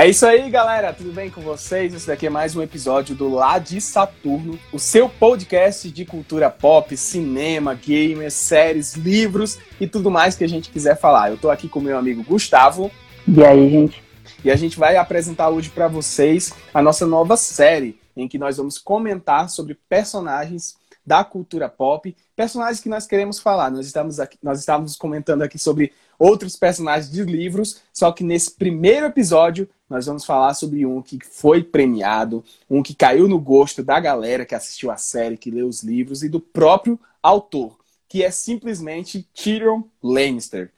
É 0.00 0.08
isso 0.08 0.24
aí, 0.24 0.48
galera. 0.48 0.94
Tudo 0.94 1.12
bem 1.12 1.28
com 1.28 1.42
vocês? 1.42 1.92
Esse 1.92 2.06
daqui 2.06 2.26
é 2.26 2.30
mais 2.30 2.56
um 2.56 2.62
episódio 2.62 3.14
do 3.14 3.28
Lá 3.28 3.58
de 3.58 3.82
Saturno, 3.82 4.58
o 4.72 4.78
seu 4.78 5.10
podcast 5.10 5.90
de 5.90 6.06
cultura 6.06 6.48
pop, 6.48 6.96
cinema, 6.96 7.74
gamers, 7.74 8.32
séries, 8.32 8.94
livros 8.94 9.58
e 9.78 9.86
tudo 9.86 10.10
mais 10.10 10.34
que 10.34 10.42
a 10.42 10.48
gente 10.48 10.70
quiser 10.70 10.98
falar. 10.98 11.28
Eu 11.28 11.36
tô 11.36 11.50
aqui 11.50 11.68
com 11.68 11.80
meu 11.80 11.98
amigo 11.98 12.24
Gustavo. 12.24 12.90
E 13.28 13.44
aí, 13.44 13.68
gente? 13.68 14.02
E 14.42 14.50
a 14.50 14.56
gente 14.56 14.78
vai 14.78 14.96
apresentar 14.96 15.50
hoje 15.50 15.68
para 15.68 15.86
vocês 15.86 16.54
a 16.72 16.80
nossa 16.80 17.06
nova 17.06 17.36
série, 17.36 18.00
em 18.16 18.26
que 18.26 18.38
nós 18.38 18.56
vamos 18.56 18.78
comentar 18.78 19.50
sobre 19.50 19.78
personagens 19.86 20.79
da 21.04 21.24
cultura 21.24 21.68
pop, 21.68 22.14
personagens 22.36 22.80
que 22.80 22.88
nós 22.88 23.06
queremos 23.06 23.38
falar. 23.38 23.70
Nós 23.70 23.86
estamos 23.86 24.20
aqui, 24.20 24.38
nós 24.42 24.60
estávamos 24.60 24.96
comentando 24.96 25.42
aqui 25.42 25.58
sobre 25.58 25.92
outros 26.18 26.56
personagens 26.56 27.10
de 27.10 27.22
livros, 27.24 27.80
só 27.92 28.12
que 28.12 28.22
nesse 28.22 28.52
primeiro 28.52 29.06
episódio 29.06 29.68
nós 29.88 30.06
vamos 30.06 30.24
falar 30.24 30.54
sobre 30.54 30.86
um 30.86 31.02
que 31.02 31.18
foi 31.24 31.64
premiado, 31.64 32.44
um 32.68 32.82
que 32.82 32.94
caiu 32.94 33.26
no 33.26 33.40
gosto 33.40 33.82
da 33.82 33.98
galera 33.98 34.44
que 34.44 34.54
assistiu 34.54 34.90
a 34.90 34.96
série, 34.96 35.36
que 35.36 35.50
leu 35.50 35.66
os 35.66 35.82
livros 35.82 36.22
e 36.22 36.28
do 36.28 36.38
próprio 36.38 36.98
autor, 37.22 37.76
que 38.08 38.22
é 38.22 38.30
simplesmente 38.30 39.26
Tyrion 39.34 39.82
Lannister. 40.02 40.70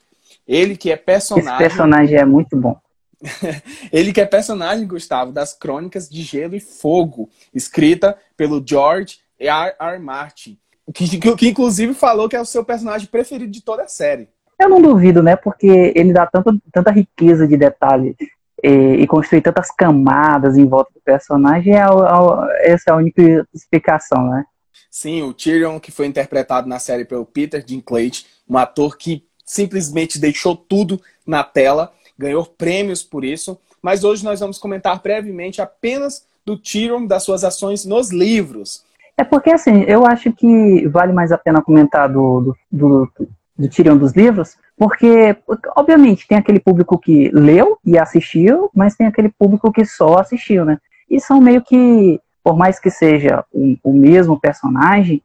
Ele 0.46 0.76
que 0.76 0.90
é 0.90 0.96
personagem. 0.96 1.50
Esse 1.50 1.58
personagem 1.58 2.16
é 2.16 2.24
muito 2.24 2.56
bom. 2.56 2.80
Ele 3.92 4.12
que 4.12 4.20
é 4.20 4.26
personagem, 4.26 4.86
Gustavo, 4.86 5.32
das 5.32 5.54
Crônicas 5.54 6.08
de 6.08 6.22
Gelo 6.22 6.56
e 6.56 6.60
Fogo, 6.60 7.30
escrita 7.54 8.18
pelo 8.36 8.62
George 8.66 9.20
R. 9.48 9.74
R. 9.78 9.98
Martin, 9.98 10.58
que, 10.94 11.18
que, 11.18 11.36
que, 11.36 11.48
inclusive 11.48 11.94
falou 11.94 12.28
que 12.28 12.36
é 12.36 12.40
o 12.40 12.44
seu 12.44 12.64
personagem 12.64 13.06
preferido 13.08 13.50
de 13.50 13.62
toda 13.62 13.84
a 13.84 13.88
série. 13.88 14.28
Eu 14.58 14.68
não 14.68 14.80
duvido, 14.80 15.22
né? 15.22 15.36
Porque 15.36 15.92
ele 15.94 16.12
dá 16.12 16.26
tanta, 16.26 16.54
tanta 16.72 16.90
riqueza 16.90 17.46
de 17.46 17.56
detalhes 17.56 18.14
e, 18.62 18.68
e 18.68 19.06
construir 19.06 19.40
tantas 19.40 19.70
camadas 19.70 20.56
em 20.56 20.66
volta 20.66 20.92
do 20.94 21.00
personagem, 21.00 21.74
é 21.74 21.80
a, 21.80 21.88
a, 21.88 22.48
essa 22.60 22.90
é 22.90 22.92
a 22.92 22.96
única 22.96 23.46
explicação, 23.52 24.28
né? 24.28 24.44
Sim, 24.90 25.22
o 25.22 25.32
Tyrion, 25.32 25.80
que 25.80 25.90
foi 25.90 26.06
interpretado 26.06 26.68
na 26.68 26.78
série 26.78 27.04
pelo 27.04 27.24
Peter 27.24 27.64
Dinklage, 27.64 28.26
um 28.48 28.56
ator 28.58 28.96
que 28.96 29.24
simplesmente 29.44 30.18
deixou 30.18 30.54
tudo 30.54 31.00
na 31.26 31.42
tela, 31.42 31.92
ganhou 32.16 32.44
prêmios 32.44 33.02
por 33.02 33.24
isso. 33.24 33.58
Mas 33.82 34.04
hoje 34.04 34.24
nós 34.24 34.38
vamos 34.38 34.58
comentar 34.58 35.00
brevemente 35.00 35.60
apenas 35.60 36.26
do 36.44 36.56
Tyrion, 36.56 37.06
das 37.06 37.22
suas 37.24 37.42
ações 37.42 37.84
nos 37.84 38.10
livros. 38.10 38.84
É 39.22 39.24
porque, 39.24 39.52
assim, 39.52 39.84
eu 39.86 40.04
acho 40.04 40.32
que 40.32 40.84
vale 40.88 41.12
mais 41.12 41.30
a 41.30 41.38
pena 41.38 41.62
comentar 41.62 42.08
do, 42.08 42.40
do, 42.40 42.56
do, 42.72 43.28
do 43.56 43.68
Tyrion 43.68 43.96
dos 43.96 44.14
livros, 44.14 44.56
porque, 44.76 45.36
obviamente, 45.76 46.26
tem 46.26 46.38
aquele 46.38 46.58
público 46.58 46.98
que 46.98 47.30
leu 47.32 47.78
e 47.86 47.96
assistiu, 47.96 48.68
mas 48.74 48.96
tem 48.96 49.06
aquele 49.06 49.28
público 49.28 49.70
que 49.70 49.84
só 49.84 50.18
assistiu, 50.18 50.64
né? 50.64 50.76
E 51.08 51.20
são 51.20 51.40
meio 51.40 51.62
que, 51.62 52.20
por 52.42 52.56
mais 52.56 52.80
que 52.80 52.90
seja 52.90 53.44
o, 53.52 53.76
o 53.84 53.92
mesmo 53.92 54.40
personagem, 54.40 55.22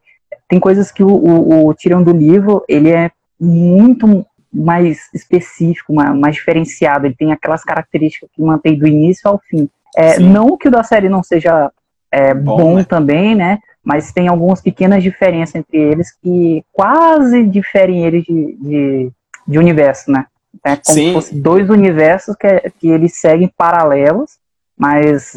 tem 0.48 0.60
coisas 0.60 0.92
que 0.92 1.02
o, 1.02 1.08
o, 1.08 1.66
o 1.66 1.74
Tyrion 1.74 2.04
do 2.04 2.12
livro, 2.12 2.62
ele 2.68 2.90
é 2.90 3.10
muito 3.40 4.24
mais 4.54 5.08
específico, 5.12 5.92
mais, 5.92 6.16
mais, 6.16 6.36
diferenciado, 6.36 7.04
ele 7.04 7.16
tem 7.16 7.32
aquelas 7.32 7.64
características 7.64 8.30
que 8.32 8.40
mantém 8.40 8.78
do 8.78 8.86
início 8.86 9.28
ao 9.28 9.40
fim. 9.40 9.68
É, 9.96 10.20
não 10.20 10.56
que 10.56 10.68
o 10.68 10.70
da 10.70 10.84
série 10.84 11.08
não 11.08 11.24
seja 11.24 11.72
é, 12.12 12.32
bom, 12.32 12.58
bom 12.58 12.74
né? 12.76 12.84
também, 12.84 13.34
né? 13.34 13.58
Mas 13.88 14.12
tem 14.12 14.28
algumas 14.28 14.60
pequenas 14.60 15.02
diferenças 15.02 15.54
entre 15.54 15.78
eles 15.78 16.12
que 16.22 16.62
quase 16.70 17.42
diferem 17.44 18.04
eles 18.04 18.22
de, 18.22 18.52
de, 18.60 19.10
de 19.46 19.58
universo, 19.58 20.10
né? 20.10 20.26
É 20.62 20.76
como 20.76 20.94
Sim. 20.94 21.06
se 21.06 21.12
fossem 21.14 21.40
dois 21.40 21.70
universos 21.70 22.36
que, 22.36 22.70
que 22.78 22.88
eles 22.88 23.18
seguem 23.18 23.48
paralelos, 23.48 24.32
mas 24.76 25.32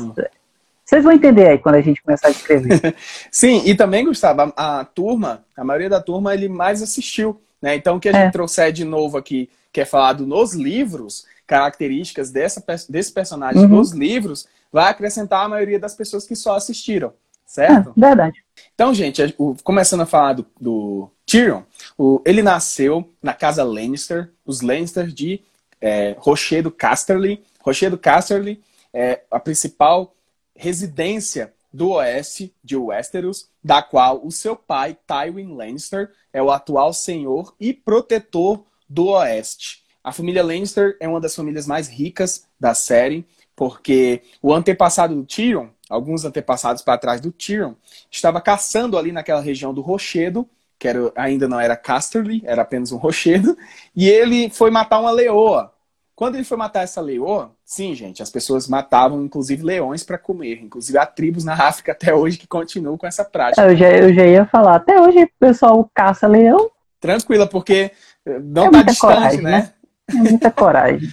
vocês 0.83 1.01
vão 1.01 1.13
entender 1.13 1.47
aí 1.47 1.59
quando 1.59 1.75
a 1.75 1.81
gente 1.81 2.03
começar 2.03 2.27
a 2.27 2.31
escrever. 2.31 2.93
Sim, 3.31 3.61
e 3.63 3.73
também, 3.73 4.03
Gustavo, 4.03 4.41
a, 4.41 4.81
a, 4.81 4.83
turma, 4.83 5.45
a 5.55 5.63
maioria 5.63 5.89
da 5.89 6.01
turma, 6.01 6.33
ele 6.33 6.49
mais 6.49 6.81
assistiu, 6.81 7.41
né? 7.61 7.77
Então, 7.77 7.95
o 7.95 7.99
que 8.01 8.09
a 8.09 8.11
gente 8.11 8.27
é. 8.27 8.31
trouxer 8.31 8.73
de 8.73 8.83
novo 8.83 9.17
aqui, 9.17 9.49
que 9.71 9.79
é 9.79 9.85
falado 9.85 10.27
nos 10.27 10.53
livros, 10.53 11.25
características 11.47 12.31
dessa, 12.31 12.61
desse 12.89 13.13
personagem 13.13 13.61
uhum. 13.61 13.69
nos 13.69 13.93
livros, 13.93 14.45
vai 14.73 14.89
acrescentar 14.89 15.45
a 15.45 15.47
maioria 15.47 15.79
das 15.79 15.95
pessoas 15.95 16.27
que 16.27 16.35
só 16.35 16.57
assistiram, 16.57 17.13
certo? 17.51 17.89
É, 17.89 17.99
verdade. 17.99 18.43
Então, 18.73 18.93
gente, 18.93 19.35
começando 19.63 20.01
a 20.01 20.05
falar 20.05 20.33
do, 20.33 20.45
do 20.59 21.09
Tyrion, 21.25 21.63
o, 21.97 22.21
ele 22.25 22.41
nasceu 22.41 23.09
na 23.21 23.33
casa 23.33 23.63
Lannister, 23.63 24.31
os 24.45 24.61
Lannister 24.61 25.07
de 25.07 25.41
é, 25.81 26.15
Rochedo 26.17 26.71
Casterly. 26.71 27.43
Rochedo 27.61 27.97
Casterly 27.97 28.61
é 28.93 29.21
a 29.29 29.39
principal 29.39 30.15
residência 30.55 31.53
do 31.73 31.91
oeste 31.91 32.53
de 32.63 32.77
Westeros, 32.77 33.49
da 33.63 33.81
qual 33.81 34.25
o 34.25 34.31
seu 34.31 34.55
pai, 34.55 34.97
Tywin 35.05 35.53
Lannister, 35.53 36.11
é 36.31 36.41
o 36.41 36.51
atual 36.51 36.93
senhor 36.93 37.53
e 37.59 37.73
protetor 37.73 38.63
do 38.89 39.07
oeste. 39.07 39.83
A 40.03 40.11
família 40.11 40.43
Lannister 40.43 40.97
é 40.99 41.07
uma 41.07 41.21
das 41.21 41.35
famílias 41.35 41.67
mais 41.67 41.87
ricas 41.87 42.45
da 42.59 42.73
série, 42.73 43.25
porque 43.55 44.21
o 44.41 44.53
antepassado 44.53 45.15
do 45.15 45.25
Tyrion, 45.25 45.67
alguns 45.91 46.23
antepassados 46.23 46.81
para 46.81 46.97
trás 46.97 47.19
do 47.19 47.31
Tyrion, 47.31 47.73
estava 48.09 48.39
caçando 48.39 48.97
ali 48.97 49.11
naquela 49.11 49.41
região 49.41 49.73
do 49.73 49.81
Rochedo, 49.81 50.47
que 50.79 50.87
era, 50.87 51.11
ainda 51.15 51.47
não 51.47 51.59
era 51.59 51.75
Casterly, 51.75 52.41
era 52.43 52.63
apenas 52.63 52.91
um 52.91 52.97
rochedo, 52.97 53.55
e 53.95 54.09
ele 54.09 54.49
foi 54.49 54.71
matar 54.71 54.99
uma 54.99 55.11
leoa. 55.11 55.71
Quando 56.15 56.35
ele 56.35 56.43
foi 56.43 56.57
matar 56.57 56.81
essa 56.83 56.99
leoa, 56.99 57.51
sim, 57.63 57.93
gente, 57.93 58.23
as 58.23 58.31
pessoas 58.31 58.67
matavam 58.67 59.23
inclusive 59.23 59.63
leões 59.63 60.03
para 60.03 60.17
comer. 60.17 60.59
Inclusive 60.61 60.97
há 60.97 61.05
tribos 61.05 61.43
na 61.43 61.53
África 61.53 61.91
até 61.93 62.15
hoje 62.15 62.39
que 62.39 62.47
continuam 62.47 62.97
com 62.97 63.05
essa 63.05 63.23
prática. 63.23 63.61
Eu 63.61 63.75
já, 63.75 63.91
eu 63.91 64.13
já 64.13 64.25
ia 64.25 64.45
falar, 64.47 64.77
até 64.77 64.99
hoje 64.99 65.23
o 65.23 65.29
pessoal 65.39 65.87
caça 65.93 66.27
leão. 66.27 66.71
Tranquila, 66.99 67.45
porque 67.45 67.91
eh, 68.25 68.39
não 68.39 68.67
é 68.67 68.71
tá 68.71 68.81
distante, 68.81 68.99
coragem, 68.99 69.41
né? 69.41 69.51
né? 69.51 69.73
É 70.09 70.13
muita 70.13 70.51
coragem. 70.51 71.09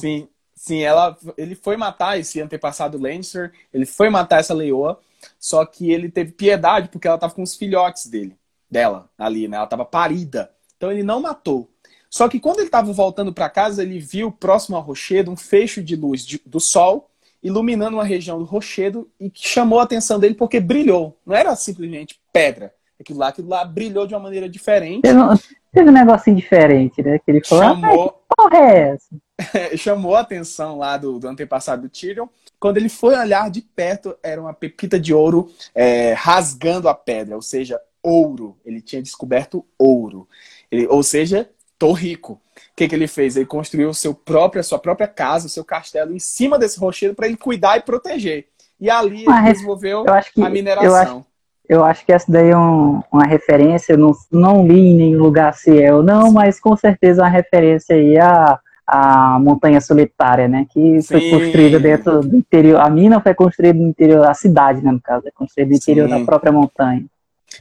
Sim, 0.00 0.28
sim, 0.64 0.82
ela, 0.82 1.14
ele 1.36 1.54
foi 1.54 1.76
matar 1.76 2.18
esse 2.18 2.40
antepassado 2.40 2.96
Lannister, 2.96 3.52
ele 3.72 3.84
foi 3.84 4.08
matar 4.08 4.40
essa 4.40 4.54
leoa, 4.54 4.98
só 5.38 5.64
que 5.66 5.92
ele 5.92 6.10
teve 6.10 6.32
piedade 6.32 6.88
porque 6.88 7.06
ela 7.06 7.16
estava 7.16 7.34
com 7.34 7.42
os 7.42 7.54
filhotes 7.54 8.06
dele 8.06 8.34
dela 8.70 9.10
ali, 9.18 9.46
né? 9.46 9.56
Ela 9.56 9.64
estava 9.64 9.84
parida. 9.84 10.50
Então 10.76 10.90
ele 10.90 11.02
não 11.02 11.20
matou. 11.20 11.68
Só 12.08 12.28
que 12.28 12.40
quando 12.40 12.60
ele 12.60 12.68
estava 12.68 12.90
voltando 12.92 13.32
para 13.32 13.50
casa, 13.50 13.82
ele 13.82 13.98
viu 13.98 14.32
próximo 14.32 14.76
ao 14.76 14.82
rochedo 14.82 15.30
um 15.30 15.36
fecho 15.36 15.82
de 15.82 15.96
luz 15.96 16.24
de, 16.24 16.40
do 16.46 16.58
sol 16.58 17.10
iluminando 17.42 17.98
uma 17.98 18.04
região 18.04 18.38
do 18.38 18.46
rochedo 18.46 19.06
e 19.20 19.28
que 19.28 19.46
chamou 19.46 19.80
a 19.80 19.82
atenção 19.82 20.18
dele 20.18 20.34
porque 20.34 20.60
brilhou. 20.60 21.14
Não 21.26 21.36
era 21.36 21.54
simplesmente 21.54 22.18
pedra. 22.32 22.72
Aquilo 22.98 23.18
lá, 23.18 23.28
aquilo 23.28 23.48
lá 23.50 23.62
brilhou 23.66 24.06
de 24.06 24.14
uma 24.14 24.20
maneira 24.20 24.48
diferente. 24.48 25.02
Teve 25.02 25.20
um, 25.20 25.36
teve 25.70 25.90
um 25.90 25.92
negocinho 25.92 26.36
diferente, 26.36 27.02
né? 27.02 27.18
Que 27.18 27.30
ele 27.30 27.44
falou, 27.44 27.64
chamou, 27.64 28.06
ah, 28.06 28.08
que 28.08 28.34
porra 28.34 28.56
é 28.56 28.78
essa? 28.94 29.23
chamou 29.76 30.14
a 30.14 30.20
atenção 30.20 30.78
lá 30.78 30.96
do, 30.96 31.18
do 31.18 31.28
antepassado 31.28 31.82
do 31.82 31.88
Tyrion. 31.88 32.26
Quando 32.58 32.76
ele 32.76 32.88
foi 32.88 33.16
olhar 33.16 33.50
de 33.50 33.60
perto, 33.60 34.16
era 34.22 34.40
uma 34.40 34.54
pepita 34.54 34.98
de 34.98 35.12
ouro 35.12 35.52
é, 35.74 36.12
rasgando 36.14 36.88
a 36.88 36.94
pedra. 36.94 37.34
Ou 37.34 37.42
seja, 37.42 37.80
ouro. 38.02 38.56
Ele 38.64 38.80
tinha 38.80 39.02
descoberto 39.02 39.64
ouro. 39.78 40.28
Ele, 40.70 40.86
ou 40.86 41.02
seja, 41.02 41.48
tô 41.78 41.92
rico. 41.92 42.34
O 42.34 42.40
que, 42.76 42.88
que 42.88 42.94
ele 42.94 43.06
fez? 43.06 43.36
Ele 43.36 43.46
construiu 43.46 43.92
seu 43.92 44.14
próprio, 44.14 44.60
a 44.60 44.64
sua 44.64 44.78
própria 44.78 45.08
casa, 45.08 45.46
o 45.46 45.50
seu 45.50 45.64
castelo 45.64 46.14
em 46.14 46.18
cima 46.18 46.58
desse 46.58 46.78
rochedo 46.78 47.14
para 47.14 47.26
ele 47.26 47.36
cuidar 47.36 47.76
e 47.76 47.82
proteger. 47.82 48.46
E 48.80 48.90
ali 48.90 49.24
ele 49.24 49.52
desenvolveu 49.52 50.04
que, 50.32 50.42
a 50.42 50.50
mineração. 50.50 50.86
Eu 50.86 50.94
acho, 50.96 51.26
eu 51.68 51.84
acho, 51.84 52.04
que 52.04 52.12
essa 52.12 52.30
daí 52.30 52.50
é 52.50 52.56
um, 52.56 53.02
uma 53.10 53.24
referência, 53.24 53.92
eu 53.92 53.98
não, 53.98 54.12
não 54.30 54.66
li 54.66 54.78
em 54.78 54.96
nenhum 54.96 55.22
lugar 55.22 55.54
se 55.54 55.80
é 55.80 55.94
ou 55.94 56.02
não, 56.02 56.32
mas 56.32 56.60
com 56.60 56.76
certeza 56.76 57.22
é 57.22 57.24
uma 57.24 57.30
referência 57.30 57.94
aí 57.94 58.18
a 58.18 58.58
a 58.86 59.38
montanha 59.38 59.80
solitária, 59.80 60.46
né? 60.46 60.66
Que 60.70 61.00
foi 61.02 61.20
Sim. 61.20 61.30
construída 61.30 61.80
dentro 61.80 62.20
do 62.20 62.36
interior. 62.36 62.80
A 62.80 62.90
mina 62.90 63.20
foi 63.20 63.34
construída 63.34 63.78
no 63.78 63.88
interior, 63.88 64.26
a 64.26 64.34
cidade, 64.34 64.82
né, 64.82 64.92
no 64.92 65.00
caso, 65.00 65.26
é 65.26 65.30
construída 65.30 65.70
no 65.70 65.76
interior 65.76 66.08
Sim. 66.08 66.18
da 66.18 66.24
própria 66.24 66.52
montanha. 66.52 67.04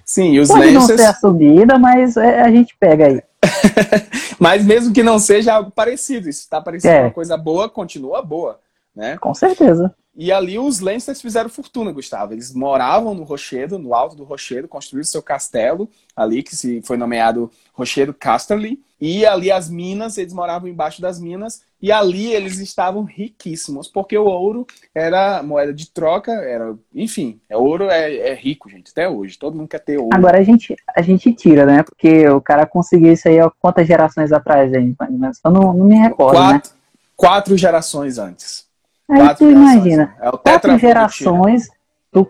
Sim, 0.06 0.32
e 0.32 0.40
os 0.40 0.48
Pode 0.48 0.66
Lancers... 0.66 0.90
não 0.90 0.98
ser 0.98 1.06
a 1.06 1.14
subida, 1.14 1.78
mas 1.78 2.18
é, 2.18 2.42
a 2.42 2.52
gente 2.52 2.76
pega 2.80 3.08
aí. 3.08 3.22
mas 4.40 4.66
mesmo 4.66 4.94
que 4.94 5.04
não 5.04 5.20
seja 5.20 5.54
algo 5.54 5.72
parecido, 5.72 6.30
isso 6.30 6.42
está 6.42 6.60
parecendo 6.60 6.94
é. 6.94 7.02
uma 7.04 7.12
coisa 7.12 7.38
boa, 7.38 7.70
continua 7.70 8.22
boa, 8.22 8.60
né? 8.96 9.18
Com 9.18 9.34
certeza. 9.34 9.94
E 10.16 10.32
ali 10.32 10.60
os 10.60 10.80
Lancers 10.80 11.22
fizeram 11.22 11.50
fortuna, 11.50 11.92
Gustavo. 11.92 12.34
Eles 12.34 12.54
moravam 12.54 13.16
no 13.16 13.24
Rochedo, 13.24 13.80
no 13.80 13.96
alto 13.96 14.16
do 14.16 14.24
Rochedo, 14.24 14.68
construíram 14.68 15.06
seu 15.06 15.24
castelo 15.24 15.90
ali, 16.16 16.44
que 16.44 16.56
se 16.56 16.82
foi 16.84 16.98
nomeado 16.98 17.50
Rochedo 17.74 18.14
Casterly. 18.14 18.80
E 19.02 19.26
ali 19.26 19.52
as 19.52 19.70
minas, 19.70 20.18
eles 20.18 20.32
moravam 20.32 20.70
embaixo 20.70 21.02
das 21.02 21.20
minas. 21.20 21.64
E 21.82 21.92
ali 21.92 22.32
eles 22.32 22.60
estavam 22.60 23.04
riquíssimos, 23.04 23.88
porque 23.88 24.18
o 24.18 24.26
ouro 24.26 24.66
era 24.94 25.42
moeda 25.44 25.74
de 25.74 25.90
troca, 25.90 26.32
era, 26.32 26.74
enfim, 26.94 27.42
é, 27.50 27.58
ouro 27.58 27.90
é, 27.90 28.16
é 28.30 28.34
rico, 28.34 28.70
gente, 28.70 28.92
até 28.92 29.10
hoje. 29.10 29.38
Todo 29.38 29.58
mundo 29.58 29.68
quer 29.68 29.80
ter 29.80 29.98
ouro. 29.98 30.16
Agora 30.16 30.40
a 30.40 30.44
gente, 30.44 30.76
a 30.96 31.02
gente 31.02 31.34
tira, 31.34 31.66
né? 31.66 31.84
Porque 31.84 32.30
o 32.30 32.40
cara 32.40 32.66
conseguiu 32.66 33.12
isso 33.12 33.28
aí 33.28 33.40
há 33.40 33.50
quantas 33.60 33.88
gerações 33.88 34.32
atrás, 34.32 34.72
hein? 34.74 34.96
Eu 35.44 35.52
não, 35.52 35.74
não 35.74 35.86
me 35.86 35.96
recordo, 35.96 36.38
quatro, 36.38 36.70
né? 36.70 36.78
Quatro 37.18 37.58
gerações 37.58 38.18
antes. 38.18 38.72
Aí 39.10 39.20
Quatro 39.20 39.46
tu 39.48 39.52
imagina? 39.52 40.16
É 40.22 40.30
o 40.30 40.38
quatro 40.38 40.78
gerações, 40.78 41.70
tu, 42.12 42.28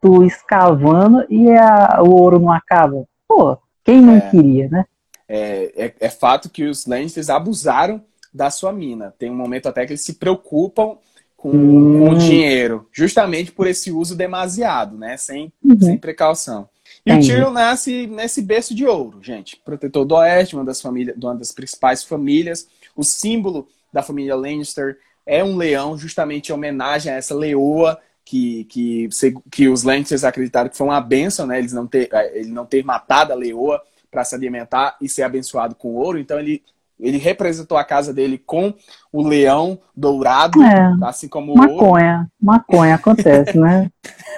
tu 0.00 0.24
escavando 0.24 1.24
e 1.28 1.50
a- 1.52 2.00
o 2.02 2.10
ouro 2.10 2.38
não 2.38 2.52
acaba. 2.52 3.04
Pô, 3.28 3.56
quem 3.84 4.00
não 4.00 4.16
É. 4.16 4.30
queria, 4.30 4.68
né? 4.68 4.84
É, 5.28 5.86
é, 5.86 5.94
é 6.00 6.08
fato 6.10 6.48
que 6.50 6.64
os 6.64 6.86
Lannisters 6.86 7.30
abusaram 7.30 8.02
da 8.32 8.50
sua 8.50 8.72
mina. 8.72 9.12
Tem 9.18 9.30
um 9.30 9.34
momento 9.34 9.68
até 9.68 9.84
que 9.84 9.92
eles 9.92 10.02
se 10.04 10.14
preocupam 10.14 10.96
com, 11.36 11.50
Hum. 11.50 11.98
com 11.98 12.10
o 12.10 12.14
dinheiro, 12.18 12.86
justamente 12.92 13.50
por 13.50 13.66
esse 13.66 13.90
uso 13.90 14.14
demasiado, 14.16 14.96
né? 14.96 15.16
Sem, 15.16 15.52
Uhum. 15.64 15.80
sem 15.80 15.98
precaução. 15.98 16.68
E 17.04 17.10
o 17.10 17.14
Entendi. 17.14 17.32
Tyrion 17.32 17.50
nasce 17.50 18.06
nesse 18.06 18.40
berço 18.42 18.74
de 18.74 18.86
ouro, 18.86 19.18
gente. 19.22 19.56
Protetor 19.64 20.04
do 20.04 20.14
Oeste, 20.14 20.54
uma 20.54 20.64
das, 20.64 20.80
famílias, 20.80 21.16
uma 21.20 21.34
das 21.34 21.50
principais 21.50 22.04
famílias. 22.04 22.68
O 22.94 23.02
símbolo 23.02 23.66
da 23.92 24.02
família 24.02 24.36
Lannister 24.36 24.98
é 25.26 25.42
um 25.42 25.56
leão, 25.56 25.96
justamente 25.96 26.48
em 26.48 26.52
homenagem 26.52 27.12
a 27.12 27.16
essa 27.16 27.34
leoa 27.34 27.98
que, 28.24 28.64
que, 28.64 29.08
que 29.50 29.68
os 29.68 29.82
Lannisters 29.82 30.24
acreditaram 30.24 30.68
que 30.68 30.76
foi 30.76 30.86
uma 30.86 31.00
benção, 31.00 31.46
né? 31.46 31.58
Eles 31.58 31.72
não 31.72 31.86
ter, 31.86 32.08
eh, 32.12 32.40
ele 32.40 32.50
não 32.50 32.64
ter 32.64 32.84
matado 32.84 33.32
a 33.32 33.36
leoa 33.36 33.80
para 34.10 34.24
se 34.24 34.34
alimentar 34.34 34.96
e 35.00 35.08
ser 35.08 35.22
abençoado 35.22 35.74
com 35.74 35.94
ouro. 35.94 36.18
Então 36.18 36.38
ele, 36.38 36.62
ele 37.00 37.18
representou 37.18 37.76
a 37.76 37.84
casa 37.84 38.12
dele 38.12 38.38
com 38.38 38.74
o 39.12 39.22
leão 39.22 39.78
dourado, 39.96 40.62
É. 40.62 40.92
assim 41.02 41.28
como 41.28 41.52
o 41.52 41.58
ouro. 41.58 41.72
Maconha, 41.74 42.30
maconha 42.40 42.94
acontece, 42.94 43.58
né? 43.58 43.90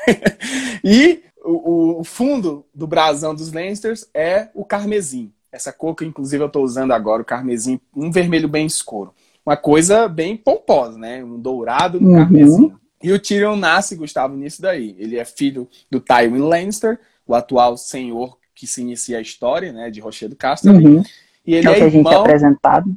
E 0.84 1.22
o, 1.42 2.00
o 2.00 2.04
fundo 2.04 2.66
do 2.75 2.86
brasão 2.86 3.34
dos 3.34 3.52
Lannisters 3.52 4.06
é 4.12 4.48
o 4.54 4.64
carmesim. 4.64 5.32
Essa 5.50 5.72
cor 5.72 5.94
que, 5.94 6.04
inclusive, 6.04 6.42
eu 6.42 6.48
estou 6.48 6.64
usando 6.64 6.92
agora, 6.92 7.22
o 7.22 7.25
carmesim, 7.25 7.81
um 7.94 8.10
vermelho 8.10 8.48
bem 8.48 8.66
escuro. 8.66 9.14
Uma 9.44 9.56
coisa 9.56 10.08
bem 10.08 10.37
pomposa, 10.37 10.99
né? 10.99 11.23
Um 11.23 11.38
dourado 11.38 12.00
no 12.00 12.11
Uhum. 12.11 12.75
E 13.02 13.12
o 13.12 13.19
Tyrion 13.19 13.56
nasce, 13.56 13.94
Gustavo, 13.96 14.35
nisso 14.35 14.62
daí. 14.62 14.96
Ele 14.99 15.19
é 15.19 15.25
filho 15.26 15.69
do 15.91 16.00
Tywin 16.00 16.38
Lannister, 16.38 16.99
o 17.26 17.35
atual 17.35 17.76
senhor 17.76 18.38
que 18.55 18.67
se 18.67 18.81
inicia 18.81 19.19
a 19.19 19.20
história, 19.20 19.73
né? 19.73 19.91
De 19.91 20.00
Rochedo 20.00 20.35
Casterly. 20.35 20.87
Uhum. 20.87 21.02
E 21.46 21.55
ele 21.55 21.67
É 21.67 21.70
o 21.70 21.75
é, 21.75 21.76
gente 21.81 21.94
é 21.94 21.99
irmão... 21.99 22.20
apresentado. 22.20 22.94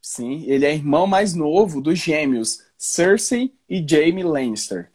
Sim, 0.00 0.44
ele 0.46 0.64
é 0.64 0.72
irmão 0.72 1.06
mais 1.06 1.34
novo 1.34 1.80
dos 1.80 1.98
gêmeos 1.98 2.60
Cersei 2.78 3.52
e 3.68 3.84
Jaime 3.86 4.22
Lannister. 4.22 4.88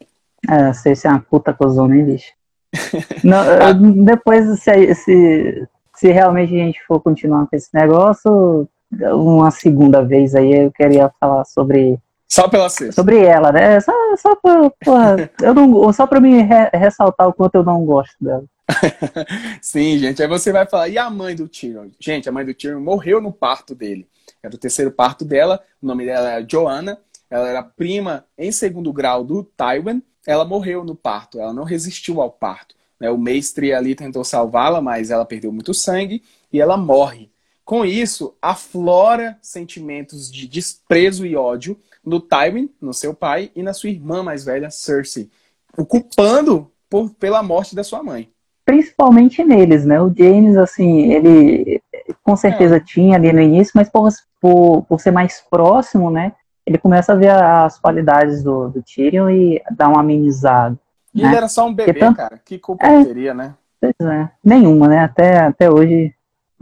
É, 0.48 0.72
sei 0.72 0.96
se 0.96 1.06
é 1.06 1.10
uma 1.10 1.20
puta 1.20 1.52
cozona, 1.52 1.96
hein, 1.96 2.04
bicho? 2.06 2.32
Não, 3.22 3.44
eu- 3.44 3.74
depois, 4.04 4.58
se, 4.60 4.94
se, 4.94 5.68
se 5.94 6.08
realmente 6.10 6.54
a 6.54 6.64
gente 6.64 6.80
for 6.86 7.00
continuar 7.00 7.46
com 7.46 7.54
esse 7.56 7.68
negócio, 7.74 8.68
uma 9.14 9.50
segunda 9.50 10.02
vez 10.04 10.34
aí 10.34 10.52
eu 10.64 10.72
queria 10.72 11.10
falar 11.20 11.44
sobre, 11.44 11.98
Só 12.28 12.48
pela 12.48 12.68
sexta. 12.68 12.92
sobre 13.02 13.18
ela, 13.24 13.52
né? 13.52 13.80
Só, 13.80 13.92
só 14.16 14.34
pra, 14.36 14.70
porra, 14.84 15.30
eu 15.42 15.54
não, 15.54 15.92
só 15.92 16.06
pra 16.06 16.20
me 16.20 16.42
re- 16.42 16.70
ressaltar 16.74 17.28
o 17.28 17.32
quanto 17.32 17.54
eu 17.56 17.64
não 17.64 17.84
gosto 17.84 18.14
dela. 18.20 18.44
Sim, 19.60 19.98
gente. 19.98 20.22
Aí 20.22 20.28
você 20.28 20.52
vai 20.52 20.66
falar, 20.66 20.88
e 20.88 20.98
a 20.98 21.08
mãe 21.10 21.34
do 21.34 21.48
Tyrion? 21.48 21.88
Gente, 21.98 22.28
a 22.28 22.32
mãe 22.32 22.44
do 22.44 22.54
Tyrion 22.54 22.80
morreu 22.80 23.20
no 23.20 23.32
parto 23.32 23.74
dele. 23.74 24.08
Era 24.42 24.54
o 24.54 24.58
terceiro 24.58 24.90
parto 24.90 25.24
dela. 25.24 25.60
O 25.82 25.86
nome 25.86 26.04
dela 26.04 26.30
era 26.30 26.46
Joanna. 26.48 26.98
Ela 27.30 27.48
era 27.48 27.62
prima 27.62 28.24
em 28.38 28.50
segundo 28.52 28.92
grau 28.92 29.24
do 29.24 29.42
Tywin. 29.44 30.02
Ela 30.26 30.44
morreu 30.44 30.84
no 30.84 30.94
parto. 30.94 31.40
Ela 31.40 31.52
não 31.52 31.64
resistiu 31.64 32.20
ao 32.20 32.30
parto. 32.30 32.74
né? 33.00 33.10
O 33.10 33.18
mestre 33.18 33.72
ali 33.72 33.94
tentou 33.94 34.24
salvá-la, 34.24 34.80
mas 34.80 35.10
ela 35.10 35.24
perdeu 35.24 35.52
muito 35.52 35.72
sangue 35.74 36.22
e 36.52 36.60
ela 36.60 36.76
morre. 36.76 37.30
Com 37.66 37.84
isso, 37.84 38.32
aflora 38.40 39.36
sentimentos 39.42 40.30
de 40.30 40.46
desprezo 40.46 41.26
e 41.26 41.34
ódio 41.34 41.76
no 42.04 42.20
Tywin, 42.20 42.70
no 42.80 42.94
seu 42.94 43.12
pai, 43.12 43.50
e 43.56 43.60
na 43.60 43.72
sua 43.72 43.90
irmã 43.90 44.22
mais 44.22 44.44
velha, 44.44 44.70
Cersei, 44.70 45.28
o 45.76 45.84
culpando 45.84 46.70
por, 46.88 47.10
pela 47.10 47.42
morte 47.42 47.74
da 47.74 47.82
sua 47.82 48.04
mãe. 48.04 48.30
Principalmente 48.64 49.42
neles, 49.42 49.84
né? 49.84 50.00
O 50.00 50.14
James, 50.16 50.56
assim, 50.56 51.12
ele 51.12 51.82
com 52.22 52.36
certeza 52.36 52.78
tinha 52.78 53.16
ali 53.16 53.32
no 53.32 53.40
início, 53.40 53.72
mas 53.74 53.88
por, 53.88 54.08
por, 54.40 54.82
por 54.84 55.00
ser 55.00 55.10
mais 55.10 55.40
próximo, 55.50 56.08
né? 56.08 56.34
Ele 56.64 56.78
começa 56.78 57.14
a 57.14 57.16
ver 57.16 57.30
as 57.30 57.80
qualidades 57.80 58.44
do, 58.44 58.68
do 58.68 58.80
Tyrion 58.80 59.28
e 59.28 59.60
dá 59.72 59.88
uma 59.88 60.00
amenizada. 60.00 60.78
E 61.12 61.20
né? 61.20 61.28
ele 61.28 61.36
era 61.36 61.48
só 61.48 61.66
um 61.66 61.74
bebê, 61.74 61.94
tanto- 61.94 62.16
cara. 62.16 62.40
Que 62.44 62.60
culpa 62.60 62.86
É. 62.86 63.04
teria, 63.04 63.34
né? 63.34 63.54
Pois 63.80 63.94
é. 64.00 64.30
Nenhuma, 64.44 64.86
né? 64.86 65.00
Até, 65.00 65.38
até 65.40 65.68
hoje 65.68 66.14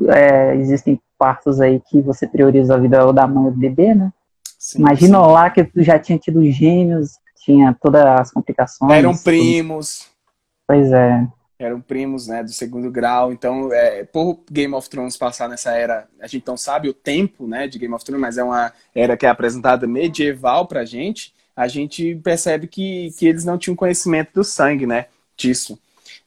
é, 0.08 0.56
existem 0.56 1.00
partos 1.18 1.60
aí 1.60 1.80
que 1.80 2.00
você 2.00 2.26
prioriza 2.26 2.74
a 2.74 2.78
vida 2.78 3.12
da 3.12 3.26
mãe 3.26 3.46
ou 3.46 3.50
do 3.50 3.58
bebê, 3.58 3.94
né? 3.94 4.12
Sim, 4.58 4.80
Imagina 4.80 5.18
sim. 5.18 5.30
lá 5.30 5.50
que 5.50 5.64
tu 5.64 5.82
já 5.82 5.98
tinha 5.98 6.18
tido 6.18 6.44
gêmeos, 6.50 7.18
tinha 7.44 7.76
todas 7.80 8.04
as 8.04 8.30
complicações. 8.30 8.92
Eram 8.92 9.16
primos. 9.16 10.08
Pois 10.66 10.90
é. 10.90 11.26
Eram 11.58 11.80
primos, 11.80 12.26
né, 12.26 12.42
do 12.42 12.50
segundo 12.50 12.90
grau. 12.90 13.32
Então, 13.32 13.72
é, 13.72 14.04
por 14.04 14.40
Game 14.50 14.74
of 14.74 14.88
Thrones 14.88 15.16
passar 15.16 15.48
nessa 15.48 15.70
era, 15.72 16.08
a 16.20 16.26
gente 16.26 16.46
não 16.46 16.56
sabe 16.56 16.88
o 16.88 16.94
tempo, 16.94 17.46
né, 17.46 17.68
de 17.68 17.78
Game 17.78 17.94
of 17.94 18.04
Thrones, 18.04 18.20
mas 18.20 18.38
é 18.38 18.42
uma 18.42 18.72
era 18.94 19.16
que 19.16 19.24
é 19.24 19.28
apresentada 19.28 19.86
medieval 19.86 20.66
pra 20.66 20.84
gente. 20.84 21.32
A 21.54 21.68
gente 21.68 22.16
percebe 22.16 22.66
que, 22.66 23.12
que 23.16 23.26
eles 23.26 23.44
não 23.44 23.56
tinham 23.56 23.76
conhecimento 23.76 24.32
do 24.34 24.42
sangue, 24.42 24.86
né, 24.86 25.06
disso, 25.36 25.78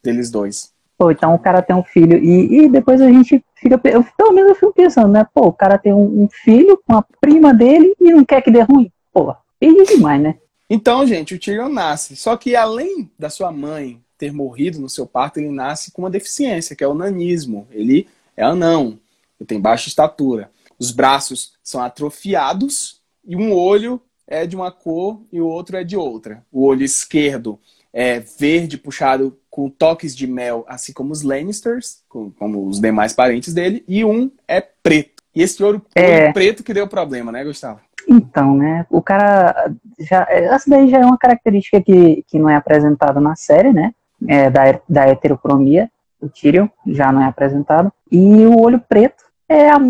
deles 0.02 0.30
dois. 0.30 0.72
Pô, 0.98 1.12
então 1.12 1.32
o 1.32 1.38
cara 1.38 1.62
tem 1.62 1.76
um 1.76 1.84
filho 1.84 2.18
e, 2.18 2.64
e 2.64 2.68
depois 2.68 3.00
a 3.00 3.06
gente 3.06 3.42
fica, 3.54 3.80
eu, 3.84 4.04
pelo 4.16 4.32
menos 4.32 4.50
eu 4.50 4.54
fico 4.56 4.72
pensando, 4.72 5.12
né? 5.12 5.24
Pô, 5.32 5.46
o 5.46 5.52
cara 5.52 5.78
tem 5.78 5.94
um, 5.94 6.24
um 6.24 6.28
filho 6.28 6.76
com 6.84 6.96
a 6.96 7.04
prima 7.20 7.54
dele 7.54 7.94
e 8.00 8.10
não 8.10 8.24
quer 8.24 8.42
que 8.42 8.50
dê 8.50 8.62
ruim. 8.62 8.90
Pô, 9.12 9.32
perdi 9.60 9.84
demais, 9.84 10.20
né? 10.20 10.36
Então, 10.68 11.06
gente, 11.06 11.34
o 11.34 11.38
Tyrion 11.38 11.68
nasce. 11.68 12.16
Só 12.16 12.36
que 12.36 12.56
além 12.56 13.08
da 13.16 13.30
sua 13.30 13.52
mãe 13.52 14.02
ter 14.18 14.32
morrido 14.32 14.80
no 14.80 14.88
seu 14.88 15.06
parto, 15.06 15.38
ele 15.38 15.50
nasce 15.50 15.92
com 15.92 16.02
uma 16.02 16.10
deficiência, 16.10 16.74
que 16.74 16.82
é 16.82 16.88
o 16.88 16.94
nanismo. 16.94 17.68
Ele 17.70 18.08
é 18.36 18.42
anão, 18.42 18.98
ele 19.38 19.46
tem 19.46 19.60
baixa 19.60 19.88
estatura. 19.88 20.50
Os 20.80 20.90
braços 20.90 21.52
são 21.62 21.80
atrofiados 21.80 23.00
e 23.24 23.36
um 23.36 23.52
olho 23.52 24.00
é 24.26 24.46
de 24.46 24.56
uma 24.56 24.72
cor 24.72 25.22
e 25.32 25.40
o 25.40 25.46
outro 25.46 25.76
é 25.76 25.84
de 25.84 25.96
outra. 25.96 26.44
O 26.50 26.64
olho 26.64 26.82
esquerdo 26.82 27.58
é 27.92 28.20
verde 28.20 28.76
puxado 28.76 29.38
com 29.58 29.68
toques 29.68 30.14
de 30.14 30.24
mel, 30.24 30.64
assim 30.68 30.92
como 30.92 31.10
os 31.10 31.22
Lannisters, 31.24 32.04
com- 32.08 32.30
como 32.30 32.68
os 32.68 32.80
demais 32.80 33.12
parentes 33.12 33.52
dele, 33.52 33.82
e 33.88 34.04
um 34.04 34.30
é 34.46 34.60
preto. 34.60 35.20
E 35.34 35.42
esse 35.42 35.60
olho, 35.64 35.82
É. 35.96 36.32
preto 36.32 36.62
que 36.62 36.72
deu 36.72 36.86
problema, 36.86 37.32
né, 37.32 37.42
Gustavo? 37.42 37.80
Então, 38.08 38.56
né? 38.56 38.86
O 38.88 39.02
cara 39.02 39.72
já. 39.98 40.24
Essa 40.30 40.70
daí 40.70 40.88
já 40.88 40.98
é 41.00 41.04
uma 41.04 41.18
característica 41.18 41.82
que, 41.82 42.24
que 42.28 42.38
não 42.38 42.48
é 42.48 42.54
apresentada 42.54 43.18
na 43.20 43.34
série, 43.34 43.72
né? 43.72 43.92
É, 44.28 44.48
da, 44.48 44.80
da 44.88 45.08
heterocromia. 45.08 45.90
O 46.20 46.28
Tyrion 46.28 46.68
já 46.86 47.10
não 47.10 47.22
é 47.22 47.26
apresentado. 47.26 47.92
E 48.12 48.46
o 48.46 48.60
olho 48.60 48.80
preto 48.88 49.24
é 49.48 49.70
a 49.70 49.80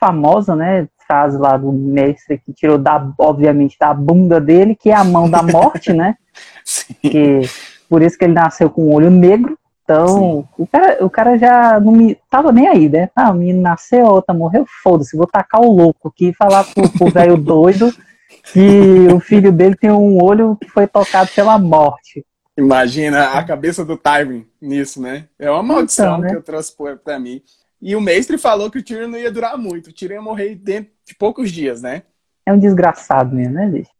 famosa, 0.00 0.56
né? 0.56 0.88
Frase 1.06 1.38
lá 1.38 1.56
do 1.56 1.70
mestre 1.70 2.38
que 2.38 2.52
tirou, 2.52 2.76
da, 2.76 3.08
obviamente, 3.18 3.76
da 3.78 3.94
bunda 3.94 4.40
dele, 4.40 4.74
que 4.74 4.90
é 4.90 4.94
a 4.96 5.04
mão 5.04 5.30
da 5.30 5.44
morte, 5.44 5.92
né? 5.92 6.16
Sim. 6.64 6.94
que 6.94 7.40
por 7.92 8.00
isso 8.00 8.16
que 8.16 8.24
ele 8.24 8.32
nasceu 8.32 8.70
com 8.70 8.84
o 8.84 8.94
olho 8.94 9.10
negro. 9.10 9.58
Então, 9.84 10.48
o 10.56 10.66
cara, 10.66 11.04
o 11.04 11.10
cara 11.10 11.36
já 11.36 11.78
não 11.78 11.92
me 11.92 12.16
tava 12.30 12.50
nem 12.50 12.66
aí, 12.66 12.88
né? 12.88 13.10
Ah, 13.14 13.30
o 13.30 13.34
menino 13.34 13.60
nasceu, 13.60 14.06
a 14.06 14.12
outra 14.12 14.34
morreu, 14.34 14.64
foda-se, 14.82 15.14
vou 15.14 15.26
tacar 15.26 15.60
o 15.60 15.70
louco 15.70 16.08
aqui 16.08 16.30
e 16.30 16.34
falar 16.34 16.64
pro 16.64 16.88
pro 16.88 17.10
velho 17.10 17.36
doido 17.36 17.92
que 18.50 19.12
o 19.12 19.20
filho 19.20 19.52
dele 19.52 19.76
tem 19.76 19.90
um 19.90 20.22
olho 20.22 20.56
que 20.56 20.70
foi 20.70 20.86
tocado 20.86 21.28
pela 21.34 21.58
morte. 21.58 22.24
Imagina 22.56 23.32
a 23.32 23.44
cabeça 23.44 23.84
do 23.84 23.98
Tywin 23.98 24.46
nisso, 24.58 24.98
né? 24.98 25.26
É 25.38 25.50
uma 25.50 25.62
maldição 25.62 26.12
Então, 26.12 26.18
né? 26.20 26.30
que 26.30 26.36
eu 26.36 26.42
trouxe 26.42 26.74
pra 27.04 27.20
mim. 27.20 27.42
E 27.78 27.94
o 27.94 28.00
mestre 28.00 28.38
falou 28.38 28.70
que 28.70 28.78
o 28.78 28.82
Tyrion 28.82 29.08
não 29.08 29.18
ia 29.18 29.30
durar 29.30 29.58
muito. 29.58 29.90
O 29.90 29.92
Tyrion 29.92 30.14
ia 30.14 30.22
morrer 30.22 30.54
dentro 30.54 30.90
de 31.04 31.14
poucos 31.14 31.52
dias, 31.52 31.82
né? 31.82 32.04
É 32.46 32.52
um 32.54 32.58
desgraçado 32.58 33.36
mesmo, 33.36 33.52
né, 33.52 33.66
bicho? 33.68 33.90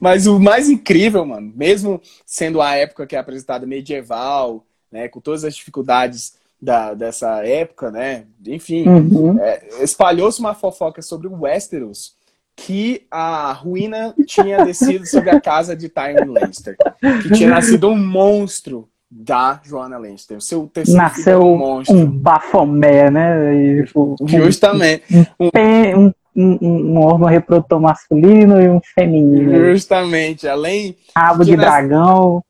Mas 0.00 0.26
o 0.26 0.38
mais 0.40 0.68
incrível, 0.68 1.24
mano, 1.24 1.52
mesmo 1.54 2.00
sendo 2.26 2.60
a 2.60 2.74
época 2.74 3.06
que 3.06 3.14
é 3.14 3.18
apresentada 3.18 3.66
medieval, 3.66 4.64
né, 4.90 5.08
com 5.08 5.20
todas 5.20 5.44
as 5.44 5.54
dificuldades 5.54 6.34
da, 6.60 6.94
dessa 6.94 7.44
época, 7.46 7.90
né, 7.90 8.24
enfim, 8.46 8.88
Uhum. 8.88 9.38
é, 9.40 9.62
espalhou-se 9.82 10.40
uma 10.40 10.54
fofoca 10.54 11.02
sobre 11.02 11.28
o 11.28 11.40
Westeros 11.40 12.14
que 12.54 13.06
a 13.10 13.52
ruína 13.52 14.14
tinha 14.26 14.64
descido 14.64 15.06
sobre 15.06 15.30
a 15.30 15.40
casa 15.40 15.74
de 15.74 15.88
Tywin 15.88 16.26
Lannister, 16.26 16.76
que 17.22 17.30
tinha 17.32 17.48
nascido 17.48 17.88
um 17.88 17.96
monstro 17.96 18.88
da 19.10 19.60
Joanna 19.64 19.98
Lannister. 19.98 20.36
O 20.36 20.40
seu 20.40 20.66
terceiro 20.72 21.00
filho 21.00 21.16
Nasceu 21.16 21.32
era 21.40 21.44
um 21.44 21.56
monstro. 21.56 21.96
um 21.96 22.06
bafomé, 22.06 23.10
né? 23.10 23.54
E, 23.54 23.84
tipo, 23.84 24.16
Justamente, 24.26 25.04
tem 25.52 25.94
um, 25.94 26.06
um, 26.06 26.12
um 26.34 26.98
órgão 26.98 27.28
reprodutor 27.28 27.80
masculino 27.80 28.60
e 28.60 28.68
um 28.68 28.80
feminino. 28.94 29.72
justamente. 29.72 30.48
Além 30.48 30.96
Rabo 31.16 31.44
de 31.44 31.56
nas- 31.56 31.66
dragão, 31.66 32.42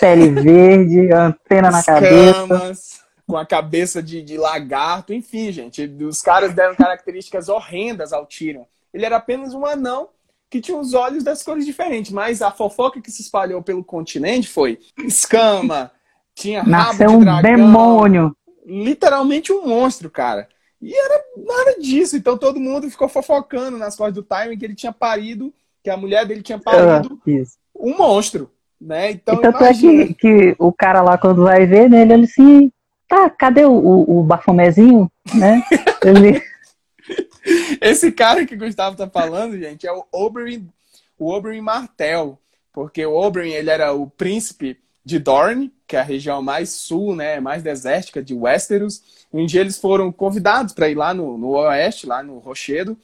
pele 0.00 0.30
verde, 0.30 1.12
antena 1.12 1.70
na 1.70 1.82
cabeça. 1.82 2.30
escamas, 2.42 3.00
com 3.26 3.36
a 3.36 3.44
cabeça 3.46 4.02
de, 4.02 4.22
de 4.22 4.36
lagarto, 4.36 5.12
enfim, 5.12 5.52
gente. 5.52 5.84
Os 6.02 6.20
caras 6.22 6.52
deram 6.54 6.74
características 6.74 7.48
horrendas 7.48 8.12
ao 8.12 8.26
Tyrion. 8.26 8.64
Ele 8.92 9.04
era 9.04 9.16
apenas 9.16 9.52
um 9.54 9.66
anão 9.66 10.08
que 10.50 10.60
tinha 10.62 10.78
os 10.78 10.94
olhos 10.94 11.22
das 11.22 11.42
cores 11.42 11.66
diferentes, 11.66 12.10
mas 12.10 12.40
a 12.40 12.50
fofoca 12.50 13.02
que 13.02 13.10
se 13.10 13.20
espalhou 13.20 13.62
pelo 13.62 13.84
continente 13.84 14.48
foi 14.48 14.78
escama, 15.04 15.90
tinha 16.34 16.60
rabo 16.60 16.70
Nasceu 16.70 17.08
de 17.10 17.16
um 17.16 17.20
dragão, 17.20 17.42
demônio. 17.42 18.36
literalmente 18.64 19.52
um 19.52 19.66
monstro, 19.66 20.10
cara. 20.10 20.48
E 20.80 20.94
era 20.94 21.24
nada 21.36 21.80
disso, 21.80 22.16
então 22.16 22.38
todo 22.38 22.60
mundo 22.60 22.90
ficou 22.90 23.08
fofocando 23.08 23.76
nas 23.78 23.96
costas 23.96 24.14
do 24.14 24.22
Tywin 24.22 24.56
que 24.56 24.64
ele 24.64 24.74
tinha 24.76 24.92
parido, 24.92 25.52
que 25.82 25.90
a 25.90 25.96
mulher 25.96 26.24
dele 26.26 26.42
tinha 26.42 26.58
parido 26.58 27.20
Ah, 27.26 27.30
isso. 27.30 27.56
um 27.74 27.96
monstro, 27.96 28.50
né? 28.80 29.10
Então, 29.10 29.34
E 29.34 29.40
tanto 29.40 29.64
é 29.64 29.72
imagina. 29.72 30.06
que, 30.06 30.14
que 30.14 30.56
o 30.58 30.72
cara 30.72 31.02
lá, 31.02 31.18
quando 31.18 31.42
vai 31.44 31.66
ver 31.66 31.90
nele, 31.90 32.12
ele 32.12 32.24
assim, 32.24 32.70
tá, 33.08 33.28
cadê 33.28 33.64
o, 33.64 33.72
o, 33.72 34.20
o 34.20 34.22
bafomezinho, 34.22 35.10
né? 35.34 35.62
Ele, 36.04 36.40
Esse 37.80 38.12
cara 38.12 38.44
que 38.46 38.54
o 38.54 38.58
Gustavo 38.58 38.96
tá 38.96 39.08
falando, 39.08 39.58
gente, 39.58 39.86
é 39.86 39.92
o 39.92 40.04
Oberyn, 40.12 40.66
o 41.18 41.32
Oberyn 41.32 41.60
Martell, 41.62 42.38
porque 42.72 43.04
o 43.04 43.14
Oberyn, 43.14 43.52
ele 43.52 43.70
era 43.70 43.92
o 43.92 44.08
príncipe 44.08 44.78
de 45.04 45.18
Dorne, 45.18 45.72
que 45.86 45.96
é 45.96 46.00
a 46.00 46.04
região 46.04 46.42
mais 46.42 46.70
sul, 46.70 47.16
né, 47.16 47.40
mais 47.40 47.62
desértica 47.62 48.22
de 48.22 48.34
Westeros. 48.34 49.02
Um 49.32 49.44
dia 49.46 49.60
eles 49.60 49.78
foram 49.78 50.10
convidados 50.10 50.72
para 50.72 50.88
ir 50.88 50.94
lá 50.94 51.12
no, 51.12 51.36
no 51.36 51.50
oeste, 51.50 52.06
lá 52.06 52.22
no 52.22 52.38
Rochedo, 52.38 52.96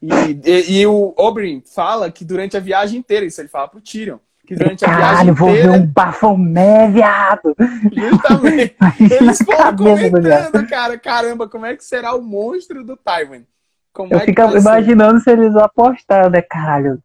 e, 0.00 0.08
e, 0.44 0.80
e 0.80 0.86
o 0.86 1.14
Oberyn 1.16 1.62
fala 1.62 2.10
que 2.10 2.24
durante 2.24 2.56
a 2.56 2.60
viagem 2.60 2.98
inteira, 3.00 3.24
isso 3.26 3.40
ele 3.40 3.48
fala 3.48 3.68
pro 3.68 3.80
Tyrion, 3.80 4.18
que 4.46 4.54
durante 4.54 4.84
a 4.84 4.88
viagem 4.88 5.06
caralho, 5.06 5.34
vou 5.34 5.52
ver 5.52 5.70
um 5.70 5.86
bafomé, 5.86 6.88
viado. 6.90 7.54
justamente, 7.92 8.76
eles 9.20 9.38
foram 9.38 9.76
viado. 9.76 10.10
comentando, 10.10 10.68
cara, 10.68 10.98
caramba, 10.98 11.48
como 11.48 11.66
é 11.66 11.76
que 11.76 11.84
será 11.84 12.14
o 12.14 12.22
monstro 12.22 12.82
do 12.84 12.96
Tywin? 12.96 13.44
Como 13.92 14.12
Eu 14.12 14.18
é 14.18 14.24
fico 14.24 14.40
vai 14.40 14.52
ser? 14.52 14.58
imaginando 14.60 15.20
se 15.20 15.30
eles 15.30 15.54
apostaram, 15.56 16.30
né, 16.30 16.40
caralho? 16.42 17.02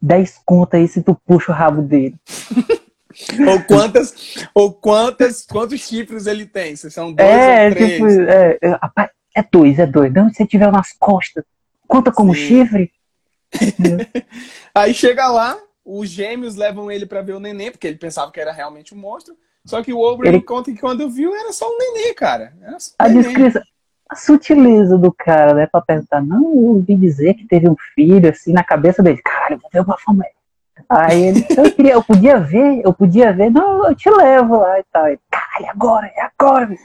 10 0.00 0.40
conto 0.44 0.76
aí 0.76 0.86
se 0.86 1.02
tu 1.02 1.14
puxa 1.26 1.50
o 1.50 1.54
rabo 1.54 1.82
dele. 1.82 2.14
Ou 3.48 3.62
quantas, 3.64 4.14
ou 4.54 4.72
quantas, 4.72 5.44
quantos 5.46 5.80
chifres 5.80 6.26
ele 6.26 6.46
tem? 6.46 6.76
Se 6.76 6.90
são 6.90 7.12
dois 7.12 7.28
é, 7.28 7.66
ou 7.68 7.74
três. 7.74 7.92
tipo, 7.92 8.06
é, 8.30 8.58
é, 8.62 9.10
é 9.36 9.44
dois, 9.50 9.78
é 9.78 9.86
dois. 9.86 10.12
Não, 10.12 10.28
se 10.28 10.36
você 10.36 10.46
tiver 10.46 10.70
nas 10.70 10.92
costas, 10.92 11.44
conta 11.86 12.12
como 12.12 12.34
Sim. 12.34 12.40
chifre. 12.40 12.92
Aí 14.74 14.94
chega 14.94 15.28
lá, 15.28 15.56
os 15.84 16.08
gêmeos 16.08 16.54
levam 16.56 16.90
ele 16.90 17.06
pra 17.06 17.22
ver 17.22 17.32
o 17.32 17.40
neném, 17.40 17.70
porque 17.70 17.86
ele 17.86 17.96
pensava 17.96 18.30
que 18.30 18.40
era 18.40 18.52
realmente 18.52 18.94
um 18.94 18.98
monstro. 18.98 19.34
Só 19.64 19.82
que 19.82 19.92
o 19.92 20.00
Oberyn 20.00 20.36
Ele- 20.36 20.42
conta 20.42 20.70
que 20.70 20.78
quando 20.78 21.10
viu 21.10 21.34
era 21.34 21.52
só 21.52 21.68
um 21.68 21.76
neném, 21.78 22.14
cara. 22.14 22.54
Um 22.62 22.76
A 22.98 23.08
descrição, 23.08 23.62
a 24.08 24.16
sutileza 24.16 24.96
do 24.96 25.12
cara, 25.12 25.52
né, 25.54 25.66
pra 25.66 25.80
pensar, 25.82 26.22
não, 26.22 26.42
eu 26.54 26.64
ouvi 26.76 26.94
dizer 26.94 27.34
que 27.34 27.46
teve 27.46 27.68
um 27.68 27.76
filho, 27.94 28.30
assim, 28.30 28.52
na 28.52 28.64
cabeça 28.64 29.02
dele. 29.02 29.20
Caralho, 29.22 29.58
vou 29.60 29.70
ver 29.70 29.80
o 29.80 29.84
bafomé. 29.84 30.30
Aí 30.88 31.22
ele, 31.22 31.46
eu 31.56 31.72
queria, 31.74 31.92
eu 31.92 32.02
podia 32.04 32.40
ver, 32.40 32.82
eu 32.84 32.92
podia 32.92 33.32
ver, 33.32 33.50
não, 33.50 33.86
eu 33.88 33.94
te 33.94 34.10
levo 34.10 34.58
lá 34.58 34.78
e 34.80 34.84
tal. 34.92 35.06
Ele, 35.08 35.20
Caralho, 35.30 35.66
é 35.66 35.70
agora, 35.70 36.06
é 36.06 36.20
agora. 36.38 36.76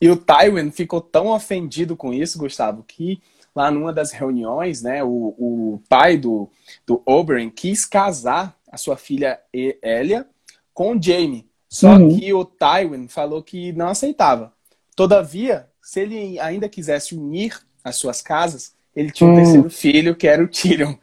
E 0.00 0.08
o 0.10 0.16
Tywin 0.16 0.70
ficou 0.70 1.00
tão 1.00 1.28
ofendido 1.28 1.96
com 1.96 2.12
isso, 2.12 2.38
Gustavo, 2.38 2.82
que 2.86 3.20
lá 3.54 3.70
numa 3.70 3.92
das 3.92 4.12
reuniões, 4.12 4.82
né, 4.82 5.02
o, 5.02 5.08
o 5.38 5.82
pai 5.88 6.16
do, 6.16 6.50
do 6.86 7.02
Oberyn 7.06 7.48
quis 7.50 7.84
casar 7.86 8.54
a 8.70 8.76
sua 8.76 8.96
filha 8.96 9.40
E- 9.54 9.78
Elia 9.82 10.26
com 10.74 10.94
o 10.96 11.02
Jaime. 11.02 11.46
Só 11.68 11.96
Uhum. 11.96 12.16
que 12.18 12.32
o 12.32 12.44
Tywin 12.44 13.08
falou 13.08 13.42
que 13.42 13.72
não 13.72 13.88
aceitava. 13.88 14.52
Todavia, 14.94 15.68
se 15.82 16.00
ele 16.00 16.38
ainda 16.40 16.68
quisesse 16.68 17.14
unir 17.14 17.58
as 17.82 17.96
suas 17.96 18.20
casas, 18.22 18.74
ele 18.94 19.10
tinha 19.10 19.28
um 19.28 19.32
Hum. 19.32 19.36
terceiro 19.36 19.70
filho, 19.70 20.14
que 20.16 20.26
era 20.26 20.42
o 20.42 20.48
Tyrion. 20.48 20.94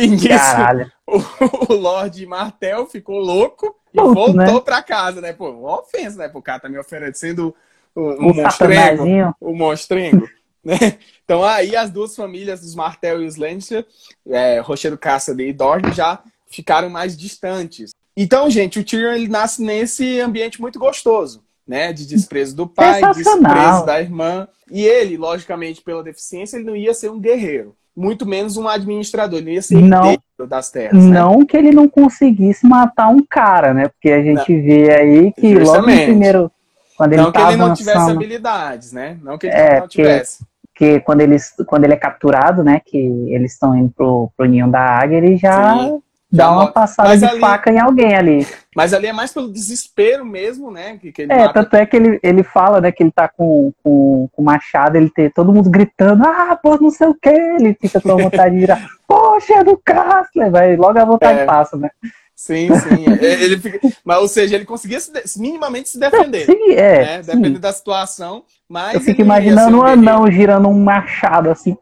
E 0.00 0.06
nisso, 0.08 0.28
Caralho. 0.28 0.90
o, 1.06 1.72
o 1.72 1.76
Lord 1.76 2.24
Martel 2.26 2.86
ficou 2.86 3.18
louco 3.18 3.74
e 3.92 3.98
Puto, 3.98 4.14
voltou 4.14 4.34
né? 4.34 4.60
pra 4.60 4.82
casa, 4.82 5.20
né? 5.20 5.32
Pô, 5.32 5.50
uma 5.50 5.80
ofensa, 5.80 6.18
né? 6.18 6.28
Pro 6.28 6.40
cara 6.40 6.60
tá 6.60 6.68
me 6.68 6.78
oferecendo 6.78 7.54
um 7.94 8.28
Um 8.28 8.34
monstrengo 8.34 9.34
o 9.40 9.54
monstrengo. 9.54 10.28
Né? 10.62 10.76
Então 11.24 11.42
aí 11.42 11.74
as 11.74 11.90
duas 11.90 12.14
famílias, 12.14 12.62
os 12.62 12.74
Martel 12.74 13.22
e 13.22 13.26
os 13.26 13.36
Lannister, 13.36 13.86
é, 14.28 14.60
Rochedo 14.60 14.98
Cassidy 14.98 15.44
e 15.44 15.52
Dorne, 15.54 15.90
já 15.90 16.22
ficaram 16.46 16.90
mais 16.90 17.16
distantes. 17.16 17.92
Então, 18.14 18.50
gente, 18.50 18.78
o 18.78 18.84
Tyrion 18.84 19.12
ele 19.12 19.26
nasce 19.26 19.62
nesse 19.62 20.20
ambiente 20.20 20.60
muito 20.60 20.78
gostoso, 20.78 21.42
né? 21.66 21.94
De 21.94 22.04
desprezo 22.04 22.54
do 22.54 22.66
pai, 22.66 23.00
desprezo 23.14 23.86
da 23.86 24.02
irmã. 24.02 24.46
E 24.70 24.82
ele, 24.84 25.16
logicamente, 25.16 25.80
pela 25.80 26.02
deficiência, 26.02 26.58
ele 26.58 26.66
não 26.66 26.76
ia 26.76 26.92
ser 26.92 27.10
um 27.10 27.18
guerreiro. 27.18 27.74
Muito 28.00 28.24
menos 28.26 28.56
um 28.56 28.66
administrador, 28.66 29.38
ele 29.38 29.46
não 29.46 29.52
ia 29.52 29.62
ser 29.62 29.80
Não. 29.82 30.16
das 30.48 30.70
terras. 30.70 31.04
né? 31.04 31.20
Não 31.20 31.44
que 31.44 31.56
ele 31.56 31.70
não 31.70 31.86
conseguisse 31.88 32.66
matar 32.66 33.08
um 33.08 33.22
cara, 33.28 33.74
né? 33.74 33.88
Porque 33.88 34.10
a 34.10 34.22
gente 34.22 34.58
vê 34.60 34.90
aí 34.92 35.32
que 35.32 35.48
logo 35.52 35.60
no 35.60 35.66
Justamente. 35.66 36.04
primeiro, 36.06 36.50
quando 36.96 37.12
ele 37.12 37.22
Não 37.22 37.30
que 37.32 37.38
tá 37.38 37.48
ele 37.48 37.56
não 37.56 37.74
tivesse 37.74 37.96
avançando, 37.98 38.16
habilidades, 38.16 38.92
né? 38.92 39.18
Não 39.22 39.36
que 39.36 39.46
ele 39.46 39.54
É, 39.54 39.80
não 39.80 39.88
tivesse. 39.88 40.44
que 40.74 41.00
quando, 41.00 41.20
eles, 41.20 41.52
quando 41.66 41.84
ele 41.84 41.92
é 41.92 41.96
capturado, 41.96 42.64
né? 42.64 42.80
Que 42.84 42.96
eles 43.28 43.52
estão 43.52 43.76
indo 43.76 43.90
pro, 43.90 44.30
pro 44.36 44.46
ninho 44.46 44.66
da 44.70 44.80
águia, 44.80 45.18
ele 45.18 45.36
já 45.36 45.76
Sim. 45.78 46.02
Dá 46.32 46.44
Já 46.44 46.50
uma 46.52 46.70
passada 46.72 47.16
de 47.16 47.24
ali- 47.24 47.40
faca 47.40 47.70
em 47.72 47.78
alguém 47.78 48.14
ali. 48.14 48.46
Mas 48.76 48.94
ali 48.94 49.08
é 49.08 49.12
mais 49.12 49.32
pelo 49.32 49.52
desespero 49.52 50.24
mesmo, 50.24 50.70
né? 50.70 50.96
Que, 51.00 51.10
que 51.10 51.22
É, 51.22 51.26
mata 51.26 51.52
tanto 51.64 51.74
é 51.76 51.84
que 51.84 51.96
ele, 51.96 52.20
ele 52.22 52.42
fala, 52.42 52.80
né, 52.80 52.92
que 52.92 53.02
ele 53.02 53.10
tá 53.10 53.28
com, 53.28 53.72
com, 53.82 54.28
com 54.32 54.42
o 54.42 54.44
machado, 54.44 54.96
ele 54.96 55.10
tem 55.10 55.28
todo 55.28 55.52
mundo 55.52 55.68
gritando, 55.68 56.22
ah, 56.24 56.56
pô, 56.62 56.76
não 56.80 56.90
sei 56.90 57.08
o 57.08 57.14
que, 57.14 57.28
ele 57.28 57.76
fica 57.80 58.00
com 58.00 58.16
vontade 58.16 58.54
de 58.54 58.60
virar, 58.60 58.80
poxa, 59.08 59.54
é 59.54 59.64
do 59.64 59.76
Castler, 59.76 60.50
vai, 60.50 60.76
logo 60.76 60.98
a 60.98 61.04
vontade 61.04 61.40
É. 61.40 61.44
passa, 61.44 61.76
né? 61.76 61.90
Sim, 62.36 62.68
sim. 62.74 63.04
É, 63.20 63.42
ele 63.44 63.58
fica... 63.58 63.78
Mas, 64.02 64.16
ou 64.18 64.26
seja, 64.26 64.54
ele 64.56 64.64
conseguia 64.64 64.98
se 64.98 65.12
de- 65.12 65.22
minamente 65.38 65.90
se 65.90 65.98
defender. 66.00 66.46
Sim, 66.46 66.70
é, 66.72 66.98
né? 67.04 67.22
sim. 67.22 67.26
Dependendo 67.32 67.58
da 67.58 67.70
situação. 67.70 68.44
Mas 68.66 68.94
Eu 68.94 69.00
fico 69.02 69.20
imaginando 69.20 69.76
um 69.78 69.82
anão 69.82 70.30
girando 70.30 70.66
um 70.66 70.82
machado 70.82 71.50
assim, 71.50 71.76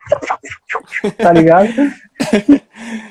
tá 1.16 1.32
ligado? 1.32 1.68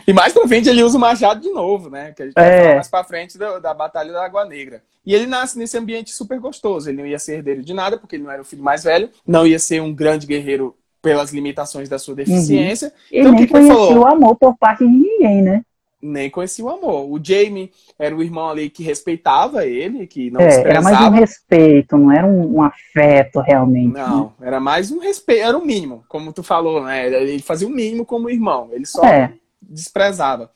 E 0.07 0.13
mais 0.13 0.31
pra 0.31 0.47
frente 0.47 0.69
ele 0.69 0.81
usa 0.83 0.97
o 0.97 1.01
machado 1.01 1.41
de 1.41 1.49
novo, 1.49 1.89
né? 1.89 2.13
Que 2.15 2.23
a 2.23 2.25
gente 2.25 2.37
É. 2.37 2.63
vai 2.63 2.75
mais 2.75 2.87
pra 2.87 3.03
frente 3.03 3.37
da, 3.37 3.59
da 3.59 3.73
Batalha 3.73 4.13
da 4.13 4.23
Água 4.23 4.45
Negra. 4.45 4.81
E 5.05 5.13
ele 5.13 5.25
nasce 5.27 5.59
nesse 5.59 5.77
ambiente 5.77 6.11
super 6.11 6.39
gostoso. 6.39 6.89
Ele 6.89 6.99
não 7.01 7.07
ia 7.07 7.19
ser 7.19 7.35
herdeiro 7.35 7.61
de 7.61 7.73
nada, 7.73 7.97
porque 7.97 8.15
ele 8.15 8.23
não 8.23 8.31
era 8.31 8.41
o 8.41 8.45
filho 8.45 8.63
mais 8.63 8.83
velho. 8.85 9.09
Não 9.27 9.45
ia 9.45 9.59
ser 9.59 9.81
um 9.81 9.93
grande 9.93 10.25
guerreiro 10.25 10.73
pelas 11.01 11.31
limitações 11.31 11.89
da 11.89 11.99
sua 11.99 12.15
deficiência. 12.15 12.91
Ele 13.11 13.21
Então, 13.21 13.31
o 13.31 13.35
nem 13.35 13.43
ele 13.43 13.51
conhecia 13.51 13.99
o 13.99 14.07
amor 14.07 14.35
por 14.37 14.57
parte 14.57 14.85
de 14.85 14.89
ninguém, 14.91 15.41
né? 15.41 15.61
Nem 16.01 16.29
conhecia 16.29 16.63
o 16.63 16.69
amor. 16.69 17.09
O 17.11 17.19
Jamie 17.21 17.71
era 17.97 18.15
o 18.15 18.21
irmão 18.23 18.49
ali 18.49 18.69
que 18.69 18.83
respeitava 18.83 19.65
ele, 19.65 20.05
que 20.07 20.29
não 20.31 20.39
É, 20.39 20.61
era 20.61 20.81
mais 20.81 21.01
um 21.01 21.09
respeito, 21.09 21.97
não 21.97 22.11
era 22.11 22.25
um, 22.27 22.57
um 22.57 22.61
afeto 22.61 23.39
realmente. 23.41 23.93
né? 23.93 24.05
Não, 24.07 24.31
era 24.41 24.59
mais 24.59 24.91
um 24.91 24.99
respeito, 24.99 25.41
era 25.43 25.57
o 25.57 25.65
mínimo, 25.65 26.03
como 26.07 26.31
tu 26.31 26.43
falou, 26.43 26.83
né? 26.83 27.07
Ele 27.07 27.39
fazia 27.41 27.67
o 27.67 27.71
mínimo 27.71 28.05
como 28.05 28.29
irmão, 28.29 28.69
ele 28.71 28.85
só 28.85 29.03
É. 29.03 29.33
desprezava. 29.61 30.51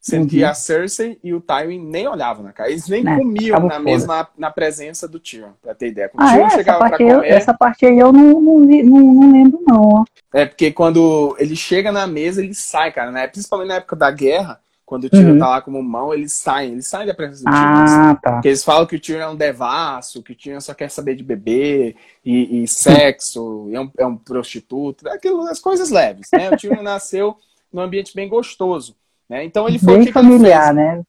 Sendo 0.00 0.22
Uhum. 0.22 0.28
que 0.28 0.44
a 0.44 0.54
Cersei 0.54 1.18
e 1.24 1.34
o 1.34 1.40
Tywin 1.40 1.80
nem 1.84 2.06
olhavam 2.06 2.44
na 2.44 2.52
cara. 2.52 2.70
Eles 2.70 2.86
nem 2.86 3.04
É, 3.08 3.16
comiam 3.16 3.58
na 3.66 3.80
mesma 3.80 4.28
na 4.38 4.52
presença 4.52 5.08
do 5.08 5.18
Tyrion, 5.18 5.50
pra 5.60 5.74
ter 5.74 5.88
ideia. 5.88 6.08
Quando 6.08 6.24
o 6.24 6.30
Ah, 6.30 6.30
é? 6.30 6.32
Tyrion 6.34 6.46
Essa 6.46 6.56
chegava 6.58 6.78
pra 6.78 6.88
parte, 6.90 7.02
aí 7.02 7.08
eu, 7.08 7.14
comer, 7.16 7.28
essa 7.32 7.54
parte 7.54 7.86
aí 7.86 7.98
eu 7.98 8.12
não, 8.12 8.40
não, 8.40 8.66
vi- 8.68 8.82
não, 8.84 9.00
não 9.00 9.32
lembro, 9.32 9.60
não. 9.66 10.04
é 10.32 10.46
porque 10.46 10.70
quando 10.70 11.34
ele 11.40 11.56
chega 11.56 11.90
na 11.90 12.06
mesa, 12.06 12.40
ele 12.40 12.54
sai, 12.54 12.92
cara, 12.92 13.10
né? 13.10 13.26
Principalmente 13.26 13.68
na 13.68 13.74
época 13.76 13.96
da 13.96 14.08
guerra, 14.12 14.60
quando 14.84 15.04
o 15.06 15.10
Tyrion 15.10 15.32
Uhum. 15.32 15.38
tá 15.40 15.48
lá 15.48 15.60
como 15.60 15.82
mão, 15.82 16.14
eles 16.14 16.34
saem, 16.34 16.70
eles 16.74 16.86
saem 16.86 17.08
da 17.08 17.14
presença 17.14 17.42
do 17.42 17.50
Tyrion. 17.50 17.78
eles 17.80 17.90
Ah, 17.92 18.14
tá. 18.22 18.32
Porque 18.34 18.48
eles 18.48 18.62
falam 18.62 18.86
que 18.86 18.94
o 18.94 19.00
Tyrion 19.00 19.22
é 19.22 19.28
um 19.28 19.34
devasso, 19.36 20.22
que 20.22 20.30
o 20.32 20.36
Tyrion 20.36 20.60
só 20.60 20.72
quer 20.72 20.88
saber 20.88 21.16
de 21.16 21.24
beber 21.24 21.96
e, 22.24 22.62
e 22.62 22.68
sexo, 22.68 23.66
e 23.70 23.74
é 23.74 23.80
um, 23.80 23.90
é 23.98 24.06
um 24.06 24.16
prostituto, 24.16 25.08
aquilo, 25.08 25.40
as 25.48 25.58
coisas 25.58 25.90
leves, 25.90 26.28
né? 26.32 26.48
O 26.48 26.56
Tyrion 26.56 26.80
nasceu 26.84 27.36
num 27.76 27.82
ambiente 27.82 28.14
bem 28.14 28.26
gostoso, 28.28 28.96
né? 29.28 29.44
Então 29.44 29.68
ele 29.68 29.78
foi 29.78 29.94
Bem 29.94 30.00
que, 30.00 30.06
que 30.06 30.12
familiar, 30.12 30.74
fez? 30.74 30.76
né? 30.76 31.02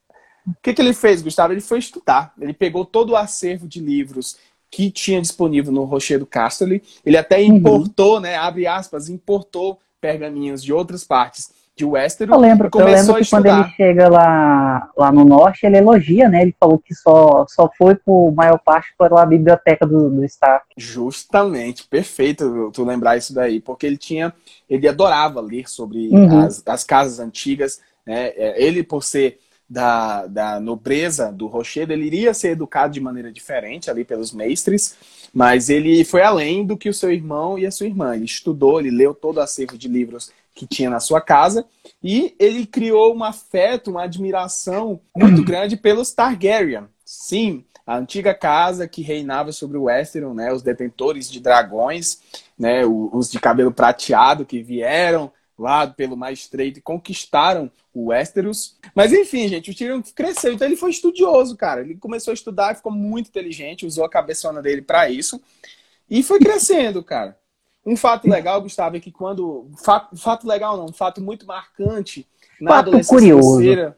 O 0.46 0.54
que, 0.62 0.72
que 0.74 0.82
ele 0.82 0.92
fez, 0.92 1.22
Gustavo? 1.22 1.52
Ele 1.52 1.60
foi 1.60 1.78
estudar. 1.78 2.32
Ele 2.40 2.52
pegou 2.52 2.84
todo 2.84 3.10
o 3.10 3.16
acervo 3.16 3.66
de 3.66 3.80
livros 3.80 4.36
que 4.70 4.90
tinha 4.90 5.20
disponível 5.20 5.72
no 5.72 5.84
Rochedo 5.84 6.26
Casterly. 6.26 6.82
Ele 7.04 7.16
até 7.16 7.38
Uhum. 7.38 7.56
importou, 7.56 8.20
né? 8.20 8.36
Abre 8.36 8.66
aspas, 8.66 9.08
importou 9.08 9.78
pergaminhos 10.00 10.62
de 10.62 10.72
outras 10.72 11.04
partes 11.04 11.50
de 11.78 11.84
Westeros. 11.84 12.34
Eu 12.34 12.40
lembro, 12.40 12.68
eu 12.74 12.84
lembro 12.84 13.14
que 13.14 13.30
quando 13.30 13.46
ele 13.46 13.64
chega 13.76 14.08
lá, 14.08 14.90
lá 14.96 15.12
no 15.12 15.24
norte, 15.24 15.64
ele 15.64 15.78
elogia, 15.78 16.28
né? 16.28 16.42
Ele 16.42 16.54
falou 16.58 16.78
que 16.78 16.92
só, 16.94 17.46
só 17.48 17.70
foi 17.78 17.94
por 17.94 18.32
maior 18.32 18.58
parte 18.58 18.88
pela 18.98 19.24
biblioteca 19.24 19.86
do, 19.86 20.10
do 20.10 20.24
Stark. 20.24 20.66
Justamente, 20.76 21.86
perfeito 21.86 22.70
tu 22.72 22.84
lembrar 22.84 23.16
isso 23.16 23.32
daí, 23.32 23.60
porque 23.60 23.86
ele 23.86 23.96
tinha, 23.96 24.34
ele 24.68 24.88
adorava 24.88 25.40
ler 25.40 25.68
sobre 25.68 26.08
Uhum. 26.08 26.40
as, 26.40 26.62
as 26.66 26.84
casas 26.84 27.20
antigas, 27.20 27.80
né? 28.04 28.32
É, 28.36 28.62
Ele, 28.62 28.82
por 28.82 29.04
ser 29.04 29.38
da, 29.68 30.26
da 30.26 30.58
nobreza 30.58 31.30
do 31.30 31.46
Rochedo, 31.46 31.92
ele 31.92 32.06
iria 32.06 32.32
ser 32.32 32.50
educado 32.50 32.94
de 32.94 33.00
maneira 33.00 33.30
diferente 33.30 33.90
ali 33.90 34.02
pelos 34.02 34.32
mestres, 34.32 34.96
mas 35.32 35.68
ele 35.68 36.04
foi 36.04 36.22
além 36.22 36.64
do 36.64 36.76
que 36.76 36.88
o 36.88 36.94
seu 36.94 37.12
irmão 37.12 37.58
e 37.58 37.66
a 37.66 37.70
sua 37.70 37.86
irmã. 37.86 38.16
Ele 38.16 38.24
estudou, 38.24 38.80
ele 38.80 38.90
leu 38.90 39.12
todo 39.14 39.36
o 39.36 39.40
acervo 39.42 39.76
de 39.76 39.86
livros 39.86 40.32
que 40.58 40.66
tinha 40.66 40.90
na 40.90 40.98
sua 40.98 41.20
casa. 41.20 41.64
E 42.02 42.34
ele 42.38 42.66
criou 42.66 43.14
um 43.14 43.22
afeto, 43.22 43.92
uma 43.92 44.02
admiração 44.02 45.00
muito 45.16 45.42
grande 45.46 45.76
pelos 45.76 46.12
Targaryen. 46.12 46.88
Sim, 47.04 47.64
a 47.86 47.96
antiga 47.96 48.34
casa 48.34 48.88
que 48.88 49.00
reinava 49.00 49.52
sobre 49.52 49.78
o 49.78 49.84
Westeros, 49.84 50.34
né, 50.34 50.52
os 50.52 50.60
detentores 50.60 51.30
de 51.30 51.40
dragões, 51.40 52.18
né, 52.58 52.84
os 52.84 53.30
de 53.30 53.38
cabelo 53.38 53.72
prateado 53.72 54.44
que 54.44 54.62
vieram 54.62 55.32
lá 55.56 55.86
pelo 55.86 56.16
mais 56.16 56.40
estreito 56.40 56.78
e 56.78 56.82
conquistaram 56.82 57.70
o 57.94 58.06
Westeros. 58.06 58.76
Mas 58.94 59.12
enfim, 59.12 59.48
gente, 59.48 59.70
o 59.70 59.74
Tyrion 59.74 60.02
cresceu, 60.14 60.52
então 60.52 60.66
ele 60.66 60.76
foi 60.76 60.90
estudioso, 60.90 61.56
cara. 61.56 61.80
Ele 61.80 61.96
começou 61.96 62.32
a 62.32 62.34
estudar, 62.34 62.76
ficou 62.76 62.92
muito 62.92 63.28
inteligente, 63.28 63.86
usou 63.86 64.04
a 64.04 64.10
cabeçona 64.10 64.60
dele 64.60 64.82
para 64.82 65.08
isso 65.08 65.40
e 66.10 66.22
foi 66.22 66.38
crescendo, 66.40 67.02
cara. 67.02 67.36
Um 67.88 67.96
fato 67.96 68.28
legal, 68.28 68.60
Gustavo, 68.60 68.96
é 68.96 69.00
que 69.00 69.10
quando. 69.10 69.66
Fato, 69.82 70.14
fato 70.14 70.46
legal 70.46 70.76
não, 70.76 70.86
um 70.86 70.92
fato 70.92 71.22
muito 71.22 71.46
marcante 71.46 72.26
na 72.60 72.72
fato 72.72 72.88
adolescência 72.88 73.16
curioso. 73.16 73.94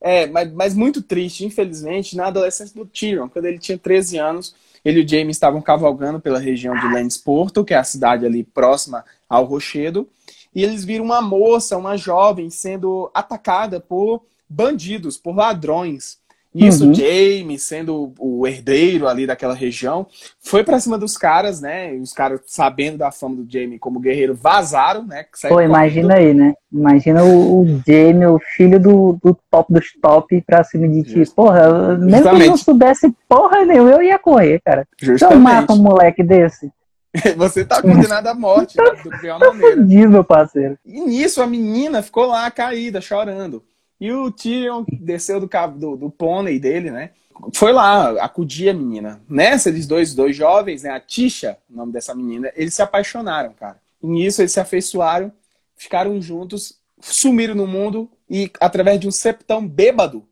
É, 0.00 0.26
mas, 0.26 0.52
mas 0.52 0.74
muito 0.74 1.02
triste, 1.02 1.44
infelizmente, 1.44 2.16
na 2.16 2.26
adolescência 2.26 2.74
do 2.74 2.86
Tyrion, 2.86 3.28
quando 3.28 3.46
ele 3.46 3.58
tinha 3.58 3.78
13 3.78 4.18
anos, 4.18 4.54
ele 4.84 5.00
e 5.00 5.04
o 5.04 5.08
Jaime 5.08 5.30
estavam 5.30 5.60
cavalgando 5.60 6.20
pela 6.20 6.38
região 6.38 6.74
de 6.74 6.86
Lannisporto, 6.86 7.64
que 7.64 7.74
é 7.74 7.76
a 7.76 7.84
cidade 7.84 8.26
ali 8.26 8.42
próxima 8.44 9.04
ao 9.28 9.44
Rochedo, 9.44 10.08
e 10.54 10.62
eles 10.62 10.84
viram 10.84 11.04
uma 11.04 11.22
moça, 11.22 11.76
uma 11.76 11.96
jovem, 11.96 12.50
sendo 12.50 13.10
atacada 13.14 13.80
por 13.80 14.22
bandidos, 14.48 15.16
por 15.16 15.34
ladrões. 15.34 16.18
Isso, 16.54 16.86
uhum. 16.86 16.94
Jamie, 16.94 17.58
sendo 17.58 18.12
o 18.18 18.46
herdeiro 18.46 19.08
ali 19.08 19.26
daquela 19.26 19.54
região, 19.54 20.06
foi 20.38 20.62
pra 20.62 20.78
cima 20.78 20.98
dos 20.98 21.16
caras, 21.16 21.62
né? 21.62 21.92
Os 21.94 22.12
caras, 22.12 22.40
sabendo 22.46 22.98
da 22.98 23.10
fama 23.10 23.36
do 23.36 23.50
Jamie 23.50 23.78
como 23.78 23.98
guerreiro, 23.98 24.34
vazaram, 24.34 25.06
né? 25.06 25.24
Pô, 25.48 25.60
imagina 25.62 26.14
aí, 26.14 26.34
né? 26.34 26.52
Imagina 26.70 27.24
o, 27.24 27.62
o 27.62 27.82
Jamie, 27.86 28.26
o 28.26 28.38
filho 28.38 28.78
do, 28.78 29.18
do 29.22 29.36
top 29.50 29.72
dos 29.72 29.92
top, 30.00 30.42
pra 30.42 30.62
cima 30.62 30.86
de 30.88 31.02
ti. 31.02 31.32
Porra, 31.34 31.96
mesmo 31.96 32.10
Justamente. 32.10 32.40
que 32.40 32.46
eu 32.46 32.50
não 32.50 32.56
soubesse 32.56 33.14
porra 33.26 33.64
nenhuma, 33.64 33.90
eu 33.90 34.02
ia 34.02 34.18
correr, 34.18 34.60
cara. 34.62 34.86
Justamente. 35.00 35.38
Então 35.38 35.40
mata 35.40 35.72
um 35.72 35.78
moleque 35.78 36.22
desse. 36.22 36.70
Você 37.36 37.64
tá 37.64 37.80
condenado 37.80 38.26
à 38.26 38.34
morte, 38.34 38.76
tá, 38.76 38.90
do 38.90 39.10
pior 39.20 39.38
tá. 39.38 39.52
Fudido, 39.52 40.10
meu 40.10 40.24
parceiro. 40.24 40.78
E 40.84 41.00
nisso 41.00 41.42
a 41.42 41.46
menina 41.46 42.02
ficou 42.02 42.26
lá 42.26 42.50
caída, 42.50 43.00
chorando. 43.00 43.62
E 44.02 44.10
o 44.12 44.32
Tyrion 44.32 44.84
desceu 44.90 45.38
do, 45.38 45.48
do, 45.76 45.96
do 45.96 46.10
pônei 46.10 46.58
dele, 46.58 46.90
né? 46.90 47.10
Foi 47.54 47.72
lá 47.72 48.10
acudir 48.20 48.68
a 48.68 48.74
menina. 48.74 49.20
Nessa, 49.28 49.68
eles 49.68 49.86
dois, 49.86 50.12
dois 50.12 50.34
jovens, 50.34 50.82
né? 50.82 50.90
A 50.90 50.98
Tisha, 50.98 51.56
o 51.70 51.76
nome 51.76 51.92
dessa 51.92 52.12
menina, 52.12 52.50
eles 52.56 52.74
se 52.74 52.82
apaixonaram, 52.82 53.52
cara. 53.52 53.76
E 54.02 54.06
nisso 54.08 54.42
eles 54.42 54.50
se 54.50 54.58
afeiçoaram, 54.58 55.30
ficaram 55.76 56.20
juntos, 56.20 56.80
sumiram 57.00 57.54
no 57.54 57.64
mundo 57.64 58.10
e, 58.28 58.50
através 58.58 58.98
de 58.98 59.06
um 59.06 59.12
septão 59.12 59.64
bêbado, 59.64 60.24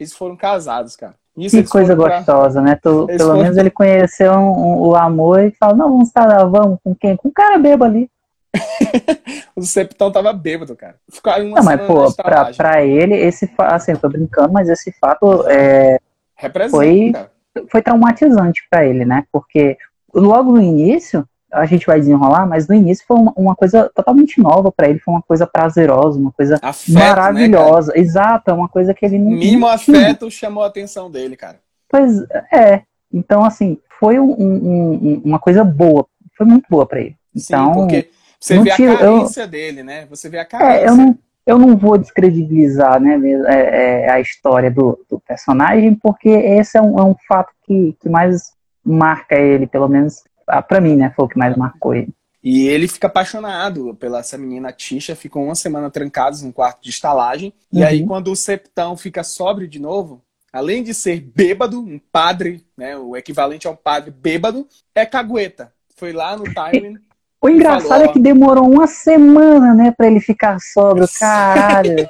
eles 0.00 0.14
foram 0.14 0.34
casados, 0.34 0.96
cara. 0.96 1.14
Isso 1.36 1.62
que 1.62 1.68
coisa 1.68 1.94
gostosa, 1.94 2.62
pra... 2.62 2.70
né? 2.70 2.80
Tu, 2.82 3.06
pelo 3.08 3.18
foram... 3.18 3.42
menos 3.42 3.58
ele 3.58 3.70
conheceu 3.70 4.32
um, 4.32 4.38
um, 4.38 4.80
o 4.86 4.96
amor 4.96 5.44
e 5.44 5.50
falou, 5.50 5.76
não, 5.76 5.90
vamos 5.90 6.08
estar, 6.08 6.46
vamos 6.46 6.78
com 6.82 6.94
quem? 6.94 7.14
Com 7.14 7.28
o 7.28 7.32
cara 7.32 7.58
bêbado 7.58 7.94
ali. 7.94 8.10
o 9.54 9.62
Septão 9.62 10.10
tava 10.10 10.32
bêbado, 10.32 10.76
cara. 10.76 10.96
Ficaram 11.10 11.46
uma 11.46 11.56
não, 11.56 11.64
mas, 11.64 11.80
pô, 11.86 12.12
pra, 12.12 12.52
pra, 12.52 12.84
ele, 12.84 13.14
esse 13.14 13.50
assim, 13.58 13.92
eu 13.92 13.98
tô 13.98 14.08
brincando, 14.08 14.52
mas 14.52 14.68
esse 14.68 14.92
fato 14.92 15.46
é, 15.48 15.98
foi, 16.70 17.12
foi 17.70 17.82
traumatizante 17.82 18.62
para 18.70 18.84
ele, 18.84 19.04
né? 19.04 19.24
Porque 19.32 19.76
logo 20.14 20.52
no 20.52 20.60
início, 20.60 21.26
a 21.52 21.64
gente 21.64 21.86
vai 21.86 21.98
desenrolar, 21.98 22.46
mas 22.46 22.68
no 22.68 22.74
início 22.74 23.04
foi 23.06 23.16
uma, 23.16 23.32
uma 23.36 23.56
coisa 23.56 23.90
totalmente 23.94 24.40
nova 24.40 24.70
para 24.70 24.88
ele, 24.88 24.98
foi 24.98 25.14
uma 25.14 25.22
coisa 25.22 25.46
prazerosa, 25.46 26.18
uma 26.18 26.32
coisa 26.32 26.58
afeto, 26.62 26.94
né, 26.94 27.00
maravilhosa. 27.00 27.92
Né, 27.92 28.00
Exato, 28.00 28.50
é 28.50 28.54
uma 28.54 28.68
coisa 28.68 28.92
que 28.92 29.04
ele 29.04 29.18
não. 29.18 29.30
Mínimo 29.30 29.66
não 29.66 29.68
afeto 29.68 30.30
chamou 30.30 30.62
a 30.62 30.66
atenção 30.66 31.10
dele, 31.10 31.36
cara. 31.36 31.58
Pois 31.88 32.20
é. 32.52 32.82
Então, 33.12 33.42
assim, 33.42 33.78
foi 33.98 34.20
um, 34.20 34.30
um, 34.30 35.22
uma 35.24 35.38
coisa 35.38 35.64
boa, 35.64 36.06
foi 36.36 36.46
muito 36.46 36.66
boa 36.68 36.86
para 36.86 37.00
ele. 37.00 37.16
Então, 37.34 37.72
Sim, 37.72 37.80
porque 37.80 38.10
você 38.40 38.58
vê 38.60 38.70
tiro, 38.70 38.92
a 38.92 38.98
carência 38.98 39.42
eu, 39.42 39.48
dele, 39.48 39.82
né? 39.82 40.06
Você 40.06 40.28
vê 40.28 40.38
a 40.38 40.44
carência. 40.44 40.80
É, 40.80 40.88
eu, 40.88 40.96
não, 40.96 41.18
eu 41.46 41.58
não 41.58 41.76
vou 41.76 41.98
descredibilizar 41.98 43.00
né, 43.00 43.18
é, 43.46 44.04
é, 44.04 44.10
a 44.10 44.20
história 44.20 44.70
do, 44.70 45.04
do, 45.10 45.18
personagem, 45.20 45.94
porque 45.94 46.28
esse 46.28 46.78
é 46.78 46.82
um, 46.82 46.98
é 46.98 47.02
um 47.02 47.16
fato 47.26 47.52
que, 47.64 47.96
que 48.00 48.08
mais 48.08 48.52
marca 48.84 49.34
ele, 49.34 49.66
pelo 49.66 49.88
menos 49.88 50.22
ah, 50.46 50.62
para 50.62 50.80
mim, 50.80 50.96
né? 50.96 51.12
Foi 51.16 51.24
o 51.24 51.28
que 51.28 51.38
mais 51.38 51.56
marcou 51.56 51.94
ele. 51.94 52.12
E 52.42 52.68
ele 52.68 52.86
fica 52.86 53.08
apaixonado 53.08 53.94
pela 53.96 54.20
essa 54.20 54.38
menina 54.38 54.72
Tisha, 54.72 55.16
ficam 55.16 55.44
uma 55.44 55.56
semana 55.56 55.90
trancados 55.90 56.42
num 56.42 56.52
quarto 56.52 56.82
de 56.82 56.90
estalagem. 56.90 57.52
Uhum. 57.72 57.80
E 57.80 57.84
aí, 57.84 58.06
quando 58.06 58.30
o 58.30 58.36
septão 58.36 58.96
fica 58.96 59.24
sóbrio 59.24 59.66
de 59.66 59.80
novo, 59.80 60.22
além 60.52 60.82
de 60.82 60.94
ser 60.94 61.20
bêbado, 61.20 61.80
um 61.80 61.98
padre, 61.98 62.64
né? 62.76 62.96
O 62.96 63.16
equivalente 63.16 63.66
a 63.66 63.70
um 63.70 63.76
padre 63.76 64.12
bêbado, 64.12 64.66
é 64.94 65.04
cagueta. 65.04 65.72
Foi 65.96 66.12
lá 66.12 66.36
no 66.36 66.44
timing 66.54 66.98
o 67.40 67.48
engraçado 67.48 67.88
falou, 67.88 68.06
é 68.06 68.12
que 68.12 68.18
demorou 68.18 68.68
uma 68.68 68.86
semana, 68.86 69.74
né, 69.74 69.94
pra 69.96 70.06
ele 70.06 70.20
ficar 70.20 70.58
sóbrio, 70.60 71.06
caralho. 71.18 72.08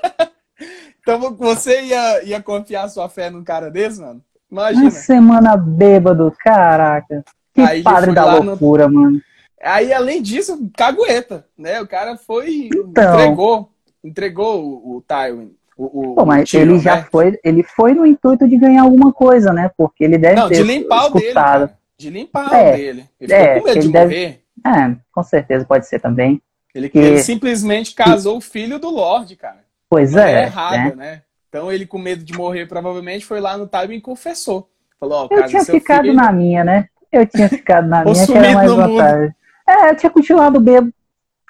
então 1.01 1.35
você 1.35 1.83
ia, 1.83 2.25
ia 2.25 2.43
confiar 2.43 2.89
sua 2.89 3.09
fé 3.09 3.31
num 3.31 3.45
cara 3.45 3.71
desse, 3.71 4.01
mano? 4.01 4.23
Imagina. 4.51 4.85
Uma 4.85 4.91
semana 4.91 5.57
bêbado, 5.57 6.33
caraca. 6.39 7.25
Que 7.55 7.61
Aí 7.61 7.83
padre 7.83 8.13
da 8.13 8.39
loucura, 8.39 8.89
no... 8.89 8.95
mano. 8.95 9.21
Aí, 9.61 9.93
além 9.93 10.23
disso, 10.23 10.71
cagueta, 10.77 11.45
né? 11.57 11.81
O 11.81 11.87
cara 11.87 12.17
foi. 12.17 12.71
Então... 12.73 13.15
Entregou. 13.15 13.71
Entregou 14.03 14.65
o, 14.65 14.97
o 14.97 15.03
Tywin. 15.03 15.53
O, 15.77 16.13
o, 16.13 16.15
Pô, 16.15 16.25
mas 16.25 16.49
tiro, 16.49 16.63
ele 16.63 16.73
né? 16.75 16.79
já 16.79 17.05
foi. 17.05 17.39
Ele 17.45 17.63
foi 17.63 17.95
no 17.95 18.07
intuito 18.07 18.49
de 18.49 18.57
ganhar 18.57 18.83
alguma 18.83 19.13
coisa, 19.13 19.53
né? 19.53 19.71
Porque 19.77 20.05
ele 20.05 20.19
deve 20.19 20.37
Não, 20.37 20.49
ter. 20.49 20.57
De 20.57 20.63
limpar 20.63 21.07
escutado. 21.07 21.17
o 21.17 21.21
dele. 21.21 21.35
Cara. 21.35 21.79
De 21.99 22.11
limpar 22.11 22.53
é, 22.53 22.73
o 22.73 22.77
dele. 22.77 23.05
Ele 23.21 23.33
ficou 23.33 23.47
é, 23.47 23.61
com 23.61 23.67
medo 23.67 23.81
de 23.81 23.89
morrer. 23.89 24.43
É, 24.67 24.97
com 25.13 25.23
certeza 25.23 25.65
pode 25.65 25.87
ser 25.87 26.01
também. 26.01 26.43
Ele, 26.75 26.89
que... 26.89 26.99
ele 26.99 27.23
simplesmente 27.23 27.95
casou 27.95 28.37
o 28.37 28.41
filho 28.41 28.79
do 28.79 28.91
Lorde, 28.91 29.37
cara. 29.37 29.65
Pois 29.89 30.15
é. 30.15 30.43
É 30.43 30.43
errado, 30.45 30.97
né? 30.97 30.97
né? 30.97 31.23
Então 31.49 31.73
ele, 31.73 31.87
com 31.87 31.99
medo 31.99 32.23
de 32.23 32.35
morrer, 32.35 32.67
provavelmente 32.67 33.25
foi 33.25 33.41
lá 33.41 33.57
no 33.57 33.67
time 33.67 33.97
e 33.97 34.01
confessou. 34.01 34.69
Falou, 35.01 35.29
oh, 35.31 35.35
eu 35.35 35.47
tinha 35.47 35.65
ficado 35.65 36.03
filho... 36.03 36.15
na 36.15 36.31
minha, 36.31 36.63
né? 36.63 36.89
Eu 37.11 37.27
tinha 37.27 37.49
ficado 37.49 37.89
na 37.89 38.05
minha, 38.05 38.27
que 38.27 38.33
era 38.33 38.53
mais 38.53 38.71
vantagem. 38.71 39.35
É, 39.67 39.91
eu 39.91 39.97
tinha 39.97 40.11
continuado 40.11 40.61
bêbado. 40.61 40.93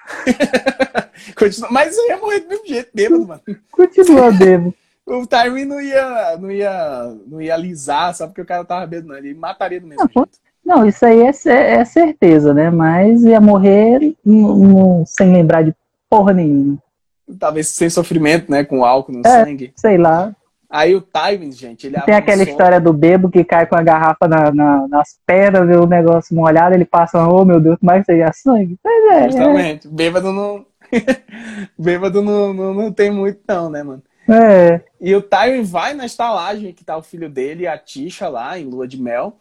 Mas 1.69 1.97
eu 1.97 2.07
ia 2.07 2.17
morrer 2.17 2.39
do 2.39 2.47
mesmo 2.47 2.65
jeito, 2.65 2.89
bêbado, 2.93 3.27
mano. 3.27 3.41
Continua 3.71 4.31
bêbado. 4.33 4.73
o 5.05 5.27
Tywin 5.27 5.65
não 5.65 5.81
ia, 5.81 6.37
não 6.37 6.51
ia, 6.51 7.15
não 7.27 7.41
ia 7.41 7.53
alisar 7.53 8.15
só 8.15 8.27
porque 8.27 8.41
o 8.41 8.45
cara 8.45 8.63
tava 8.63 8.87
bêbado, 8.87 9.09
não. 9.09 9.17
Ele 9.17 9.33
mataria 9.33 9.81
do 9.81 9.87
mesmo 9.87 10.03
não, 10.03 10.23
jeito. 10.23 10.39
Não, 10.69 10.85
isso 10.85 11.03
aí 11.03 11.23
é, 11.23 11.31
é 11.79 11.83
certeza, 11.83 12.53
né? 12.53 12.69
Mas 12.69 13.23
ia 13.23 13.41
morrer 13.41 14.15
sem 15.07 15.33
lembrar 15.33 15.63
de 15.63 15.73
porra 16.07 16.31
nenhuma. 16.31 16.77
Talvez 17.39 17.69
sem 17.69 17.89
sofrimento, 17.89 18.51
né? 18.51 18.63
Com 18.63 18.85
álcool 18.85 19.13
no 19.13 19.21
é, 19.25 19.45
sangue. 19.45 19.73
Sei 19.75 19.97
lá. 19.97 20.31
Aí 20.69 20.93
o 20.93 21.01
Tywin, 21.01 21.51
gente, 21.51 21.87
ele 21.87 21.99
Tem 22.01 22.13
aquela 22.13 22.43
história 22.43 22.79
do 22.79 22.93
bebo 22.93 23.31
que 23.31 23.43
cai 23.43 23.65
com 23.65 23.75
a 23.75 23.81
garrafa 23.81 24.27
na, 24.27 24.51
na, 24.51 24.87
nas 24.87 25.17
pernas, 25.25 25.65
vê 25.65 25.75
o 25.75 25.87
negócio 25.87 26.35
molhado, 26.35 26.75
ele 26.75 26.85
passa, 26.85 27.27
oh 27.27 27.43
meu 27.43 27.59
Deus, 27.59 27.79
mais 27.81 28.05
seja 28.05 28.31
sangue. 28.31 28.77
Pois 28.83 29.11
é. 29.11 29.23
Justamente. 29.23 29.87
É. 29.87 29.89
Bêbado 29.91 30.31
não. 30.31 30.63
bêbado 31.75 32.21
não, 32.21 32.53
não, 32.53 32.73
não 32.75 32.91
tem 32.91 33.09
muito, 33.09 33.39
não, 33.47 33.71
né, 33.71 33.81
mano? 33.81 34.03
É. 34.29 34.81
E 35.01 35.15
o 35.15 35.21
Tywin 35.23 35.63
vai 35.63 35.95
na 35.95 36.05
estalagem 36.05 36.71
que 36.73 36.85
tá 36.85 36.95
o 36.95 37.01
filho 37.01 37.27
dele, 37.27 37.65
a 37.65 37.75
Tisha 37.75 38.29
lá, 38.29 38.59
em 38.59 38.65
lua 38.65 38.87
de 38.87 39.01
mel 39.01 39.35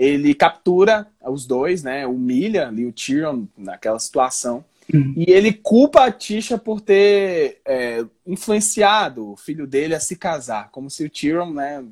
ele 0.00 0.32
captura 0.34 1.06
os 1.26 1.46
dois, 1.46 1.82
né? 1.82 2.06
Humilha 2.06 2.68
ali 2.68 2.86
o 2.86 2.92
Tyrion 2.92 3.44
naquela 3.54 3.98
situação. 3.98 4.64
Uhum. 4.92 5.12
E 5.14 5.30
ele 5.30 5.52
culpa 5.52 6.06
a 6.06 6.10
Tisha 6.10 6.56
por 6.56 6.80
ter 6.80 7.60
é, 7.66 8.02
influenciado 8.26 9.30
o 9.30 9.36
filho 9.36 9.66
dele 9.66 9.94
a 9.94 10.00
se 10.00 10.16
casar, 10.16 10.70
como 10.72 10.88
se 10.88 11.04
o 11.04 11.10
Tyrion 11.10 11.52
né, 11.52 11.84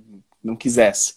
não 0.42 0.56
quisesse. 0.56 1.16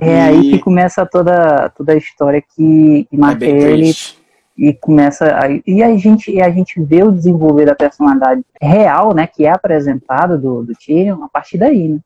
É 0.00 0.08
e... 0.08 0.20
aí 0.20 0.50
que 0.52 0.58
começa 0.60 1.04
toda, 1.04 1.68
toda 1.68 1.92
a 1.92 1.96
história 1.96 2.40
que, 2.40 3.06
que 3.10 3.16
marca 3.16 3.44
é 3.44 3.50
ele 3.50 3.82
triste. 3.82 4.18
e 4.56 4.72
começa 4.72 5.36
a, 5.36 5.48
e 5.66 5.82
a 5.82 5.94
gente 5.98 6.30
e 6.30 6.40
a 6.40 6.50
gente 6.50 6.82
vê 6.82 7.02
o 7.02 7.12
desenvolver 7.12 7.66
da 7.66 7.74
personalidade 7.74 8.42
real, 8.60 9.14
né, 9.14 9.26
que 9.26 9.44
é 9.44 9.50
apresentado 9.50 10.38
do, 10.38 10.62
do 10.62 10.72
Tyrion 10.74 11.22
a 11.22 11.28
partir 11.28 11.58
daí, 11.58 11.88
né? 11.88 12.00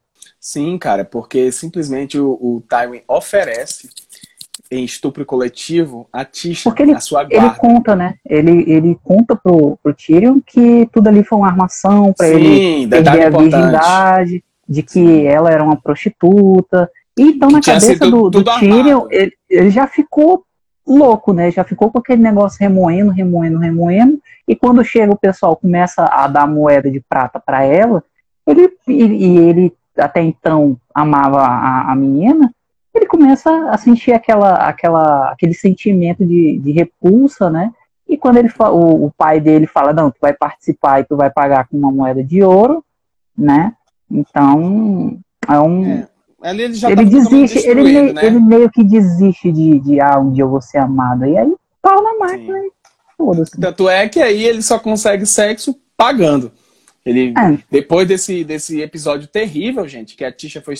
Sim, 0.46 0.78
cara, 0.78 1.04
porque 1.04 1.50
simplesmente 1.50 2.18
o, 2.18 2.30
o 2.30 2.62
Tywin 2.68 3.02
oferece 3.08 3.88
em 4.70 4.84
estupro 4.84 5.24
coletivo 5.24 6.08
a 6.12 6.24
Tisha, 6.24 6.68
Porque 6.68 6.82
ele, 6.82 6.92
a 6.92 7.00
sua 7.00 7.24
guarda. 7.24 7.46
Ele 7.46 7.54
conta, 7.56 7.96
né? 7.96 8.14
Ele, 8.24 8.64
ele 8.70 8.98
conta 9.02 9.36
pro, 9.36 9.78
pro 9.82 9.94
Tyrion 9.94 10.40
que 10.44 10.88
tudo 10.92 11.08
ali 11.08 11.22
foi 11.22 11.38
uma 11.38 11.48
armação 11.48 12.12
para 12.12 12.28
ele 12.28 12.86
perder 12.88 13.26
a 13.26 13.30
virgindade, 13.30 14.44
de 14.68 14.82
que 14.82 15.26
ela 15.26 15.50
era 15.50 15.62
uma 15.62 15.76
prostituta. 15.76 16.90
Então, 17.16 17.48
que 17.48 17.54
na 17.54 17.60
cabeça 17.60 18.10
do, 18.10 18.28
do 18.28 18.44
Tyrion, 18.44 19.06
ele, 19.10 19.32
ele, 19.48 19.70
já 19.70 19.86
ficou 19.86 20.44
louco, 20.86 21.32
né? 21.32 21.50
Já 21.50 21.64
ficou 21.64 21.90
com 21.90 21.98
aquele 21.98 22.22
negócio 22.22 22.58
remoendo, 22.60 23.10
remoendo, 23.10 23.58
remoendo. 23.58 24.20
E 24.46 24.54
quando 24.54 24.84
chega 24.84 25.12
o 25.12 25.18
pessoal 25.18 25.56
começa 25.56 26.04
a 26.04 26.26
dar 26.28 26.46
moeda 26.46 26.90
de 26.90 27.00
prata 27.00 27.40
para 27.40 27.64
ela, 27.64 28.02
ele 28.46 28.70
e, 28.86 28.92
e, 28.92 29.38
ele 29.38 29.72
até 29.96 30.22
então 30.22 30.78
amava 30.94 31.40
a, 31.40 31.92
a, 31.92 31.96
menina, 31.96 32.52
ele 32.96 33.06
começa 33.06 33.50
a 33.70 33.78
sentir 33.78 34.12
aquela, 34.12 34.54
aquela, 34.54 35.30
aquele 35.30 35.54
sentimento 35.54 36.24
de, 36.24 36.58
de 36.58 36.72
repulsa, 36.72 37.50
né? 37.50 37.72
E 38.08 38.16
quando 38.16 38.36
ele 38.36 38.48
o, 38.58 39.06
o 39.06 39.12
pai 39.16 39.40
dele 39.40 39.66
fala, 39.66 39.92
não, 39.92 40.10
tu 40.10 40.18
vai 40.20 40.32
participar 40.32 41.00
e 41.00 41.04
tu 41.04 41.16
vai 41.16 41.30
pagar 41.30 41.66
com 41.66 41.76
uma 41.76 41.90
moeda 41.90 42.22
de 42.22 42.42
ouro, 42.42 42.84
né? 43.36 43.72
Então, 44.10 45.18
é 45.48 45.58
um. 45.58 45.86
É. 45.86 46.08
Ali 46.42 46.62
ele 46.62 46.74
já 46.74 46.90
ele 46.90 47.04
tá 47.04 47.10
desiste, 47.10 47.66
ele, 47.66 47.82
meio, 47.82 48.12
né? 48.12 48.24
ele 48.24 48.38
meio 48.38 48.70
que 48.70 48.84
desiste 48.84 49.50
de, 49.50 49.80
de 49.80 50.00
ah, 50.00 50.18
um 50.18 50.30
dia 50.30 50.44
eu 50.44 50.48
vou 50.48 50.60
ser 50.60 50.78
amado. 50.78 51.24
E 51.24 51.36
aí 51.36 51.54
pau 51.82 52.02
na 52.02 52.18
máquina 52.18 52.58
e 52.58 52.70
foda-se. 53.16 53.60
Tanto 53.60 53.88
é 53.88 54.08
que 54.08 54.20
aí 54.20 54.44
ele 54.44 54.62
só 54.62 54.78
consegue 54.78 55.26
sexo 55.26 55.76
pagando. 55.96 56.52
Ele, 57.04 57.32
é. 57.36 57.58
Depois 57.70 58.06
desse, 58.06 58.44
desse 58.44 58.80
episódio 58.80 59.28
terrível, 59.28 59.86
gente, 59.88 60.16
que 60.16 60.24
a 60.24 60.32
Tisha 60.32 60.60
foi 60.60 60.74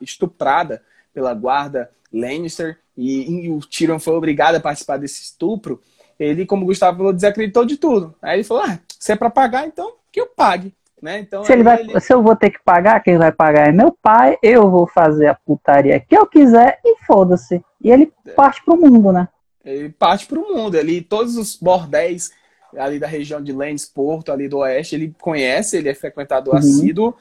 estuprada 0.00 0.80
pela 1.16 1.32
guarda 1.32 1.90
Lannister 2.12 2.76
e, 2.94 3.46
e 3.46 3.50
o 3.50 3.58
Tyrion 3.60 3.98
foi 3.98 4.12
obrigado 4.12 4.56
a 4.56 4.60
participar 4.60 4.98
desse 4.98 5.22
estupro, 5.22 5.80
ele, 6.20 6.44
como 6.44 6.62
o 6.62 6.66
Gustavo 6.66 6.98
falou, 6.98 7.12
desacreditou 7.12 7.64
de 7.64 7.78
tudo. 7.78 8.14
Aí 8.20 8.36
ele 8.36 8.44
falou: 8.44 8.64
ah, 8.64 8.78
se 8.98 9.12
é 9.12 9.16
para 9.16 9.30
pagar, 9.30 9.66
então 9.66 9.94
que 10.12 10.20
eu 10.20 10.26
pague. 10.26 10.74
Né? 11.00 11.20
Então, 11.20 11.42
se, 11.42 11.52
ele 11.52 11.62
vai, 11.62 11.80
ele... 11.80 11.98
se 12.00 12.12
eu 12.12 12.22
vou 12.22 12.36
ter 12.36 12.50
que 12.50 12.58
pagar, 12.62 13.00
quem 13.00 13.16
vai 13.16 13.32
pagar 13.32 13.68
é 13.68 13.72
meu 13.72 13.96
pai, 14.02 14.36
eu 14.42 14.70
vou 14.70 14.86
fazer 14.86 15.26
a 15.26 15.34
putaria 15.34 16.00
que 16.00 16.16
eu 16.16 16.26
quiser 16.26 16.78
e 16.84 16.98
foda-se. 17.06 17.62
E 17.82 17.90
ele 17.90 18.12
é. 18.26 18.32
parte 18.32 18.62
pro 18.62 18.76
mundo, 18.76 19.10
né? 19.10 19.28
Ele 19.64 19.88
parte 19.88 20.26
pro 20.26 20.40
mundo. 20.40 20.74
Ele, 20.74 21.00
todos 21.00 21.36
os 21.36 21.56
bordéis 21.56 22.30
ali 22.76 22.98
da 22.98 23.06
região 23.06 23.42
de 23.42 23.52
Lens, 23.52 23.86
Porto, 23.86 24.32
ali 24.32 24.48
do 24.48 24.58
Oeste, 24.58 24.94
ele 24.94 25.14
conhece, 25.18 25.78
ele 25.78 25.88
é 25.88 25.94
frequentado 25.94 26.50
uhum. 26.50 26.56
assíduo, 26.56 27.14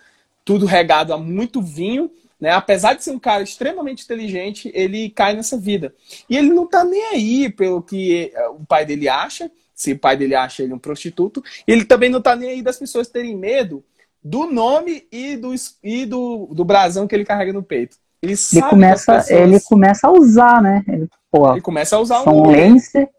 tudo 0.44 0.66
regado 0.66 1.14
a 1.14 1.18
muito 1.18 1.62
vinho. 1.62 2.12
Né? 2.46 2.52
Apesar 2.52 2.94
de 2.94 3.04
ser 3.04 3.10
um 3.10 3.18
cara 3.18 3.42
extremamente 3.42 4.04
inteligente, 4.04 4.70
ele 4.72 5.10
cai 5.10 5.36
nessa 5.36 5.58
vida. 5.58 5.96
E 6.30 6.38
ele 6.38 6.50
não 6.50 6.68
tá 6.68 6.84
nem 6.84 7.04
aí 7.06 7.50
pelo 7.50 7.82
que 7.82 8.32
eh, 8.32 8.48
o 8.50 8.64
pai 8.68 8.86
dele 8.86 9.10
acha, 9.10 9.50
se 9.74 9.94
o 9.94 9.98
pai 9.98 10.16
dele 10.16 10.36
acha 10.36 10.62
ele 10.62 10.72
um 10.72 10.78
prostituto. 10.78 11.44
E 11.68 11.72
ele 11.72 11.86
também 11.86 12.08
não 12.08 12.22
tá 12.22 12.36
nem 12.36 12.50
aí 12.52 12.62
das 12.62 12.78
pessoas 12.78 13.08
terem 13.08 13.36
medo 13.36 13.84
do 14.24 14.46
nome 14.46 15.08
e 15.12 15.36
do, 15.36 15.56
e 15.84 16.06
do, 16.06 16.48
do 16.54 16.64
brasão 16.64 17.08
que 17.08 17.16
ele 17.16 17.26
carrega 17.26 17.52
no 17.52 17.64
peito. 17.64 17.98
Ele, 18.22 18.36
ele 18.54 18.62
começa, 18.62 19.16
pessoas... 19.16 19.40
ele 19.40 19.60
começa 19.62 20.08
a 20.08 20.12
usar, 20.12 20.62
né? 20.62 20.86
Ele, 20.88 21.10
ele 21.52 21.62
começa 21.62 21.96
a 21.96 22.00
usar 22.00 22.22
um 22.30 22.46
Lancer, 22.46 23.10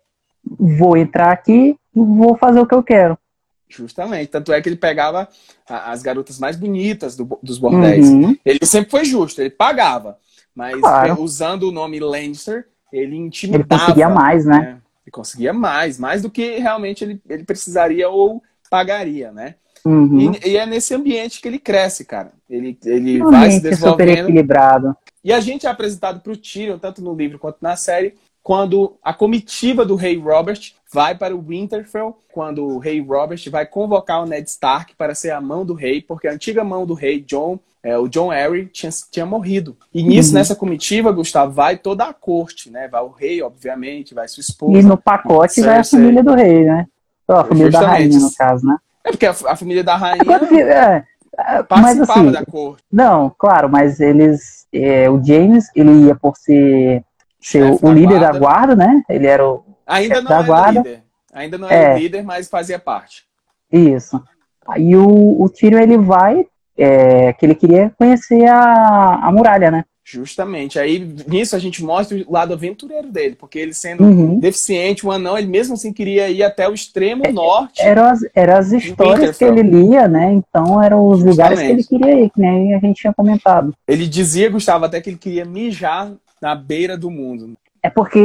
vou 0.49 0.97
entrar 0.97 1.33
aqui, 1.33 1.77
vou 1.93 2.37
fazer 2.37 2.61
o 2.61 2.67
que 2.67 2.75
eu 2.77 2.83
quero. 2.85 3.19
Justamente. 3.69 4.29
Tanto 4.29 4.53
é 4.53 4.61
que 4.61 4.69
ele 4.69 4.77
pegava 4.77 5.29
as 5.69 6.03
garotas 6.03 6.39
mais 6.39 6.57
bonitas 6.57 7.17
do, 7.17 7.39
dos 7.43 7.59
bordéis. 7.59 8.09
Uhum. 8.09 8.37
Ele 8.45 8.65
sempre 8.65 8.91
foi 8.91 9.05
justo, 9.05 9.41
ele 9.41 9.51
pagava. 9.51 10.19
Mas 10.55 10.81
claro. 10.81 11.21
usando 11.21 11.65
o 11.65 11.73
nome 11.73 12.01
Lancer, 12.01 12.67
ele 12.93 13.17
intimidava. 13.17 13.75
Ele 13.75 13.81
conseguia 13.81 14.09
mais, 14.09 14.47
né? 14.47 14.59
né? 14.59 14.79
Ele 15.05 15.11
conseguia 15.11 15.53
mais, 15.53 15.99
mais 15.99 16.23
do 16.23 16.31
que 16.31 16.59
realmente 16.59 17.05
ele, 17.05 17.21
ele 17.29 17.45
precisaria 17.45 18.09
ou 18.09 18.43
pagaria, 18.71 19.31
né? 19.31 19.57
Uhum. 19.85 20.33
E, 20.43 20.49
e, 20.51 20.57
é 20.57 20.67
nesse 20.67 20.95
ambiente 20.95 21.41
que 21.41 21.47
ele 21.47 21.61
cresce, 21.61 22.05
cara. 22.05 22.33
Ele, 22.51 22.77
ele 22.85 23.21
vai 23.21 23.53
se 23.53 23.61
desenvolvendo. 23.61 24.09
É 24.09 24.17
super 24.17 24.25
equilibrado. 24.25 24.97
E 25.23 25.33
a 25.33 25.39
gente 25.39 25.67
é 25.67 25.71
apresentado 25.71 26.21
para 26.21 26.33
o 26.33 26.37
Tyrion, 26.37 26.79
tanto 26.79 27.03
no 27.03 27.15
livro 27.15 27.39
quanto 27.39 27.59
na 27.61 27.77
série, 27.77 28.15
quando 28.47 28.97
a 29.03 29.13
comitiva 29.13 29.85
do 29.85 29.97
rei 29.97 30.17
Robert 30.17 30.61
vai 30.95 31.17
para 31.17 31.35
o 31.35 31.41
Winterfell, 31.41 32.17
quando 32.33 32.65
o 32.65 32.79
rei 32.79 33.05
Robert 33.05 33.41
vai 33.51 33.67
convocar 33.67 34.23
o 34.23 34.25
Ned 34.25 34.49
Stark 34.49 34.95
para 34.95 35.17
ser 35.17 35.33
a 35.33 35.41
mão 35.41 35.67
do 35.67 35.75
rei, 35.75 36.01
porque 36.01 36.29
a 36.29 36.33
antiga 36.33 36.63
mão 36.63 36.87
do 36.87 36.95
rei 36.95 37.21
John, 37.21 37.59
é, 37.83 37.99
o 37.99 38.07
John 38.07 38.31
Arryn, 38.31 38.67
tinha, 38.67 38.93
tinha 39.11 39.27
morrido. 39.27 39.77
E 39.93 40.01
nisso, 40.01 40.29
uhum. 40.29 40.37
nessa 40.37 40.55
comitiva, 40.55 41.11
Gustavo, 41.11 41.51
vai 41.51 41.77
toda 41.77 42.05
a 42.05 42.15
corte, 42.15 42.71
né? 42.71 42.87
Vai 42.87 43.03
o 43.03 43.09
rei, 43.09 43.43
obviamente, 43.43 44.15
vai 44.15 44.29
sua 44.29 44.43
esposa. 44.43 44.79
E 44.79 44.83
no 44.85 44.97
pacote 44.97 45.61
vai 45.63 45.81
a 45.81 45.85
família 45.85 46.23
do 46.23 46.35
rei, 46.37 46.63
né? 46.63 46.87
a 47.27 47.43
família 47.43 47.71
da 47.73 47.81
rainha, 47.81 48.21
no 48.21 48.33
caso, 48.33 48.65
né? 48.65 48.77
É 49.03 49.11
porque 49.11 49.27
a, 49.27 49.35
a 49.49 49.57
família 49.57 49.83
da 49.83 49.97
rainha 49.97 50.23
é, 50.71 51.05
é, 51.37 51.63
participava 51.65 52.21
assim, 52.21 52.31
da 52.31 52.47
corte. 52.47 52.85
Não, 52.93 53.29
claro, 53.37 53.69
mas 53.69 53.99
eles. 53.99 54.69
É, 54.73 55.11
o 55.11 55.21
James, 55.21 55.69
ele 55.75 56.07
ia 56.07 56.15
por 56.15 56.37
ser, 56.37 57.03
ser 57.47 57.63
o, 57.63 57.79
o 57.81 57.93
líder 57.93 58.19
guarda. 58.19 58.33
da 58.33 58.39
guarda, 58.39 58.77
né? 58.77 59.03
Ele 59.09 59.27
era 59.27 59.49
o. 59.49 59.63
Ainda 59.87 60.21
não 60.21 60.33
era 60.33 60.43
guarda. 60.43 60.81
líder. 60.81 61.03
Ainda 61.33 61.59
não 61.59 61.71
era 61.71 61.93
é. 61.93 61.99
líder, 61.99 62.25
mas 62.25 62.49
fazia 62.49 62.79
parte. 62.79 63.25
Isso. 63.73 64.21
Aí 64.67 64.97
o, 64.97 65.41
o 65.41 65.49
Tyrion, 65.49 65.79
ele 65.79 65.97
vai, 65.97 66.45
é, 66.77 67.33
que 67.35 67.47
ele 67.47 67.55
queria 67.55 67.93
conhecer 67.97 68.47
a, 68.49 69.21
a 69.23 69.31
muralha, 69.31 69.71
né? 69.71 69.85
Justamente. 70.05 70.79
Aí 70.79 70.99
nisso 71.27 71.55
a 71.55 71.59
gente 71.59 71.85
mostra 71.85 72.17
o 72.17 72.33
lado 72.33 72.53
aventureiro 72.53 73.13
dele, 73.13 73.37
porque 73.37 73.59
ele 73.59 73.75
sendo 73.75 74.03
uhum. 74.03 74.39
deficiente, 74.41 75.07
um 75.07 75.13
anão, 75.13 75.39
ele 75.39 75.49
mesmo 75.49 75.75
assim 75.75 75.93
queria 75.93 76.29
ir 76.29 76.43
até 76.43 76.69
o 76.69 76.75
extremo 76.75 77.25
é, 77.27 77.33
norte. 77.33 77.81
Eram 77.81 78.07
as, 78.07 78.21
era 78.35 78.59
as 78.59 78.73
histórias 78.73 79.37
que 79.37 79.45
ele 79.45 79.63
lia, 79.63 80.09
né? 80.09 80.33
Então 80.33 80.83
eram 80.83 81.07
os 81.09 81.21
Justamente. 81.21 81.31
lugares 81.31 81.61
que 81.61 81.67
ele 81.67 81.85
queria 81.85 82.25
ir, 82.25 82.31
que 82.31 82.41
nem 82.41 82.75
a 82.75 82.79
gente 82.79 83.01
tinha 83.01 83.13
comentado. 83.13 83.75
Ele 83.87 84.07
dizia, 84.07 84.51
Gustavo, 84.51 84.85
até 84.85 85.01
que 85.01 85.11
ele 85.11 85.19
queria 85.19 85.45
mijar 85.45 86.13
na 86.41 86.55
beira 86.55 86.97
do 86.97 87.11
mundo. 87.11 87.57
É 87.83 87.91
porque. 87.91 88.19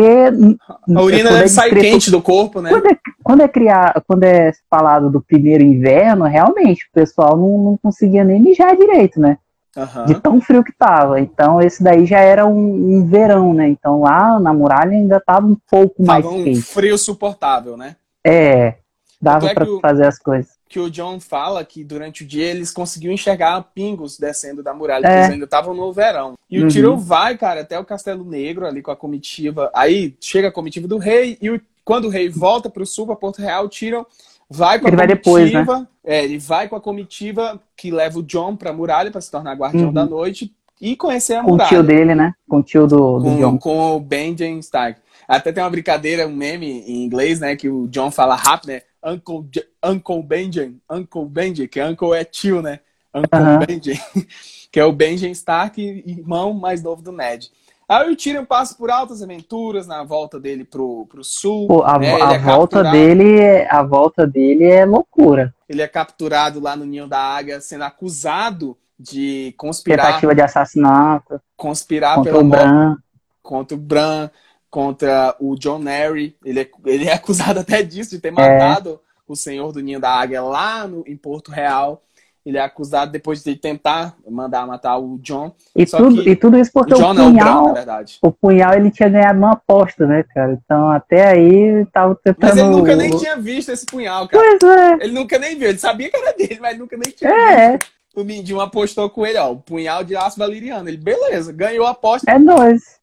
A 0.95 1.01
urina 1.01 1.29
deve 1.29 1.43
é 1.43 1.47
sair 1.47 1.79
quente 1.79 2.09
do 2.09 2.21
corpo, 2.21 2.61
né? 2.61 2.71
Quando 2.71 2.87
é, 2.87 2.97
quando 3.23 3.41
é, 3.41 3.47
criar, 3.47 4.03
quando 4.07 4.23
é 4.23 4.51
falado 4.69 5.09
do 5.11 5.21
primeiro 5.21 5.63
inverno, 5.63 6.25
realmente, 6.25 6.85
o 6.85 6.91
pessoal 6.93 7.37
não, 7.37 7.57
não 7.63 7.77
conseguia 7.77 8.23
nem 8.23 8.41
mijar 8.41 8.75
direito, 8.75 9.19
né? 9.19 9.37
Uhum. 9.77 10.05
De 10.05 10.15
tão 10.15 10.41
frio 10.41 10.63
que 10.63 10.73
tava. 10.73 11.19
Então, 11.19 11.61
esse 11.61 11.81
daí 11.83 12.05
já 12.05 12.19
era 12.19 12.45
um, 12.45 12.97
um 12.97 13.05
verão, 13.05 13.53
né? 13.53 13.69
Então, 13.69 14.01
lá 14.01 14.39
na 14.39 14.51
muralha 14.51 14.91
ainda 14.91 15.19
tava 15.19 15.45
um 15.45 15.57
pouco 15.69 16.03
tava 16.03 16.21
mais 16.21 16.25
um 16.25 16.43
quente. 16.43 16.61
frio 16.61 16.97
suportável, 16.97 17.77
né? 17.77 17.95
É, 18.25 18.75
dava 19.21 19.47
é 19.47 19.53
para 19.53 19.65
fazer 19.81 20.07
as 20.07 20.17
coisas. 20.17 20.60
Que 20.71 20.79
o 20.79 20.89
John 20.89 21.19
fala 21.19 21.65
que 21.65 21.83
durante 21.83 22.23
o 22.23 22.25
dia 22.25 22.45
eles 22.45 22.71
conseguiam 22.71 23.13
enxergar 23.13 23.61
pingos 23.75 24.17
descendo 24.17 24.63
da 24.63 24.73
muralha, 24.73 25.05
é. 25.05 25.17
eles 25.17 25.31
ainda 25.31 25.43
estavam 25.43 25.73
no 25.73 25.91
verão. 25.91 26.35
E 26.49 26.61
uhum. 26.61 26.65
o 26.65 26.71
Tyrion 26.71 26.95
vai, 26.95 27.37
cara, 27.37 27.59
até 27.59 27.77
o 27.77 27.83
Castelo 27.83 28.23
Negro 28.23 28.65
ali 28.65 28.81
com 28.81 28.89
a 28.89 28.95
comitiva. 28.95 29.69
Aí 29.75 30.15
chega 30.21 30.47
a 30.47 30.51
comitiva 30.51 30.87
do 30.87 30.97
rei 30.97 31.37
e 31.41 31.49
o, 31.49 31.59
quando 31.83 32.05
o 32.05 32.09
rei 32.09 32.29
volta 32.29 32.69
para 32.69 32.83
o 32.83 32.85
sul, 32.85 33.05
para 33.05 33.17
Porto 33.17 33.41
Real, 33.41 33.65
o 33.65 33.69
Tyrion 33.69 34.05
vai 34.49 34.79
com 34.79 34.87
ele 34.87 34.95
a 34.95 35.07
comitiva, 35.07 35.63
vai 35.65 35.65
depois, 35.65 35.81
né? 35.81 35.87
é, 36.05 36.23
ele 36.23 36.37
vai 36.37 36.69
com 36.69 36.77
a 36.77 36.81
comitiva 36.81 37.59
que 37.75 37.91
leva 37.91 38.19
o 38.19 38.23
John 38.23 38.55
pra 38.55 38.71
muralha 38.71 39.11
para 39.11 39.19
se 39.19 39.29
tornar 39.29 39.57
guardião 39.57 39.87
uhum. 39.87 39.93
da 39.93 40.05
noite 40.05 40.55
e 40.79 40.95
conhecer 40.95 41.33
a 41.33 41.43
com 41.43 41.49
muralha. 41.49 41.69
Com 41.69 41.75
o 41.75 41.79
tio 41.79 41.83
dele, 41.85 42.15
né? 42.15 42.33
Com 42.47 42.57
o 42.59 42.63
tio 42.63 42.87
do, 42.87 43.19
do 43.19 43.25
com, 43.25 43.37
John. 43.37 43.57
Com 43.57 43.97
o 43.97 43.99
Benjamin 43.99 44.59
Stark. 44.59 45.01
Até 45.27 45.51
tem 45.51 45.61
uma 45.61 45.69
brincadeira, 45.69 46.25
um 46.25 46.33
meme 46.33 46.81
em 46.87 47.03
inglês, 47.03 47.41
né? 47.41 47.57
Que 47.57 47.67
o 47.67 47.87
John 47.87 48.09
fala 48.09 48.35
rápido, 48.35 48.69
né? 48.69 48.83
Uncle, 49.03 49.49
Uncle 49.83 50.23
Benjamin, 50.23 50.79
Uncle 50.89 51.25
Benjamin, 51.25 51.67
que 51.67 51.81
Uncle 51.81 52.13
é 52.13 52.23
tio, 52.23 52.61
né? 52.61 52.79
Uncle 53.13 53.39
uhum. 53.39 53.59
Benjamin, 53.59 53.99
que 54.71 54.79
é 54.79 54.85
o 54.85 54.91
Benjamin 54.91 55.31
Stark, 55.31 55.81
irmão 55.81 56.53
mais 56.53 56.81
novo 56.81 57.01
do 57.01 57.11
Ned. 57.11 57.51
Aí 57.91 58.09
o 58.09 58.15
Tyrion 58.15 58.45
passa 58.45 58.73
por 58.73 58.89
altas 58.89 59.21
aventuras 59.21 59.85
na 59.85 60.01
volta 60.01 60.39
dele 60.39 60.63
pro, 60.63 61.05
pro 61.07 61.25
sul. 61.25 61.67
Pô, 61.67 61.83
a, 61.83 61.99
né? 61.99 62.21
a 62.21 62.35
é 62.35 62.39
volta 62.39 62.83
dele, 62.83 63.37
é, 63.37 63.69
a 63.69 63.83
volta 63.83 64.25
dele 64.25 64.63
é 64.63 64.85
loucura. 64.85 65.53
Ele 65.67 65.81
é 65.81 65.87
capturado 65.89 66.61
lá 66.61 66.73
no 66.73 66.85
Ninho 66.85 67.05
da 67.05 67.19
Águia, 67.19 67.59
sendo 67.59 67.83
acusado 67.83 68.77
de 68.97 69.53
conspirar. 69.57 70.05
Tentativa 70.05 70.33
de 70.33 70.41
assassinato. 70.41 71.41
Conspirar 71.57 72.15
contra 72.15 72.31
pelo 72.31 72.45
o 72.45 72.49
Bran. 72.49 72.95
Contra 73.43 73.75
o 73.75 73.79
Bran, 73.79 74.29
contra 74.71 75.35
o 75.39 75.55
John 75.55 75.79
Nerry. 75.79 76.35
Ele 76.43 76.61
é, 76.61 76.69
ele 76.85 77.05
é 77.07 77.13
acusado 77.13 77.59
até 77.59 77.83
disso, 77.83 78.11
de 78.11 78.19
ter 78.19 78.29
é. 78.29 78.31
matado 78.31 78.99
o 79.27 79.35
Senhor 79.35 79.71
do 79.71 79.81
Ninho 79.81 79.99
da 79.99 80.09
Águia 80.09 80.41
lá 80.41 80.87
no, 80.87 81.03
em 81.05 81.15
Porto 81.15 81.51
Real. 81.51 82.01
Ele 82.43 82.57
é 82.57 82.61
acusado 82.61 83.11
depois 83.11 83.43
de 83.43 83.55
tentar 83.55 84.15
mandar 84.27 84.65
matar 84.65 84.97
o 84.97 85.19
John. 85.19 85.53
E, 85.75 85.85
tudo, 85.85 86.27
e 86.27 86.35
tudo 86.35 86.57
isso 86.57 86.71
porque 86.73 86.91
o, 86.95 86.97
John, 86.97 87.11
o 87.11 87.15
punhal, 87.15 87.65
não, 87.67 88.01
o, 88.23 88.27
o 88.29 88.31
punhal 88.31 88.73
ele 88.73 88.89
tinha 88.89 89.09
ganhado 89.09 89.37
uma 89.37 89.51
aposta, 89.51 90.07
né, 90.07 90.23
cara? 90.33 90.59
Então 90.65 90.89
até 90.89 91.27
aí 91.27 91.85
tava 91.93 92.15
tentando. 92.15 92.49
Mas 92.49 92.57
ele 92.57 92.69
nunca 92.69 92.95
nem 92.95 93.15
tinha 93.15 93.37
visto 93.37 93.69
esse 93.69 93.85
punhal, 93.85 94.27
cara. 94.27 94.57
Pois 94.59 94.71
é. 94.73 94.93
Ele 95.03 95.13
nunca 95.13 95.37
nem 95.37 95.55
viu. 95.55 95.69
Ele 95.69 95.77
sabia 95.77 96.09
que 96.09 96.17
era 96.17 96.35
dele, 96.35 96.57
mas 96.59 96.79
nunca 96.79 96.97
nem 96.97 97.11
tinha 97.11 97.29
é. 97.29 97.71
visto. 97.73 97.91
O 98.15 98.23
Mindinho 98.23 98.59
apostou 98.59 99.09
com 99.09 99.25
ele, 99.25 99.37
ó, 99.37 99.51
o 99.51 99.57
punhal 99.57 100.03
de 100.03 100.15
aço 100.15 100.39
valeriano. 100.39 100.89
Ele, 100.89 100.97
beleza, 100.97 101.53
ganhou 101.53 101.85
a 101.85 101.91
aposta. 101.91 102.29
É 102.29 102.39
nóis. 102.39 103.00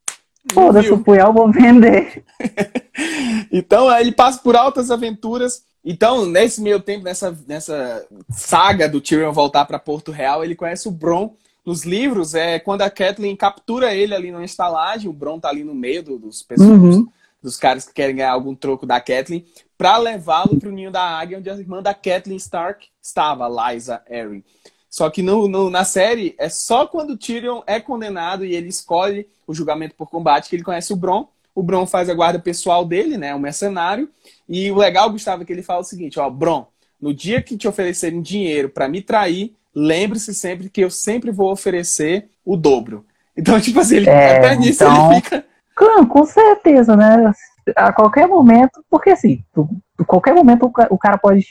Foda-se 0.52 0.92
o 0.92 1.02
punhal, 1.02 1.32
vou 1.32 1.50
vender. 1.50 2.24
então, 3.52 3.94
ele 3.98 4.12
passa 4.12 4.40
por 4.40 4.56
altas 4.56 4.90
aventuras 4.90 5.62
então, 5.84 6.26
nesse 6.26 6.60
meio 6.60 6.80
tempo, 6.80 7.04
nessa, 7.04 7.36
nessa 7.46 8.06
saga 8.30 8.86
do 8.86 9.00
Tyrion 9.00 9.32
voltar 9.32 9.64
para 9.64 9.78
Porto 9.78 10.12
Real, 10.12 10.44
ele 10.44 10.54
conhece 10.54 10.86
o 10.86 10.92
Bron. 10.92 11.34
Nos 11.64 11.84
livros, 11.84 12.34
é 12.34 12.58
quando 12.58 12.82
a 12.82 12.90
Kathleen 12.90 13.36
captura 13.36 13.94
ele 13.94 14.14
ali 14.14 14.30
na 14.30 14.44
estalagem, 14.44 15.08
o 15.08 15.12
Bron 15.14 15.40
tá 15.40 15.48
ali 15.48 15.64
no 15.64 15.74
meio 15.74 16.02
do, 16.02 16.18
dos 16.18 16.42
pessoas, 16.42 16.68
uhum. 16.70 17.06
dos 17.42 17.56
caras 17.56 17.86
que 17.86 17.94
querem 17.94 18.16
ganhar 18.16 18.32
algum 18.32 18.54
troco 18.54 18.84
da 18.84 19.00
Kathleen, 19.00 19.46
para 19.76 19.96
levá-lo 19.96 20.58
para 20.58 20.68
o 20.68 20.72
ninho 20.72 20.90
da 20.90 21.02
águia, 21.02 21.38
onde 21.38 21.48
a 21.48 21.54
irmã 21.54 21.82
da 21.82 21.94
Kathleen 21.94 22.36
Stark 22.36 22.86
estava, 23.02 23.48
Liza 23.48 24.02
Arryn. 24.10 24.42
Só 24.90 25.10
que 25.10 25.22
no, 25.22 25.48
no, 25.48 25.68
na 25.70 25.84
série 25.84 26.34
é 26.38 26.48
só 26.48 26.86
quando 26.86 27.16
Tyrion 27.16 27.60
é 27.66 27.78
condenado 27.78 28.44
e 28.44 28.54
ele 28.54 28.68
escolhe 28.68 29.28
o 29.46 29.54
julgamento 29.54 29.94
por 29.94 30.08
combate 30.08 30.48
que 30.48 30.56
ele 30.56 30.62
conhece 30.64 30.92
o 30.92 30.96
Bron. 30.96 31.28
O 31.54 31.62
Bron 31.62 31.86
faz 31.86 32.08
a 32.08 32.14
guarda 32.14 32.38
pessoal 32.38 32.84
dele, 32.84 33.16
né, 33.18 33.34
um 33.34 33.38
mercenário. 33.38 34.08
E 34.48 34.70
o 34.70 34.76
legal, 34.76 35.10
Gustavo, 35.10 35.42
é 35.42 35.44
que 35.44 35.52
ele 35.52 35.62
fala 35.62 35.80
o 35.80 35.84
seguinte: 35.84 36.18
ó, 36.18 36.30
Bron, 36.30 36.66
no 37.00 37.12
dia 37.12 37.42
que 37.42 37.56
te 37.56 37.66
oferecerem 37.68 38.22
dinheiro 38.22 38.68
para 38.70 38.88
me 38.88 39.02
trair, 39.02 39.52
lembre-se 39.74 40.32
sempre 40.34 40.68
que 40.70 40.80
eu 40.80 40.90
sempre 40.90 41.30
vou 41.30 41.50
oferecer 41.52 42.28
o 42.44 42.56
dobro. 42.56 43.04
Então, 43.36 43.58
tipo 43.60 43.80
assim, 43.80 43.96
ele, 43.96 44.08
É, 44.10 44.38
até 44.38 44.56
nisso 44.56 44.84
então- 44.84 45.12
ele 45.12 45.20
fica. 45.20 45.44
Com, 45.76 46.06
com 46.06 46.24
certeza, 46.24 46.96
né? 46.96 47.32
A 47.76 47.92
qualquer 47.92 48.26
momento, 48.26 48.82
porque 48.90 49.10
assim, 49.10 49.44
tu- 49.54 49.68
tu- 49.96 50.04
qualquer 50.04 50.34
momento 50.34 50.64
o, 50.66 50.72
o 50.94 50.98
cara 50.98 51.18
pode. 51.18 51.46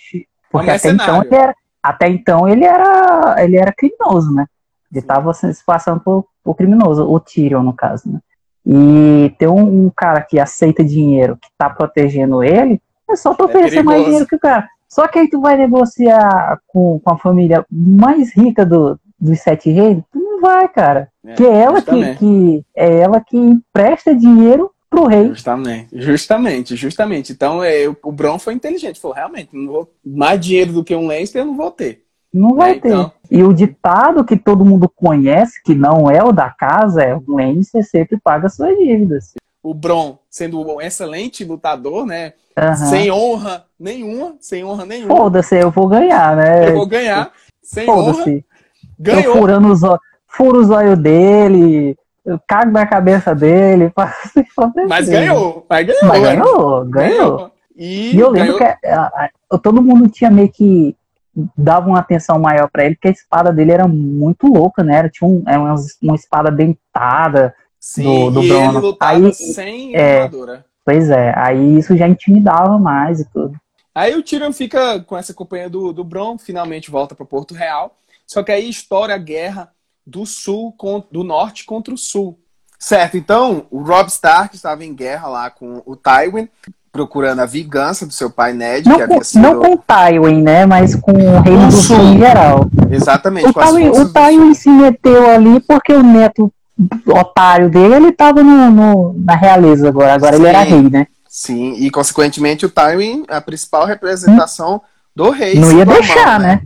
Porque 0.51 0.69
É 0.69 0.75
até 0.75 0.89
então 0.89 1.23
ele 1.23 1.35
era. 1.35 1.55
Até 1.89 2.09
então 2.09 2.47
ele 2.47 2.65
era. 2.65 3.35
Ele 3.43 3.57
era 3.57 3.71
criminoso, 3.71 4.31
né? 4.33 4.45
Ele 4.91 5.01
tava 5.01 5.33
se 5.33 5.63
passando 5.65 5.99
por, 5.99 6.25
por 6.43 6.55
criminoso, 6.55 7.03
o 7.09 7.19
Tyrion, 7.19 7.61
no 7.63 7.73
caso, 7.73 8.09
né? 8.11 8.19
E 8.65 9.33
ter 9.37 9.47
um, 9.47 9.85
um 9.85 9.89
cara 9.95 10.21
que 10.21 10.39
aceita 10.39 10.83
dinheiro, 10.83 11.37
que 11.37 11.47
tá 11.57 11.69
protegendo 11.69 12.43
ele, 12.43 12.81
é 13.09 13.15
só 13.15 13.33
tu 13.33 13.43
É 13.43 13.45
oferecer 13.45 13.75
mais 13.83 13.85
perigoso. 13.85 14.05
dinheiro 14.05 14.27
que 14.27 14.35
o 14.35 14.39
cara. 14.39 14.67
Só 14.89 15.07
que 15.07 15.19
aí 15.19 15.29
tu 15.29 15.39
vai 15.41 15.57
negociar 15.57 16.59
com, 16.67 16.99
com 17.03 17.11
a 17.11 17.17
família 17.17 17.65
mais 17.71 18.33
rica 18.35 18.65
do, 18.65 18.97
dos 19.19 19.39
sete 19.39 19.69
reis, 19.69 20.01
tu 20.11 20.19
não 20.19 20.41
vai, 20.41 20.67
cara. 20.67 21.09
É, 21.25 21.33
Que 21.33 21.45
é 21.45 21.57
ela 21.61 21.81
que, 21.81 22.15
que 22.15 22.65
é 22.75 22.99
ela 22.99 23.19
que 23.21 23.37
empresta 23.37 24.15
dinheiro 24.15 24.71
pro 24.89 25.05
rei. 25.05 25.27
Justamente, 25.29 26.01
justamente, 26.01 26.75
justamente. 26.75 27.31
Então 27.33 27.63
é, 27.63 27.87
o 28.03 28.11
Bron 28.11 28.39
foi 28.39 28.53
inteligente, 28.53 28.99
falou, 28.99 29.15
realmente, 29.15 29.49
não 29.53 29.71
vou, 29.71 29.93
mais 30.05 30.39
dinheiro 30.39 30.73
do 30.73 30.83
que 30.83 30.95
um 30.95 31.07
Lannister 31.07 31.41
eu 31.41 31.45
não 31.45 31.57
vou 31.57 31.71
ter. 31.71 32.03
Não 32.33 32.55
vai 32.55 32.71
É, 32.71 32.79
ter. 32.79 32.87
então. 32.89 33.11
E 33.29 33.43
o 33.43 33.53
ditado 33.53 34.23
que 34.23 34.37
todo 34.37 34.65
mundo 34.65 34.87
conhece, 34.89 35.61
que 35.63 35.73
não 35.75 36.09
é 36.09 36.23
o 36.23 36.31
da 36.31 36.49
casa, 36.49 37.01
é 37.03 37.15
o 37.15 37.23
Lannister 37.27 37.83
sempre 37.83 38.17
paga 38.17 38.47
suas 38.49 38.77
dívidas. 38.77 39.33
O 39.63 39.73
Bron, 39.73 40.17
sendo 40.29 40.61
um 40.61 40.79
excelente 40.79 41.43
lutador, 41.43 42.05
né? 42.05 42.33
Aham. 42.55 42.75
Sem 42.75 43.11
honra 43.11 43.65
nenhuma, 43.79 44.35
sem 44.39 44.63
honra 44.63 44.85
nenhuma. 44.85 45.15
Foda-se, 45.15 45.55
eu 45.59 45.69
vou 45.71 45.87
ganhar, 45.87 46.35
né? 46.37 46.69
Eu 46.69 46.75
vou 46.75 46.87
ganhar, 46.87 47.31
sem 47.61 47.89
honra, 47.89 48.13
Foda-se. 48.13 48.35
Eu 48.35 48.43
ganhou. 48.99 49.35
furando 49.37 49.71
os 49.71 49.81
furo 50.27 50.59
os 50.59 50.69
olhos 50.69 50.97
dele, 50.99 51.97
eu 52.27 52.39
cago 52.47 52.71
na 52.71 52.85
cabeça 52.85 53.33
dele. 53.33 53.91
faço- 53.95 54.43
Mas 54.87 55.07
ganhou, 55.09 55.65
mas 55.69 55.85
ganhou. 55.87 56.03
Mas 56.07 56.21
ganhou, 56.21 56.85
ganhou. 56.85 57.51
E, 57.75 58.15
E 58.15 58.19
eu 58.19 58.29
lembro 58.29 58.57
ganhou- 58.57 58.77
que 58.79 58.87
a- 58.87 59.29
a- 59.51 59.57
todo 59.57 59.81
mundo 59.81 60.09
tinha 60.09 60.29
meio 60.29 60.49
que 60.49 60.95
dava 61.55 61.87
uma 61.87 61.99
atenção 61.99 62.39
maior 62.39 62.67
pra 62.69 62.83
ele, 62.83 62.95
porque 62.95 63.07
a 63.09 63.11
espada 63.11 63.53
dele 63.53 63.71
era 63.71 63.87
muito 63.87 64.47
louca, 64.47 64.83
né? 64.83 64.97
Era, 64.97 65.09
tinha 65.09 65.27
um, 65.29 65.43
era 65.47 65.59
uma, 65.59 65.75
uma 66.01 66.15
espada 66.15 66.51
dentada. 66.51 67.53
Sim, 67.79 68.31
do- 68.31 68.41
do 68.41 68.43
e 68.43 68.67
lutava 68.71 69.13
Aí, 69.13 69.33
sem 69.33 69.95
é. 69.95 70.17
armadura. 70.23 70.65
Pois 70.83 71.09
é, 71.09 71.33
aí 71.37 71.77
isso 71.77 71.95
já 71.95 72.07
intimidava 72.07 72.77
mais 72.79 73.19
e 73.19 73.25
tudo. 73.31 73.53
Aí 73.93 74.15
o 74.15 74.23
Tyrion 74.23 74.51
fica 74.53 74.99
com 75.01 75.17
essa 75.17 75.33
companhia 75.33 75.69
do, 75.69 75.91
do 75.93 76.03
Bron, 76.03 76.37
finalmente 76.37 76.89
volta 76.91 77.13
para 77.15 77.25
Porto 77.25 77.53
Real. 77.53 77.95
Só 78.25 78.41
que 78.43 78.51
aí 78.51 78.69
estoura 78.69 79.15
a 79.15 79.17
guerra 79.17 79.69
do 80.07 80.25
sul 80.25 80.71
con- 80.77 81.03
do 81.11 81.21
norte 81.23 81.65
contra 81.65 81.93
o 81.93 81.97
sul. 81.97 82.39
Certo, 82.79 83.17
então 83.17 83.65
o 83.69 83.81
Rob 83.81 84.07
Stark 84.07 84.55
estava 84.55 84.85
em 84.85 84.95
guerra 84.95 85.27
lá 85.27 85.49
com 85.49 85.81
o 85.85 85.95
Tywin, 85.95 86.47
procurando 86.91 87.39
a 87.41 87.45
vingança 87.45 88.05
do 88.05 88.13
seu 88.13 88.29
pai 88.29 88.53
Ned, 88.53 88.83
que 88.83 88.89
Não 88.89 89.03
havia 89.03 89.17
com, 89.17 89.23
sido 89.23 89.41
não 89.41 89.59
com 89.59 89.73
o 89.73 89.77
Tywin, 89.77 90.41
né? 90.41 90.65
Mas 90.65 90.95
com 90.95 91.11
o 91.11 91.41
Reino 91.41 91.67
do 91.67 91.71
Sul 91.73 91.99
em 91.99 92.17
geral. 92.19 92.69
exatamente 92.89 93.47
O 93.49 93.53
Tywin, 93.53 93.89
o 93.89 94.09
Tywin 94.13 94.53
se 94.53 94.69
meteu 94.69 95.29
ali 95.29 95.59
porque 95.59 95.91
o 95.93 96.01
neto 96.01 96.51
otário 97.07 97.69
dele, 97.69 97.95
ele 97.95 98.11
tava 98.11 98.41
no, 98.43 98.71
no- 98.71 99.15
na 99.25 99.35
realeza 99.35 99.89
agora. 99.89 100.13
Agora 100.13 100.35
ele 100.35 100.43
Sim. 100.45 100.49
era 100.49 100.61
rei, 100.61 100.89
né? 100.89 101.07
Sim, 101.27 101.73
e 101.77 101.89
consequentemente 101.91 102.65
o 102.65 102.69
Tywin, 102.69 103.25
a 103.27 103.41
principal 103.41 103.85
representação 103.85 104.81
do 105.15 105.29
rei. 105.29 105.59
Não 105.59 105.71
ia 105.77 105.85
deixar, 105.85 106.39
mão, 106.39 106.47
né? 106.47 106.61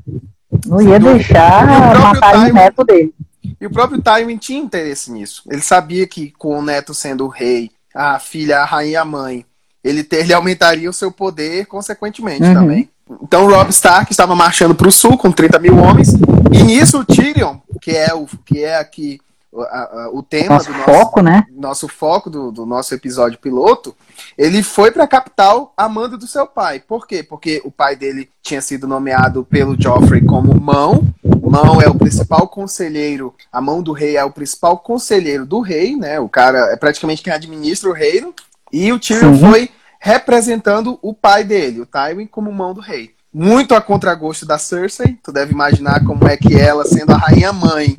Não 0.67 0.81
ia 0.81 0.99
deixar 0.99 1.65
matar 1.99 2.35
o 2.49 2.53
neto 2.53 2.83
dele. 2.83 3.13
E 3.59 3.65
o 3.65 3.69
próprio 3.71 4.01
Tywin 4.01 4.37
tinha 4.37 4.59
interesse 4.61 5.11
nisso. 5.11 5.43
Ele 5.49 5.61
sabia 5.61 6.07
que 6.07 6.31
com 6.37 6.57
o 6.57 6.61
neto 6.61 6.93
sendo 6.93 7.25
o 7.25 7.29
rei, 7.29 7.71
a 7.93 8.19
filha, 8.19 8.59
a 8.59 8.65
rainha, 8.65 9.01
a 9.01 9.05
mãe, 9.05 9.45
ele, 9.83 10.03
ter, 10.03 10.17
ele 10.17 10.33
aumentaria 10.33 10.89
o 10.89 10.93
seu 10.93 11.11
poder 11.11 11.65
consequentemente 11.65 12.43
Uhum. 12.43 12.53
também. 12.53 12.89
Então 13.21 13.47
Rob 13.49 13.69
Stark 13.71 14.11
estava 14.11 14.35
marchando 14.35 14.73
para 14.73 14.87
o 14.87 14.91
sul 14.91 15.17
com 15.17 15.31
30 15.31 15.59
mil 15.59 15.77
homens. 15.77 16.09
E 16.51 16.63
nisso 16.63 16.99
o 16.99 17.05
Tyrion, 17.05 17.57
que 17.81 17.91
é, 17.91 18.13
o, 18.13 18.25
que 18.45 18.63
é 18.63 18.77
aqui 18.77 19.19
a- 19.55 20.03
a- 20.05 20.09
o 20.13 20.23
tema 20.23 20.55
Nosso 20.55 20.71
do 20.71 20.77
nosso, 20.77 20.83
foco, 20.91 21.21
né? 21.21 21.43
nosso 21.51 21.87
foco 21.87 22.29
do, 22.29 22.51
do 22.51 22.65
nosso 22.65 22.93
episódio 22.93 23.37
piloto, 23.39 23.95
ele 24.37 24.63
foi 24.63 24.91
para 24.91 25.03
a 25.03 25.07
capital 25.07 25.73
a 25.75 25.89
mando 25.89 26.17
do 26.17 26.25
seu 26.27 26.47
pai. 26.47 26.79
Por 26.79 27.05
quê? 27.05 27.21
Porque 27.23 27.61
o 27.65 27.71
pai 27.71 27.95
dele 27.95 28.29
tinha 28.41 28.61
sido 28.61 28.87
nomeado 28.87 29.43
pelo 29.43 29.75
Joffrey 29.79 30.23
como 30.23 30.59
mão. 30.59 31.05
Mão 31.23 31.81
é 31.81 31.89
o 31.89 31.95
principal 31.95 32.47
conselheiro, 32.47 33.33
a 33.51 33.59
mão 33.59 33.83
do 33.83 33.91
rei 33.91 34.15
é 34.15 34.23
o 34.23 34.31
principal 34.31 34.77
conselheiro 34.77 35.45
do 35.45 35.59
rei, 35.59 35.97
né? 35.97 36.17
O 36.19 36.29
cara 36.29 36.71
é 36.71 36.77
praticamente 36.77 37.21
quem 37.21 37.33
administra 37.33 37.89
o 37.89 37.93
reino. 37.93 38.33
E 38.71 38.93
o 38.93 38.99
Tyrion 38.99 39.33
Sim. 39.33 39.39
foi 39.49 39.69
representando 39.99 40.97
o 41.01 41.13
pai 41.13 41.43
dele, 41.43 41.81
o 41.81 41.85
Tywin, 41.85 42.25
como 42.25 42.51
mão 42.53 42.73
do 42.73 42.79
rei. 42.81 43.11
Muito 43.33 43.73
a 43.75 43.81
contragosto 43.81 44.45
da 44.45 44.57
Cersei, 44.57 45.17
tu 45.23 45.31
deve 45.31 45.51
imaginar 45.53 46.03
como 46.05 46.27
é 46.27 46.35
que 46.37 46.53
ela, 46.59 46.83
sendo 46.85 47.11
a 47.13 47.17
rainha 47.17 47.51
mãe, 47.53 47.97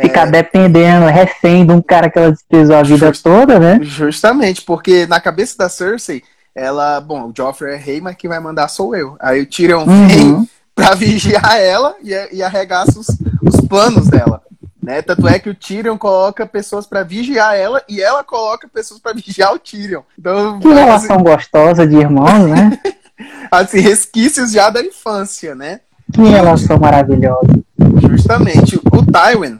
Ficar 0.00 0.26
dependendo, 0.26 1.06
refém 1.06 1.66
de 1.66 1.72
um 1.72 1.80
cara 1.82 2.10
que 2.10 2.18
ela 2.18 2.32
desprezou 2.32 2.76
a 2.76 2.82
vida 2.82 3.06
Justo. 3.08 3.22
toda, 3.30 3.58
né? 3.58 3.78
Justamente, 3.82 4.62
porque 4.62 5.06
na 5.06 5.20
cabeça 5.20 5.56
da 5.58 5.68
Cersei, 5.68 6.22
ela, 6.54 7.00
bom, 7.00 7.28
o 7.28 7.32
Joffrey 7.36 7.74
é 7.74 7.76
rei, 7.76 8.00
mas 8.00 8.16
quem 8.16 8.28
vai 8.28 8.40
mandar 8.40 8.68
sou 8.68 8.94
eu. 8.96 9.16
Aí 9.20 9.40
o 9.42 9.46
Tyrion 9.46 9.84
vem 9.86 10.32
Uhum. 10.32 10.46
pra 10.74 10.94
vigiar 10.94 11.58
ela 11.60 11.94
e, 12.02 12.10
e 12.32 12.42
arregaça 12.42 12.98
os, 12.98 13.06
os 13.42 13.60
planos 13.68 14.08
dela. 14.08 14.42
Né? 14.82 15.02
Tanto 15.02 15.28
é 15.28 15.38
que 15.38 15.50
o 15.50 15.54
Tyrion 15.54 15.98
coloca 15.98 16.46
pessoas 16.46 16.86
pra 16.86 17.02
vigiar 17.02 17.54
ela 17.56 17.82
e 17.88 18.00
ela 18.00 18.24
coloca 18.24 18.66
pessoas 18.68 18.98
pra 18.98 19.12
vigiar 19.12 19.52
o 19.52 19.58
Tyrion. 19.58 20.00
Então, 20.18 20.58
Que 20.60 20.68
assim, 20.68 20.76
relação 20.78 21.18
gostosa 21.22 21.86
de 21.86 21.96
irmãos, 21.96 22.48
né? 22.48 22.78
assim, 23.50 23.80
resquícios 23.80 24.50
já 24.52 24.70
da 24.70 24.80
infância, 24.82 25.54
né? 25.54 25.80
Que 26.12 26.22
relação 26.22 26.78
maravilhosa. 26.78 27.60
Justamente. 28.08 28.76
O 28.76 29.04
Tywin, 29.04 29.58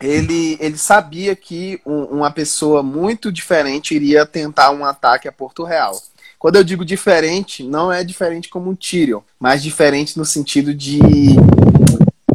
ele, 0.00 0.56
ele 0.60 0.76
sabia 0.76 1.34
que 1.34 1.80
um- 1.86 2.04
uma 2.04 2.30
pessoa 2.30 2.82
muito 2.82 3.32
diferente 3.32 3.94
iria 3.94 4.26
tentar 4.26 4.70
um 4.70 4.84
ataque 4.84 5.28
a 5.28 5.32
Porto 5.32 5.64
Real. 5.64 6.00
Quando 6.38 6.56
eu 6.56 6.64
digo 6.64 6.84
diferente, 6.84 7.62
não 7.62 7.92
é 7.92 8.02
diferente 8.02 8.48
como 8.48 8.70
um 8.70 8.74
Tyrion, 8.74 9.20
mas 9.38 9.62
diferente 9.62 10.18
no 10.18 10.24
sentido 10.24 10.74
de, 10.74 10.98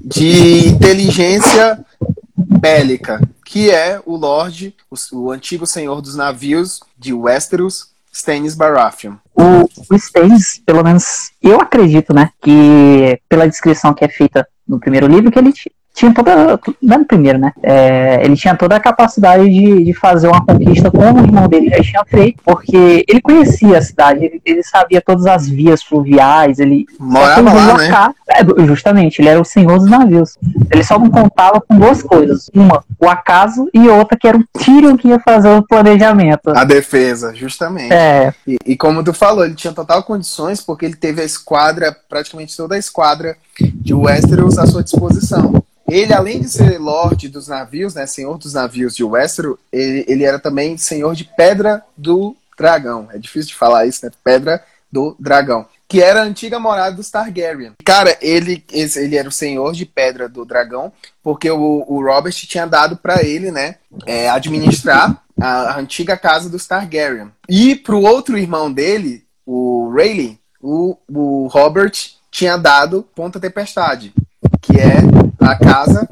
de 0.03 0.67
inteligência 0.69 1.83
bélica, 2.37 3.19
que 3.45 3.69
é 3.69 4.01
o 4.05 4.15
Lorde, 4.15 4.73
o, 4.89 4.95
o 5.17 5.31
antigo 5.31 5.65
senhor 5.67 6.01
dos 6.01 6.15
navios 6.15 6.79
de 6.97 7.13
Westeros, 7.13 7.89
Stannis 8.17 8.55
Baratheon. 8.55 9.13
O, 9.35 9.69
o 9.91 9.95
Stannis, 9.95 10.61
pelo 10.65 10.83
menos 10.83 11.31
eu 11.41 11.61
acredito, 11.61 12.13
né? 12.13 12.29
Que 12.41 13.19
pela 13.29 13.47
descrição 13.47 13.93
que 13.93 14.03
é 14.03 14.07
feita 14.07 14.47
no 14.67 14.79
primeiro 14.79 15.07
livro, 15.07 15.31
que 15.31 15.37
ele 15.37 15.53
ti- 15.53 15.71
tinha 15.93 16.11
toda. 16.13 16.59
Não 16.81 16.99
no 16.99 17.05
primeiro, 17.05 17.37
né? 17.37 17.51
É, 17.61 18.19
ele 18.23 18.35
tinha 18.35 18.55
toda 18.55 18.75
a 18.75 18.79
capacidade 18.79 19.47
de, 19.47 19.83
de 19.83 19.93
fazer 19.93 20.27
uma 20.27 20.43
conquista 20.43 20.89
como 20.91 21.19
o 21.21 21.23
irmão 21.23 21.47
dele 21.47 21.69
já 21.69 21.81
tinha 21.83 22.05
feito, 22.05 22.41
porque 22.43 23.05
ele 23.07 23.21
conhecia 23.21 23.77
a 23.77 23.81
cidade, 23.81 24.25
ele, 24.25 24.41
ele 24.43 24.63
sabia 24.63 25.01
todas 25.01 25.25
as 25.27 25.47
vias 25.47 25.83
fluviais, 25.83 26.57
ele. 26.59 26.85
Morava 26.99 27.41
lá, 27.53 27.77
né? 27.77 27.89
É, 28.29 28.65
justamente, 28.65 29.21
ele 29.21 29.29
era 29.29 29.39
o 29.39 29.45
senhor 29.45 29.79
dos 29.79 29.89
navios. 29.89 30.37
Ele 30.69 30.83
só 30.83 30.99
não 30.99 31.09
contava 31.09 31.61
com 31.61 31.77
duas 31.77 32.03
coisas: 32.03 32.49
uma, 32.53 32.83
o 32.99 33.07
acaso, 33.07 33.69
e 33.73 33.87
outra, 33.87 34.17
que 34.17 34.27
era 34.27 34.37
o 34.37 34.43
Tyrion 34.59 34.97
que 34.97 35.07
ia 35.07 35.19
fazer 35.19 35.49
o 35.49 35.63
planejamento. 35.63 36.49
A 36.49 36.63
defesa, 36.63 37.33
justamente. 37.33 37.93
É, 37.93 38.33
E, 38.45 38.57
e 38.65 38.77
como 38.77 39.03
tu 39.03 39.13
falou, 39.13 39.45
ele 39.45 39.55
tinha 39.55 39.73
total 39.73 40.03
condições 40.03 40.61
porque 40.61 40.85
ele 40.85 40.95
teve 40.95 41.21
a 41.21 41.25
esquadra, 41.25 41.95
praticamente 42.09 42.55
toda 42.55 42.75
a 42.75 42.79
esquadra 42.79 43.37
de 43.59 43.93
Westeros 43.93 44.57
à 44.57 44.65
sua 44.65 44.83
disposição. 44.83 45.63
Ele, 45.87 46.13
além 46.13 46.41
de 46.41 46.49
ser 46.49 46.77
lorde 46.77 47.29
dos 47.29 47.47
navios, 47.47 47.93
né, 47.93 48.05
senhor 48.05 48.37
dos 48.37 48.53
navios 48.53 48.93
de 48.93 49.05
Westeros, 49.05 49.57
ele, 49.71 50.03
ele 50.07 50.23
era 50.25 50.37
também 50.37 50.77
senhor 50.77 51.15
de 51.15 51.23
Pedra 51.23 51.81
do 51.95 52.35
Dragão. 52.57 53.07
É 53.13 53.17
difícil 53.17 53.49
de 53.49 53.55
falar 53.55 53.85
isso, 53.85 54.05
né? 54.05 54.11
Pedra 54.23 54.61
do 54.91 55.15
Dragão. 55.17 55.65
Que 55.87 56.01
era 56.01 56.21
a 56.21 56.25
antiga 56.25 56.59
morada 56.59 56.95
dos 56.95 57.09
Targaryen. 57.09 57.73
Cara, 57.83 58.17
ele, 58.21 58.63
ele 58.71 59.15
era 59.15 59.29
o 59.29 59.31
senhor 59.31 59.73
de 59.73 59.85
Pedra 59.85 60.27
do 60.27 60.43
Dragão, 60.43 60.91
porque 61.23 61.49
o, 61.49 61.85
o 61.87 62.03
Robert 62.03 62.33
tinha 62.33 62.65
dado 62.65 62.97
para 62.97 63.23
ele, 63.23 63.51
né, 63.51 63.75
é, 64.05 64.29
administrar 64.29 65.23
a, 65.39 65.79
antiga 65.79 66.17
casa 66.17 66.49
dos 66.49 66.67
Targaryen. 66.67 67.31
E 67.47 67.75
pro 67.75 68.01
outro 68.01 68.37
irmão 68.37 68.71
dele, 68.71 69.23
o 69.45 69.89
Rayleigh, 69.95 70.37
o, 70.61 70.97
o 71.09 71.47
Robert 71.47 71.93
tinha 72.29 72.57
dado 72.57 73.07
Ponta 73.15 73.39
Tempestade, 73.39 74.13
que 74.61 74.73
é 74.73 74.97
a 75.39 75.55
casa 75.55 76.07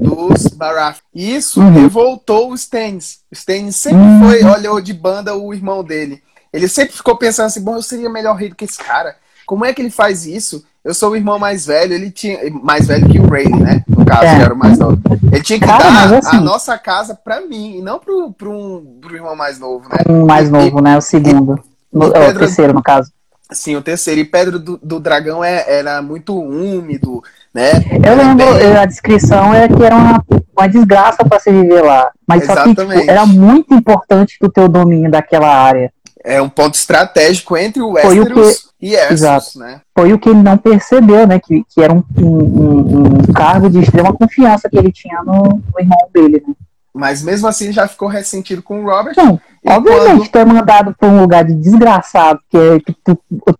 dos 0.00 0.48
Baratheon. 0.48 1.02
Isso 1.14 1.60
uhum. 1.60 1.72
revoltou 1.72 2.50
o 2.50 2.54
Stannis. 2.54 3.20
O 3.30 3.34
Stannis 3.34 3.76
sempre 3.76 3.98
uhum. 3.98 4.24
foi, 4.24 4.44
olhou 4.44 4.80
de 4.80 4.92
banda 4.92 5.34
o 5.36 5.54
irmão 5.54 5.84
dele. 5.84 6.22
Ele 6.52 6.68
sempre 6.68 6.96
ficou 6.96 7.16
pensando 7.16 7.46
assim, 7.46 7.62
bom, 7.62 7.76
eu 7.76 7.82
seria 7.82 8.10
melhor 8.10 8.34
rei 8.34 8.48
do 8.48 8.56
que 8.56 8.64
esse 8.64 8.78
cara. 8.78 9.16
Como 9.46 9.64
é 9.64 9.72
que 9.72 9.82
ele 9.82 9.90
faz 9.90 10.26
isso? 10.26 10.64
Eu 10.82 10.94
sou 10.94 11.10
o 11.10 11.16
irmão 11.16 11.38
mais 11.38 11.66
velho, 11.66 11.92
ele 11.92 12.10
tinha. 12.10 12.38
Mais 12.62 12.86
velho 12.86 13.08
que 13.08 13.18
o 13.18 13.28
Rayleigh, 13.28 13.60
né? 13.60 13.84
No 13.86 14.04
caso, 14.04 14.24
é. 14.24 14.42
era 14.42 14.54
o 14.54 14.56
mais 14.56 14.78
novo. 14.78 14.98
Ele 15.30 15.42
tinha 15.42 15.58
que 15.58 15.66
Cara, 15.66 15.84
dar 15.84 16.18
assim, 16.18 16.36
a 16.36 16.40
nossa 16.40 16.78
casa 16.78 17.14
pra 17.14 17.42
mim, 17.42 17.76
e 17.76 17.82
não 17.82 17.98
pro, 17.98 18.32
pro, 18.32 18.50
um, 18.50 18.98
pro 19.00 19.14
irmão 19.14 19.36
mais 19.36 19.58
novo, 19.58 19.88
né? 19.90 19.98
Um 20.08 20.24
mais 20.24 20.48
e, 20.48 20.52
novo, 20.52 20.80
né? 20.80 20.96
O 20.96 21.02
segundo. 21.02 21.62
E, 21.92 21.98
no, 21.98 22.04
é, 22.14 22.30
o 22.30 22.38
terceiro, 22.38 22.72
no 22.72 22.82
caso. 22.82 23.12
Sim, 23.52 23.76
o 23.76 23.82
terceiro. 23.82 24.20
E 24.20 24.24
Pedro 24.24 24.58
do, 24.58 24.78
do 24.82 24.98
Dragão 24.98 25.44
é, 25.44 25.64
era 25.68 26.00
muito 26.00 26.34
úmido, 26.38 27.22
né? 27.52 27.72
Eu 28.02 28.16
lembro, 28.16 28.46
a 28.80 28.86
descrição 28.86 29.52
é 29.52 29.68
que 29.68 29.82
era 29.82 29.96
uma, 29.96 30.24
uma 30.56 30.68
desgraça 30.68 31.24
para 31.24 31.40
se 31.40 31.50
viver 31.50 31.82
lá. 31.82 32.10
Mas 32.26 32.44
Exatamente. 32.44 32.80
só 32.80 32.86
que 32.86 32.98
tipo, 33.00 33.10
era 33.10 33.26
muito 33.26 33.74
importante 33.74 34.36
do 34.40 34.48
teu 34.48 34.68
domínio 34.68 35.10
daquela 35.10 35.48
área. 35.48 35.92
É 36.22 36.40
um 36.40 36.48
ponto 36.48 36.74
estratégico 36.74 37.56
entre 37.56 37.80
o 37.82 37.92
Westeros 37.92 38.70
e 38.80 38.94
Essos, 38.94 39.56
né? 39.56 39.80
Foi 39.96 40.12
o 40.12 40.18
que 40.18 40.28
ele 40.28 40.42
não 40.42 40.56
percebeu, 40.56 41.26
né? 41.26 41.38
Que, 41.38 41.64
que 41.68 41.82
era 41.82 41.92
um, 41.92 42.02
um, 42.18 43.06
um 43.06 43.32
cargo 43.32 43.68
de 43.70 43.80
extrema 43.80 44.12
confiança 44.12 44.68
que 44.68 44.78
ele 44.78 44.92
tinha 44.92 45.22
no, 45.22 45.42
no, 45.42 45.80
irmão 45.80 45.98
dele, 46.12 46.42
né? 46.46 46.54
Mas 46.92 47.22
mesmo 47.22 47.46
assim 47.46 47.72
já 47.72 47.86
ficou 47.86 48.08
ressentido 48.08 48.62
com 48.62 48.82
o 48.82 48.86
Robert. 48.86 49.14
Não, 49.16 49.40
obviamente 49.64 50.28
quando... 50.28 50.30
ter 50.30 50.44
mandado 50.44 50.94
para 50.98 51.08
um 51.08 51.20
lugar 51.20 51.44
de 51.44 51.54
desgraçado, 51.54 52.40
que, 52.50 52.56
é, 52.56 52.80
que 52.80 52.92
tu 53.04 53.18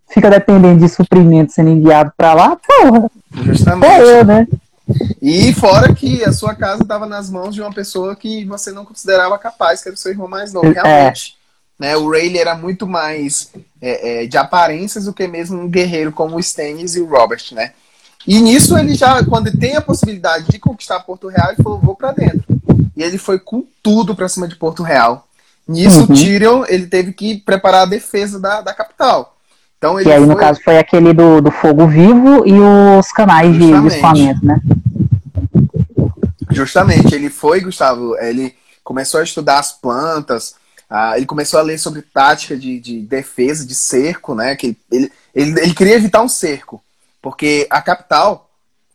fica 0.08 0.28
dependendo 0.28 0.80
de 0.80 0.88
suprimento 0.88 1.52
sendo 1.52 1.70
enviado 1.70 2.12
para 2.16 2.34
lá, 2.34 2.56
porra. 2.56 3.10
Justamente. 3.32 3.92
É 3.92 4.20
eu, 4.20 4.24
né? 4.24 4.46
E 5.22 5.52
fora 5.52 5.94
que 5.94 6.24
a 6.24 6.32
sua 6.32 6.54
casa 6.54 6.82
estava 6.82 7.06
nas 7.06 7.30
mãos 7.30 7.54
de 7.54 7.60
uma 7.60 7.72
pessoa 7.72 8.16
que 8.16 8.44
você 8.44 8.72
não 8.72 8.84
considerava 8.84 9.38
capaz, 9.38 9.82
que 9.82 9.88
era 9.88 9.94
o 9.94 9.98
seu 9.98 10.10
irmão 10.10 10.28
mais 10.28 10.52
novo, 10.52 10.66
é. 10.66 10.72
realmente. 10.72 11.36
É. 11.36 11.39
Né? 11.80 11.96
O 11.96 12.10
Rayleigh 12.10 12.38
era 12.38 12.54
muito 12.54 12.86
mais 12.86 13.50
é, 13.80 14.24
é, 14.24 14.26
de 14.26 14.36
aparências 14.36 15.06
do 15.06 15.14
que 15.14 15.26
mesmo 15.26 15.58
um 15.58 15.66
guerreiro 15.66 16.12
como 16.12 16.36
o 16.36 16.40
Stannis 16.40 16.94
e 16.94 17.00
o 17.00 17.06
Robert, 17.06 17.42
né? 17.52 17.72
E 18.26 18.38
nisso 18.38 18.76
ele 18.76 18.94
já, 18.94 19.24
quando 19.24 19.50
tem 19.58 19.76
a 19.76 19.80
possibilidade 19.80 20.44
de 20.50 20.58
conquistar 20.58 21.00
Porto 21.00 21.28
Real, 21.28 21.48
ele 21.48 21.62
falou, 21.62 21.80
vou 21.80 21.96
para 21.96 22.12
dentro. 22.12 22.44
E 22.94 23.02
ele 23.02 23.16
foi 23.16 23.38
com 23.38 23.66
tudo 23.82 24.14
para 24.14 24.28
cima 24.28 24.46
de 24.46 24.56
Porto 24.56 24.82
Real. 24.82 25.26
Nisso, 25.66 26.00
uhum. 26.00 26.08
Tyrion, 26.08 26.64
ele 26.68 26.86
teve 26.86 27.14
que 27.14 27.38
preparar 27.38 27.82
a 27.82 27.90
defesa 27.90 28.38
da, 28.38 28.60
da 28.60 28.74
capital. 28.74 29.38
Então, 29.78 29.98
ele 29.98 30.10
e 30.10 30.12
aí, 30.12 30.18
foi... 30.18 30.28
no 30.28 30.36
caso, 30.36 30.60
foi 30.62 30.76
aquele 30.76 31.14
do, 31.14 31.40
do 31.40 31.50
fogo 31.50 31.88
vivo 31.88 32.46
e 32.46 32.52
os 32.60 33.10
canais 33.10 33.56
Justamente. 33.56 33.80
de 33.80 33.94
escoamento, 33.94 34.44
né? 34.44 34.60
Justamente, 36.50 37.14
ele 37.14 37.30
foi, 37.30 37.62
Gustavo, 37.62 38.18
ele 38.18 38.54
começou 38.84 39.20
a 39.20 39.24
estudar 39.24 39.58
as 39.58 39.72
plantas, 39.72 40.59
ah, 40.90 41.16
ele 41.16 41.26
começou 41.26 41.60
a 41.60 41.62
ler 41.62 41.78
sobre 41.78 42.02
tática 42.02 42.56
de, 42.56 42.80
de 42.80 43.00
defesa, 43.02 43.64
de 43.64 43.76
cerco, 43.76 44.34
né? 44.34 44.56
Que 44.56 44.76
ele, 44.90 45.12
ele, 45.32 45.60
ele 45.60 45.74
queria 45.74 45.94
evitar 45.94 46.20
um 46.20 46.28
cerco, 46.28 46.82
porque 47.22 47.68
a 47.70 47.80
capital 47.80 48.50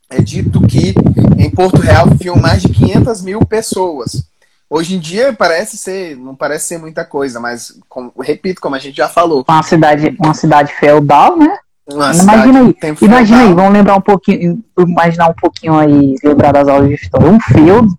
é 0.09 0.21
dito 0.21 0.59
que 0.67 0.93
em 1.37 1.49
Porto 1.49 1.79
Real 1.79 2.07
viviam 2.07 2.35
mais 2.35 2.61
de 2.61 2.69
500 2.69 3.21
mil 3.21 3.39
pessoas. 3.45 4.25
Hoje 4.69 4.95
em 4.95 4.99
dia 4.99 5.31
parece 5.31 5.77
ser, 5.77 6.17
não 6.17 6.35
parece 6.35 6.65
ser 6.65 6.79
muita 6.79 7.05
coisa, 7.05 7.39
mas 7.39 7.79
como, 7.87 8.11
repito, 8.19 8.59
como 8.59 8.75
a 8.75 8.79
gente 8.79 8.97
já 8.97 9.07
falou. 9.07 9.45
Uma 9.47 9.63
cidade, 9.63 10.17
uma 10.19 10.33
cidade 10.33 10.73
feudal, 10.73 11.37
né? 11.37 11.57
Uma 11.87 12.13
imagina 12.13 12.59
aí, 12.61 12.75
imagina 13.01 13.41
aí, 13.43 13.53
vamos 13.53 13.71
lembrar 13.71 13.95
um 13.95 14.01
pouquinho, 14.01 14.63
imaginar 14.77 15.29
um 15.29 15.35
pouquinho 15.35 15.77
aí, 15.77 16.15
lembrar 16.23 16.51
das 16.51 16.67
aulas 16.67 16.89
de 16.89 16.95
história. 16.95 17.29
Um 17.29 17.39
feudo, 17.39 17.97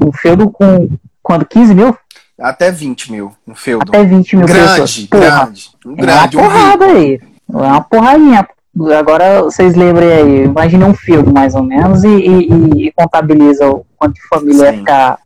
um 0.00 0.12
feudo 0.12 0.48
com 0.48 0.88
quando 1.22 1.44
15 1.44 1.74
mil? 1.74 1.96
Até 2.38 2.70
20 2.70 3.12
mil 3.12 3.32
no 3.46 3.54
feudo. 3.54 3.88
Até 3.88 4.04
20 4.04 4.36
mil 4.36 4.46
grande, 4.46 4.80
pessoas. 4.80 5.06
grande, 5.10 5.70
grande. 5.84 6.36
É 6.36 6.40
uma 6.40 6.48
porrada 6.48 6.86
um 6.86 6.96
aí. 6.96 7.20
É 7.48 7.56
uma 7.56 7.80
porradinha. 7.80 8.48
Agora 8.98 9.42
vocês 9.42 9.74
lembrem 9.74 10.12
aí, 10.12 10.44
imagine 10.44 10.84
um 10.84 10.94
feudo 10.94 11.32
mais 11.32 11.54
ou 11.54 11.62
menos 11.62 12.04
e, 12.04 12.08
e, 12.08 12.86
e 12.86 12.92
contabiliza 12.92 13.66
o 13.70 13.86
quanto 13.96 14.14
de 14.14 14.28
família 14.28 14.66
ia 14.66 14.78
ficar 14.78 15.18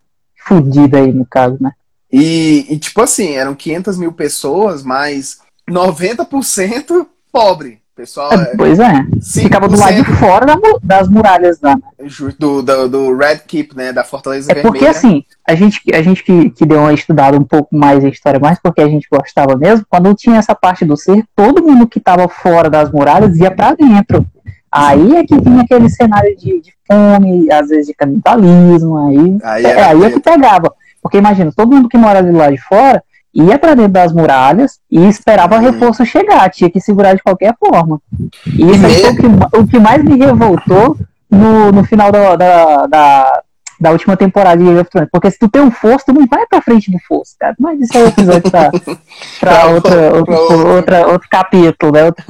fodida 0.46 0.98
aí 0.98 1.12
no 1.12 1.26
caso, 1.26 1.56
né? 1.60 1.72
E, 2.12 2.66
e, 2.68 2.78
tipo 2.78 3.00
assim, 3.00 3.34
eram 3.34 3.54
500 3.54 3.98
mil 3.98 4.12
pessoas, 4.12 4.82
mas 4.82 5.38
90% 5.68 7.06
pobre. 7.32 7.80
Pessoal, 7.94 8.32
é, 8.32 8.56
pois 8.56 8.78
é. 8.78 9.04
Ficava 9.22 9.68
do 9.68 9.78
lado 9.78 9.94
de 9.94 10.04
fora 10.16 10.46
das 10.82 11.08
muralhas 11.08 11.60
lá. 11.60 11.76
Né? 11.76 12.08
Do, 12.38 12.62
do, 12.62 12.88
do, 12.88 13.16
Red 13.16 13.40
Keep, 13.46 13.76
né? 13.76 13.92
Da 13.92 14.04
Fortaleza 14.04 14.50
é 14.50 14.54
Vermelha. 14.54 14.72
Porque 14.72 14.86
assim, 14.86 15.24
a 15.46 15.54
gente, 15.54 15.82
a 15.92 16.00
gente 16.00 16.24
que, 16.24 16.50
que 16.50 16.64
deu 16.64 16.80
uma 16.80 16.94
estudada 16.94 17.36
um 17.36 17.44
pouco 17.44 17.76
mais 17.76 18.04
a 18.04 18.08
história, 18.08 18.40
mais 18.40 18.58
porque 18.58 18.80
a 18.80 18.88
gente 18.88 19.06
gostava 19.10 19.56
mesmo, 19.56 19.84
quando 19.88 20.14
tinha 20.14 20.38
essa 20.38 20.54
parte 20.54 20.84
do 20.84 20.96
ser, 20.96 21.24
todo 21.36 21.62
mundo 21.62 21.86
que 21.86 21.98
estava 21.98 22.26
fora 22.28 22.70
das 22.70 22.90
muralhas 22.90 23.36
ia 23.36 23.50
para 23.50 23.74
dentro. 23.74 24.26
Aí 24.72 25.16
é 25.16 25.24
que 25.24 25.38
vinha 25.38 25.62
aquele 25.62 25.90
cenário 25.90 26.34
de, 26.36 26.60
de 26.60 26.72
fome, 26.86 27.50
às 27.52 27.68
vezes 27.68 27.88
de 27.88 27.94
canibalismo, 27.94 28.96
aí, 28.96 29.38
aí, 29.42 29.66
é, 29.66 29.84
aí 29.84 30.04
é 30.04 30.10
que 30.10 30.20
pegava. 30.20 30.72
Porque 31.02 31.18
imagina, 31.18 31.52
todo 31.54 31.74
mundo 31.74 31.88
que 31.88 31.98
mora 31.98 32.20
ali 32.20 32.30
lá 32.30 32.50
de 32.50 32.58
fora 32.58 33.02
ia 33.34 33.58
para 33.58 33.74
dentro 33.74 33.92
das 33.92 34.12
muralhas 34.12 34.78
e 34.90 35.06
esperava 35.06 35.56
o 35.56 35.60
reforço 35.60 36.04
chegar, 36.04 36.50
tinha 36.50 36.70
que 36.70 36.80
segurar 36.80 37.14
de 37.14 37.22
qualquer 37.22 37.54
forma. 37.58 38.00
E 38.46 38.70
isso 38.70 38.86
é 38.86 39.10
o 39.10 39.16
que, 39.16 39.56
o 39.58 39.66
que 39.66 39.78
mais 39.78 40.02
me 40.04 40.16
revoltou 40.16 40.96
no, 41.30 41.70
no 41.70 41.84
final 41.84 42.10
da, 42.10 42.34
da, 42.36 42.86
da, 42.86 43.42
da 43.80 43.90
última 43.92 44.16
temporada 44.16 44.58
de 44.58 44.64
Game 44.64 44.80
of 44.80 44.90
Thrones. 44.90 45.10
Porque 45.12 45.30
se 45.30 45.38
tu 45.38 45.48
tem 45.48 45.62
um 45.62 45.70
forço, 45.70 46.06
tu 46.06 46.12
não 46.12 46.26
vai 46.26 46.44
pra 46.46 46.60
frente 46.60 46.90
do 46.90 46.98
forço, 47.06 47.36
cara. 47.38 47.54
Mas 47.58 47.80
isso 47.80 47.96
é 47.96 48.02
um 48.02 48.08
episódio 48.08 48.50
pra, 48.50 48.70
pra, 49.38 49.66
outra, 49.66 50.12
outro, 50.14 50.68
outra, 50.68 51.06
outro 51.06 51.28
capítulo, 51.30 51.92
né? 51.92 52.04
Outro 52.04 52.24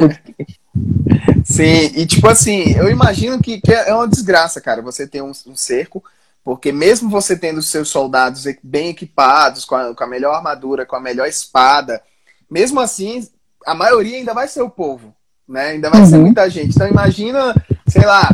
Sim, 1.45 1.91
e 1.97 2.07
tipo 2.07 2.29
assim, 2.29 2.75
eu 2.77 2.89
imagino 2.89 3.41
que, 3.41 3.61
que 3.61 3.73
é 3.73 3.93
uma 3.93 4.07
desgraça, 4.07 4.61
cara, 4.61 4.81
você 4.81 5.07
ter 5.07 5.21
um, 5.21 5.33
um 5.47 5.57
cerco 5.57 6.03
porque 6.45 6.73
mesmo 6.73 7.11
você 7.11 7.37
tendo 7.37 7.63
seus 7.63 7.89
soldados 7.89 8.45
bem 8.63 8.89
equipados, 8.89 9.65
com 9.65 9.75
a, 9.75 9.95
com 9.95 10.05
a 10.05 10.07
melhor 10.07 10.35
armadura, 10.35 10.87
com 10.87 10.97
a 10.97 11.01
melhor 11.01 11.29
espada, 11.29 12.03
mesmo 12.51 12.81
assim, 12.81 13.29
a 13.67 13.75
maioria 13.75 14.17
ainda 14.17 14.35
vai 14.35 14.49
ser 14.49 14.63
o 14.63 14.71
povo. 14.71 15.15
Né? 15.47 15.71
Ainda 15.71 15.91
vai 15.91 16.01
uhum. 16.01 16.07
ser 16.07 16.19
muita 16.19 16.49
gente. 16.49 16.75
Então 16.75 16.89
imagina, 16.89 17.55
sei 17.87 18.05
lá, 18.05 18.29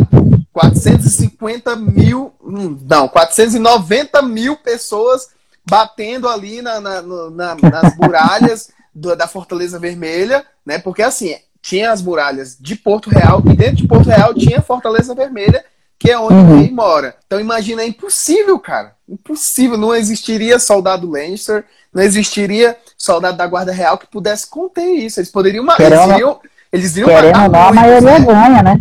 450 0.52 1.76
mil, 1.76 2.32
hum, 2.42 2.78
não, 2.88 3.08
490 3.08 4.22
mil 4.22 4.56
pessoas 4.56 5.28
batendo 5.68 6.28
ali 6.28 6.62
na, 6.62 6.80
na, 6.80 7.02
na, 7.02 7.54
nas 7.54 7.96
muralhas 7.98 8.70
do, 8.94 9.14
da 9.16 9.26
Fortaleza 9.26 9.78
Vermelha, 9.78 10.46
né? 10.64 10.78
Porque 10.78 11.02
assim, 11.02 11.36
tinha 11.60 11.90
as 11.90 12.00
muralhas 12.00 12.56
de 12.58 12.76
Porto 12.76 13.10
Real 13.10 13.42
e 13.44 13.56
dentro 13.56 13.76
de 13.76 13.88
Porto 13.88 14.08
Real 14.08 14.32
tinha 14.32 14.58
a 14.58 14.62
Fortaleza 14.62 15.14
Vermelha 15.14 15.64
que 15.98 16.10
é 16.10 16.18
onde 16.18 16.34
uhum. 16.34 16.52
o 16.52 16.60
rei 16.60 16.70
mora. 16.70 17.14
Então 17.26 17.40
imagina, 17.40 17.82
é 17.82 17.86
impossível, 17.86 18.58
cara. 18.58 18.92
Impossível. 19.08 19.78
Não 19.78 19.94
existiria 19.94 20.58
soldado 20.58 21.10
Lannister, 21.10 21.64
não 21.92 22.02
existiria 22.02 22.76
soldado 22.96 23.36
da 23.36 23.46
Guarda 23.46 23.72
Real 23.72 23.98
que 23.98 24.06
pudesse 24.06 24.48
conter 24.48 24.86
isso. 24.86 25.20
Eles 25.20 25.30
poderiam 25.30 25.64
matar. 25.64 25.84
Eles 25.84 26.00
iriam, 26.00 26.40
eles 26.72 26.96
iriam 26.96 27.22
matar. 27.32 27.68
A 27.68 27.72
maioria 27.72 28.18
né? 28.18 28.20
ganha, 28.20 28.62
né? 28.62 28.80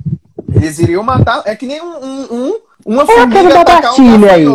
Eles 0.53 0.79
iriam 0.79 1.03
matar. 1.03 1.41
É 1.45 1.55
que 1.55 1.65
nem 1.65 1.81
um, 1.81 2.05
um, 2.05 2.27
um 2.31 2.59
uma 2.85 3.03
é 3.03 3.05
formiga 3.05 3.61
atacar 3.61 3.99
um 3.99 4.29
aí. 4.29 4.45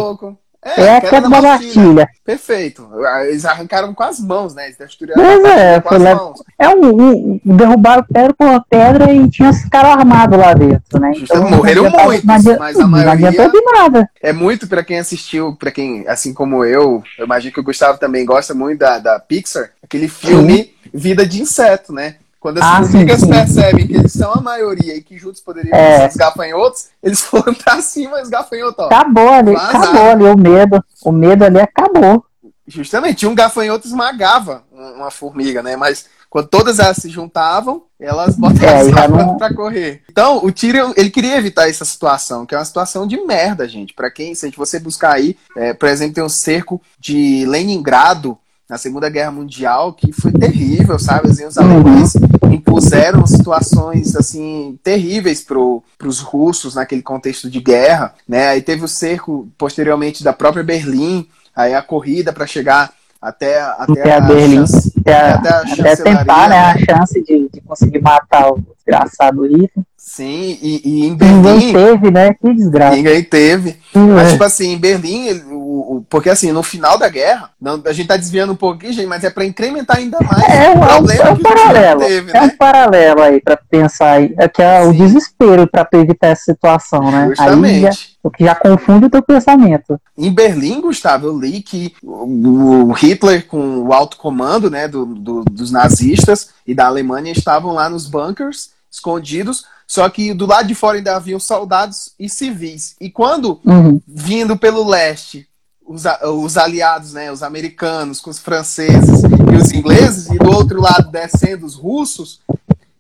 É, 0.62 0.82
é 0.82 0.96
aquela 0.96 1.28
da 1.28 1.40
Bastilha. 1.40 2.08
Perfeito. 2.24 2.88
Eles 3.26 3.44
arrancaram 3.44 3.94
com 3.94 4.02
as 4.02 4.20
mãos, 4.20 4.54
né? 4.54 4.66
Eles 4.66 4.76
destruíram 4.76 5.22
pois 5.22 5.44
é, 5.44 5.80
com 5.80 5.94
as 5.94 6.02
mãos. 6.02 6.42
É 6.58 6.68
um, 6.68 6.84
um, 6.84 7.40
derrubaram 7.44 8.04
pedra 8.04 8.34
por 8.34 8.64
pedra 8.68 9.12
e 9.12 9.28
tinha 9.30 9.48
esse 9.50 9.68
cara 9.70 9.88
armado 9.94 10.36
lá 10.36 10.52
dentro, 10.52 11.00
né? 11.00 11.12
Então, 11.16 11.48
morreram 11.48 11.90
muitos, 11.90 12.24
mas 12.24 12.46
a 12.46 12.86
maioria... 12.86 13.30
Não 13.30 13.50
de 13.50 13.60
nada. 13.72 14.10
É 14.22 14.32
muito 14.32 14.68
para 14.68 14.84
quem 14.84 14.98
assistiu, 14.98 15.56
para 15.56 15.70
quem, 15.70 16.06
assim 16.06 16.34
como 16.34 16.64
eu, 16.64 17.02
eu 17.18 17.24
imagino 17.24 17.54
que 17.54 17.60
o 17.60 17.64
Gustavo 17.64 17.98
também 17.98 18.24
gosta 18.26 18.52
muito 18.52 18.80
da, 18.80 18.98
da 18.98 19.18
Pixar, 19.18 19.70
aquele 19.82 20.08
filme 20.08 20.64
Sim. 20.64 20.70
Vida 20.92 21.24
de 21.24 21.40
Inseto, 21.40 21.92
né? 21.92 22.16
Quando 22.40 22.56
as 22.56 22.64
ah, 22.64 22.82
formigas 22.82 23.22
percebem 23.22 23.86
que 23.86 23.94
eles 23.94 24.12
são 24.12 24.32
a 24.32 24.40
maioria 24.40 24.96
e 24.96 25.02
que 25.02 25.18
juntos 25.18 25.42
poderiam 25.42 25.76
é. 25.76 25.98
ser 25.98 26.08
os 26.08 26.16
gafanhotos, 26.16 26.86
eles 27.02 27.20
foram 27.22 27.52
pra 27.52 27.82
cima 27.82 28.20
os 28.22 28.30
gafanhotos. 28.30 28.86
Acabou 28.86 29.28
ali, 29.28 29.54
acabou 29.54 30.10
ali 30.10 30.24
o 30.24 30.38
medo. 30.38 30.82
O 31.04 31.12
medo 31.12 31.44
ali 31.44 31.60
acabou. 31.60 32.24
Justamente, 32.66 33.26
um 33.26 33.34
gafanhoto 33.34 33.86
esmagava 33.86 34.64
uma 34.72 35.10
formiga, 35.10 35.62
né? 35.62 35.76
Mas 35.76 36.06
quando 36.30 36.46
todas 36.46 36.78
elas 36.78 36.96
se 36.96 37.10
juntavam, 37.10 37.82
elas 37.98 38.36
botavam 38.36 38.96
é, 38.96 39.08
não... 39.08 39.36
pra 39.36 39.52
correr. 39.52 40.02
Então, 40.08 40.42
o 40.44 40.52
Tyrion, 40.52 40.92
ele 40.96 41.10
queria 41.10 41.36
evitar 41.36 41.68
essa 41.68 41.84
situação, 41.84 42.46
que 42.46 42.54
é 42.54 42.58
uma 42.58 42.64
situação 42.64 43.06
de 43.06 43.20
merda, 43.26 43.68
gente. 43.68 43.92
Para 43.92 44.10
quem, 44.10 44.34
se 44.34 44.48
você 44.56 44.78
buscar 44.78 45.14
aí, 45.14 45.36
é, 45.56 45.74
por 45.74 45.88
exemplo, 45.88 46.14
tem 46.14 46.24
um 46.24 46.28
cerco 46.28 46.80
de 46.98 47.44
Leningrado, 47.46 48.38
na 48.70 48.78
Segunda 48.78 49.10
Guerra 49.10 49.32
Mundial, 49.32 49.92
que 49.92 50.12
foi 50.12 50.30
terrível, 50.30 50.96
sabe? 50.96 51.28
Assim, 51.28 51.44
os 51.44 51.58
alemães 51.58 52.12
impuseram 52.52 53.26
situações 53.26 54.14
assim 54.14 54.78
terríveis 54.84 55.42
para 55.42 55.58
os 55.58 56.20
russos 56.20 56.76
naquele 56.76 57.02
contexto 57.02 57.50
de 57.50 57.60
guerra, 57.60 58.14
né? 58.28 58.50
Aí 58.50 58.62
teve 58.62 58.84
o 58.84 58.88
cerco 58.88 59.48
posteriormente 59.58 60.22
da 60.22 60.32
própria 60.32 60.62
Berlim, 60.62 61.26
aí 61.54 61.74
a 61.74 61.82
corrida 61.82 62.32
para 62.32 62.46
chegar 62.46 62.92
até, 63.20 63.60
até, 63.60 64.02
até 64.02 64.12
a, 64.12 64.16
a 64.18 64.20
Berlim, 64.20 64.56
chance, 64.58 64.92
até, 65.00 65.14
a, 65.16 65.34
até, 65.34 65.48
a 65.48 65.60
até 65.62 65.96
tentar 65.96 66.48
né, 66.48 66.58
a 66.58 66.74
né? 66.74 66.84
chance 66.88 67.24
de, 67.24 67.48
de 67.52 67.60
conseguir 67.62 68.00
matar 68.00 68.52
o 68.52 68.60
desgraçado 68.76 69.46
Hitler. 69.46 69.84
Sim, 70.12 70.58
e, 70.60 70.82
e 70.84 71.06
em 71.06 71.14
Berlim. 71.14 71.36
Ninguém 71.36 71.72
teve, 71.72 72.10
né? 72.10 72.34
Que 72.34 72.52
desgraça. 72.52 72.96
Ninguém 72.96 73.22
teve. 73.22 73.78
Mas, 73.94 74.26
é. 74.26 74.30
tipo 74.32 74.42
assim, 74.42 74.72
em 74.72 74.76
Berlim, 74.76 75.30
o, 75.52 75.98
o, 75.98 76.06
porque 76.10 76.28
assim, 76.28 76.50
no 76.50 76.64
final 76.64 76.98
da 76.98 77.08
guerra, 77.08 77.50
não, 77.60 77.80
a 77.86 77.92
gente 77.92 78.08
tá 78.08 78.16
desviando 78.16 78.52
um 78.52 78.56
pouquinho, 78.56 78.92
gente, 78.92 79.06
mas 79.06 79.22
é 79.22 79.30
para 79.30 79.44
incrementar 79.44 79.98
ainda 79.98 80.18
mais 80.20 80.42
é, 80.48 80.70
o 80.72 80.80
problema 80.80 81.22
é 81.22 81.26
um, 81.26 81.28
é 81.28 81.32
um 81.32 81.38
paralelo. 81.38 82.00
Teve, 82.00 82.30
é 82.30 82.34
né? 82.34 82.42
um 82.42 82.56
paralelo 82.56 83.22
aí 83.22 83.40
para 83.40 83.56
pensar 83.56 84.14
aí. 84.14 84.34
É 84.36 84.48
que 84.48 84.60
é 84.60 84.82
Sim. 84.82 84.88
o 84.88 84.92
desespero 84.94 85.68
para 85.68 85.88
evitar 85.92 86.26
essa 86.26 86.42
situação, 86.42 87.08
né? 87.08 87.28
Justamente. 87.28 87.86
Aí 87.86 87.92
já, 87.92 87.98
o 88.20 88.30
que 88.32 88.44
já 88.44 88.54
confunde 88.56 89.06
o 89.06 89.10
teu 89.10 89.22
pensamento. 89.22 89.96
Em 90.18 90.34
Berlim, 90.34 90.80
Gustavo, 90.80 91.28
eu 91.28 91.38
li 91.38 91.62
que 91.62 91.94
o 92.02 92.90
Hitler, 92.90 93.46
com 93.46 93.84
o 93.84 93.92
alto 93.92 94.16
comando 94.16 94.68
né, 94.68 94.88
do, 94.88 95.06
do, 95.06 95.44
dos 95.44 95.70
nazistas 95.70 96.48
e 96.66 96.74
da 96.74 96.86
Alemanha, 96.86 97.30
estavam 97.30 97.72
lá 97.72 97.88
nos 97.88 98.08
bunkers, 98.08 98.70
escondidos, 98.90 99.64
só 99.90 100.08
que 100.08 100.32
do 100.32 100.46
lado 100.46 100.68
de 100.68 100.74
fora 100.76 100.98
ainda 100.98 101.16
haviam 101.16 101.40
soldados 101.40 102.12
e 102.16 102.28
civis. 102.28 102.94
E 103.00 103.10
quando, 103.10 103.60
uhum. 103.64 104.00
vindo 104.06 104.56
pelo 104.56 104.88
leste, 104.88 105.48
os, 105.84 106.04
os 106.22 106.56
aliados, 106.56 107.12
né, 107.12 107.32
os 107.32 107.42
americanos 107.42 108.20
com 108.20 108.30
os 108.30 108.38
franceses 108.38 109.24
e 109.24 109.56
os 109.56 109.72
ingleses, 109.72 110.30
e 110.30 110.38
do 110.38 110.48
outro 110.48 110.80
lado 110.80 111.10
descendo 111.10 111.66
os 111.66 111.74
russos, 111.74 112.40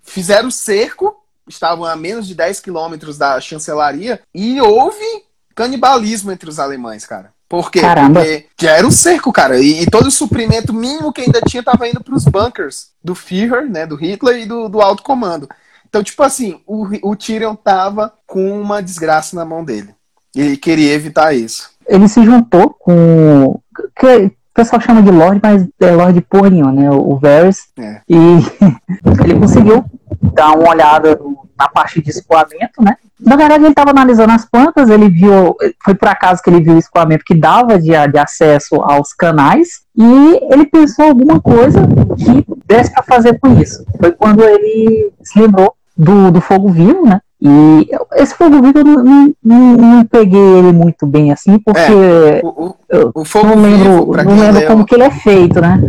fizeram 0.02 0.50
cerco, 0.50 1.14
estavam 1.48 1.84
a 1.84 1.94
menos 1.94 2.26
de 2.26 2.34
10 2.34 2.58
quilômetros 2.58 3.16
da 3.16 3.40
chancelaria, 3.40 4.20
e 4.34 4.60
houve 4.60 5.22
canibalismo 5.54 6.32
entre 6.32 6.50
os 6.50 6.58
alemães, 6.58 7.06
cara. 7.06 7.32
Por 7.48 7.70
quê? 7.70 7.82
Caramba. 7.82 8.18
Porque 8.18 8.46
já 8.60 8.72
era 8.72 8.84
um 8.84 8.90
cerco, 8.90 9.32
cara. 9.32 9.60
E, 9.60 9.82
e, 9.82 9.86
todo 9.86 10.08
o 10.08 10.10
suprimento 10.10 10.72
mínimo 10.72 11.12
que 11.12 11.20
ainda 11.20 11.40
tinha 11.40 11.60
estava 11.60 11.88
indo 11.88 12.02
para 12.02 12.16
os 12.16 12.24
bunkers 12.24 12.88
do 13.00 13.14
Führer, 13.14 13.70
né, 13.70 13.86
do 13.86 13.94
Hitler 13.94 14.42
e 14.42 14.44
do, 14.44 14.68
do 14.68 14.80
alto 14.80 15.04
comando. 15.04 15.48
Então, 15.90 16.04
tipo 16.04 16.22
assim, 16.22 16.60
o, 16.66 16.86
o 17.02 17.16
Tyrion 17.16 17.56
tava 17.56 18.12
com 18.24 18.60
uma 18.60 18.80
desgraça 18.80 19.34
na 19.34 19.44
mão 19.44 19.64
dele. 19.64 19.92
E 20.34 20.40
ele 20.40 20.56
queria 20.56 20.94
evitar 20.94 21.34
isso. 21.34 21.70
Ele 21.86 22.08
se 22.08 22.24
juntou 22.24 22.70
com. 22.70 23.60
Que 23.96 24.26
o 24.26 24.32
pessoal 24.54 24.80
chama 24.80 25.02
de 25.02 25.10
Lorde, 25.10 25.40
mas 25.42 25.66
é 25.80 25.90
Lorde 25.90 26.20
Pornion, 26.20 26.70
né? 26.70 26.88
O 26.90 27.18
Varys. 27.18 27.64
É. 27.76 28.00
E 28.08 28.16
ele 29.24 29.40
conseguiu 29.40 29.84
dar 30.32 30.52
uma 30.52 30.70
olhada 30.70 31.18
na 31.58 31.68
parte 31.68 32.00
de 32.00 32.10
escoamento, 32.10 32.80
né? 32.80 32.96
Na 33.18 33.36
verdade, 33.36 33.64
ele 33.64 33.72
estava 33.72 33.90
analisando 33.90 34.32
as 34.32 34.46
plantas, 34.46 34.88
ele 34.88 35.10
viu, 35.10 35.54
foi 35.84 35.94
por 35.94 36.08
acaso 36.08 36.42
que 36.42 36.48
ele 36.48 36.62
viu 36.62 36.74
o 36.74 36.78
escoamento 36.78 37.24
que 37.24 37.34
dava 37.34 37.78
de, 37.78 37.90
de 37.90 38.18
acesso 38.18 38.76
aos 38.76 39.12
canais, 39.12 39.82
e 39.94 40.40
ele 40.50 40.64
pensou 40.64 41.06
alguma 41.06 41.38
coisa 41.38 41.80
que 42.16 42.46
desse 42.64 42.90
para 42.92 43.02
fazer 43.02 43.38
com 43.38 43.60
isso. 43.60 43.84
Foi 43.98 44.12
quando 44.12 44.42
ele 44.42 45.12
se 45.22 45.38
lembrou 45.38 45.74
do, 46.00 46.30
do 46.30 46.40
fogo 46.40 46.70
vivo, 46.70 47.04
né? 47.04 47.20
E 47.40 47.88
esse 48.16 48.34
fogo 48.34 48.60
vivo 48.60 48.78
eu 48.78 48.84
não, 48.84 49.34
não, 49.42 49.76
não, 49.76 50.04
peguei 50.04 50.40
ele 50.58 50.72
muito 50.72 51.06
bem 51.06 51.32
assim, 51.32 51.58
porque 51.58 51.80
é, 51.80 52.40
o, 52.44 52.48
o, 52.48 52.76
o 53.14 53.24
fogo 53.24 53.48
não 53.48 53.62
lembro, 53.62 54.12
vivo, 54.12 54.24
não 54.24 54.38
lembro 54.38 54.66
como 54.66 54.84
que 54.84 54.94
ele 54.94 55.04
é 55.04 55.10
feito, 55.10 55.58
né? 55.60 55.80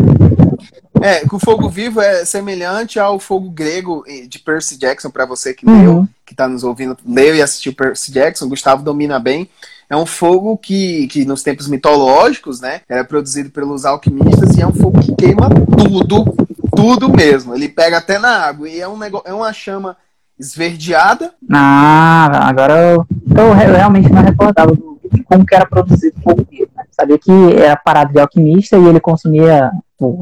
É, 1.01 1.23
o 1.29 1.39
fogo 1.39 1.67
vivo 1.67 1.99
é 1.99 2.23
semelhante 2.23 2.99
ao 2.99 3.19
fogo 3.19 3.49
grego 3.49 4.03
de 4.29 4.39
Percy 4.39 4.77
Jackson, 4.77 5.09
para 5.09 5.25
você 5.25 5.53
que 5.53 5.65
uhum. 5.65 5.81
leu, 5.81 6.07
que 6.25 6.33
está 6.33 6.47
nos 6.47 6.63
ouvindo, 6.63 6.95
leu 7.05 7.35
e 7.35 7.41
assistiu 7.41 7.73
Percy 7.73 8.11
Jackson, 8.11 8.47
Gustavo 8.47 8.83
domina 8.83 9.19
bem. 9.19 9.49
É 9.89 9.97
um 9.97 10.05
fogo 10.05 10.57
que, 10.57 11.07
que 11.07 11.25
nos 11.25 11.43
tempos 11.43 11.67
mitológicos, 11.67 12.61
né, 12.61 12.79
era 12.87 13.03
produzido 13.03 13.49
pelos 13.49 13.83
alquimistas 13.83 14.55
e 14.55 14.61
é 14.61 14.67
um 14.67 14.71
fogo 14.71 15.01
que 15.01 15.13
queima 15.15 15.49
tudo, 15.49 16.33
tudo 16.81 17.09
mesmo. 17.09 17.53
Ele 17.53 17.69
pega 17.69 17.97
até 17.97 18.17
na 18.17 18.45
água 18.47 18.67
e 18.67 18.79
é 18.79 18.87
um 18.87 18.97
negócio, 18.97 19.29
é 19.29 19.33
uma 19.33 19.53
chama 19.53 19.95
esverdeada. 20.39 21.31
Ah, 21.51 22.47
agora 22.49 22.73
eu, 22.73 23.05
eu 23.37 23.53
realmente 23.53 24.11
não 24.11 24.23
recordava 24.23 24.71
de 25.11 25.23
como 25.23 25.45
que 25.45 25.53
era 25.53 25.67
produzido 25.67 26.15
o 26.17 26.23
fogo 26.23 26.47
vivo. 26.49 26.71
Né? 26.75 26.83
Sabia 26.91 27.19
que 27.19 27.31
era 27.55 27.75
parado 27.75 28.11
de 28.11 28.19
alquimista 28.19 28.77
e 28.77 28.85
ele 28.87 28.99
consumia 28.99 29.71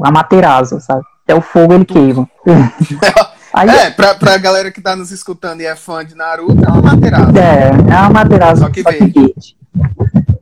a 0.02 0.08
Amaterasu, 0.08 0.78
sabe? 0.80 1.02
Até 1.24 1.34
o 1.34 1.40
fogo 1.40 1.72
ele 1.72 1.86
queima. 1.86 2.28
Aí, 3.52 3.68
é, 3.68 3.90
pra, 3.90 4.14
pra 4.14 4.36
galera 4.36 4.70
que 4.70 4.80
tá 4.80 4.94
nos 4.94 5.10
escutando 5.10 5.60
e 5.60 5.66
é 5.66 5.74
fã 5.74 6.04
de 6.04 6.14
Naruto, 6.14 6.62
é 6.62 6.68
uma 6.68 6.78
Amaterasu. 6.78 7.32
É, 7.38 7.68
é 7.68 8.08
uma. 8.08 8.56
Só 8.56 8.68
que, 8.68 8.82
só 8.82 8.90
que 8.92 9.34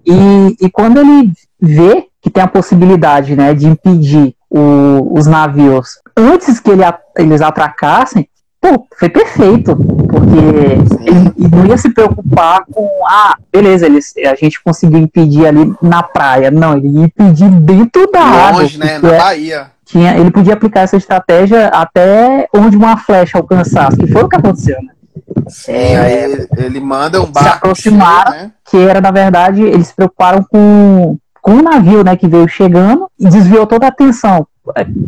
e, 0.05 0.57
e 0.61 0.71
quando 0.71 0.99
ele 0.99 1.33
vê 1.61 2.07
que 2.21 2.29
tem 2.29 2.43
a 2.43 2.49
possibilidade 2.49 3.37
né, 3.37 3.55
de 3.55 3.67
impedir 3.67 4.35
o, 4.51 5.19
os 5.19 5.27
navios 5.27 5.99
antes 6.19 6.59
que 6.59 6.71
ele, 6.71 6.83
eles 7.17 7.41
atracassem, 7.41 8.29
pô, 8.61 8.87
foi 8.99 9.09
perfeito, 9.09 9.77
porque 9.77 11.09
ele 11.09 11.49
não 11.51 11.67
ia 11.67 11.77
se 11.77 11.91
preocupar 11.91 12.65
com, 12.73 12.89
ah, 13.07 13.37
beleza, 13.53 13.87
eles, 13.87 14.13
a 14.27 14.35
gente 14.35 14.63
conseguiu 14.63 14.99
impedir 14.99 15.47
ali 15.47 15.73
na 15.81 16.03
praia. 16.03 16.51
Não, 16.51 16.77
ele 16.77 16.89
ia 16.89 17.05
impedir 17.05 17.49
dentro 17.51 18.11
da 18.11 18.51
Longe, 18.51 18.77
água. 18.77 18.85
né, 18.85 18.99
na 18.99 19.15
é, 19.15 19.19
Bahia. 19.19 19.67
Tinha, 19.85 20.19
ele 20.19 20.31
podia 20.31 20.53
aplicar 20.53 20.81
essa 20.81 20.97
estratégia 20.97 21.69
até 21.69 22.47
onde 22.55 22.77
uma 22.77 22.97
flecha 22.99 23.39
alcançasse, 23.39 23.97
que 23.97 24.07
foi 24.07 24.23
o 24.23 24.29
que 24.29 24.37
aconteceu, 24.37 24.77
né? 24.83 24.93
Sim, 25.49 25.73
é, 25.73 25.99
aí 25.99 26.49
ele 26.59 26.81
manda 26.81 27.23
um 27.23 27.27
barco. 27.27 27.49
Se 27.49 27.57
aproximaram, 27.57 28.31
né? 28.33 28.53
que 28.71 28.77
era, 28.77 29.01
na 29.01 29.11
verdade, 29.11 29.63
eles 29.63 29.89
se 29.89 29.95
preocuparam 29.95 30.45
com, 30.45 31.17
com 31.43 31.53
o 31.53 31.63
navio, 31.63 32.05
né, 32.05 32.17
que 32.17 32.29
veio 32.29 32.49
chegando 32.49 33.09
e 33.19 33.29
desviou 33.29 33.67
toda 33.67 33.87
a 33.87 33.89
atenção. 33.89 34.47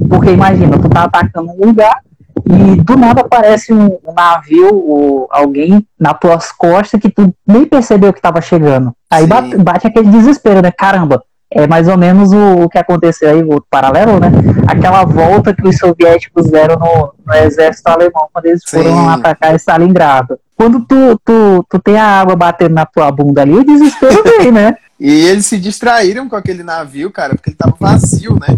Porque 0.09 0.31
imagina, 0.31 0.79
tu 0.79 0.89
tá 0.89 1.05
atacando 1.05 1.51
um 1.51 1.67
lugar, 1.67 2.01
e 2.47 2.77
do 2.77 2.97
nada 2.97 3.21
aparece 3.21 3.73
um, 3.73 3.99
navio 4.17 4.75
ou 4.75 5.29
alguém 5.31 5.87
nas 5.99 6.19
tuas 6.19 6.53
costas 6.53 7.01
que 7.01 7.11
tu 7.11 7.35
nem 7.47 7.65
percebeu 7.65 8.13
que 8.13 8.19
estava 8.19 8.41
chegando. 8.41 8.93
Aí 9.11 9.27
bate, 9.27 9.57
bate, 9.57 9.87
aquele 9.87 10.09
desespero, 10.09 10.63
né? 10.63 10.71
Caramba, 10.71 11.23
é 11.51 11.67
mais 11.67 11.89
ou 11.89 11.99
menos 11.99 12.33
o, 12.33 12.65
o 12.65 12.69
que 12.69 12.79
aconteceu 12.79 13.31
aí, 13.31 13.43
o 13.43 13.63
paralelo, 13.69 14.19
né? 14.19 14.31
Aquela 14.67 15.05
volta 15.05 15.55
que 15.55 15.67
os 15.67 15.77
soviéticos 15.77 16.47
deram 16.47 16.77
no, 16.77 17.13
no 17.27 17.35
exército 17.35 17.89
alemão 17.89 18.29
quando 18.33 18.47
eles 18.47 18.63
Sim. 18.65 18.79
foram 18.79 19.09
atacar 19.09 19.55
Stalingrado. 19.57 20.39
Quando 20.57 20.81
tu, 20.81 21.21
tu, 21.25 21.67
tu 21.69 21.79
tem 21.79 21.99
a 21.99 22.21
água 22.21 22.37
batendo 22.37 22.75
na 22.75 22.87
tua 22.87 23.11
bunda 23.11 23.43
ali, 23.43 23.55
o 23.55 23.65
desespero 23.65 24.23
vem, 24.23 24.53
né? 24.53 24.77
E 25.01 25.11
eles 25.11 25.47
se 25.47 25.59
distraíram 25.59 26.29
com 26.29 26.37
aquele 26.37 26.63
navio, 26.63 27.11
cara, 27.11 27.35
porque 27.35 27.49
ele 27.51 27.57
tava 27.57 27.75
vazio, 27.81 28.35
né? 28.35 28.49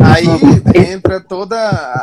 Aí 0.00 0.26
entra 0.90 1.20
toda 1.20 1.56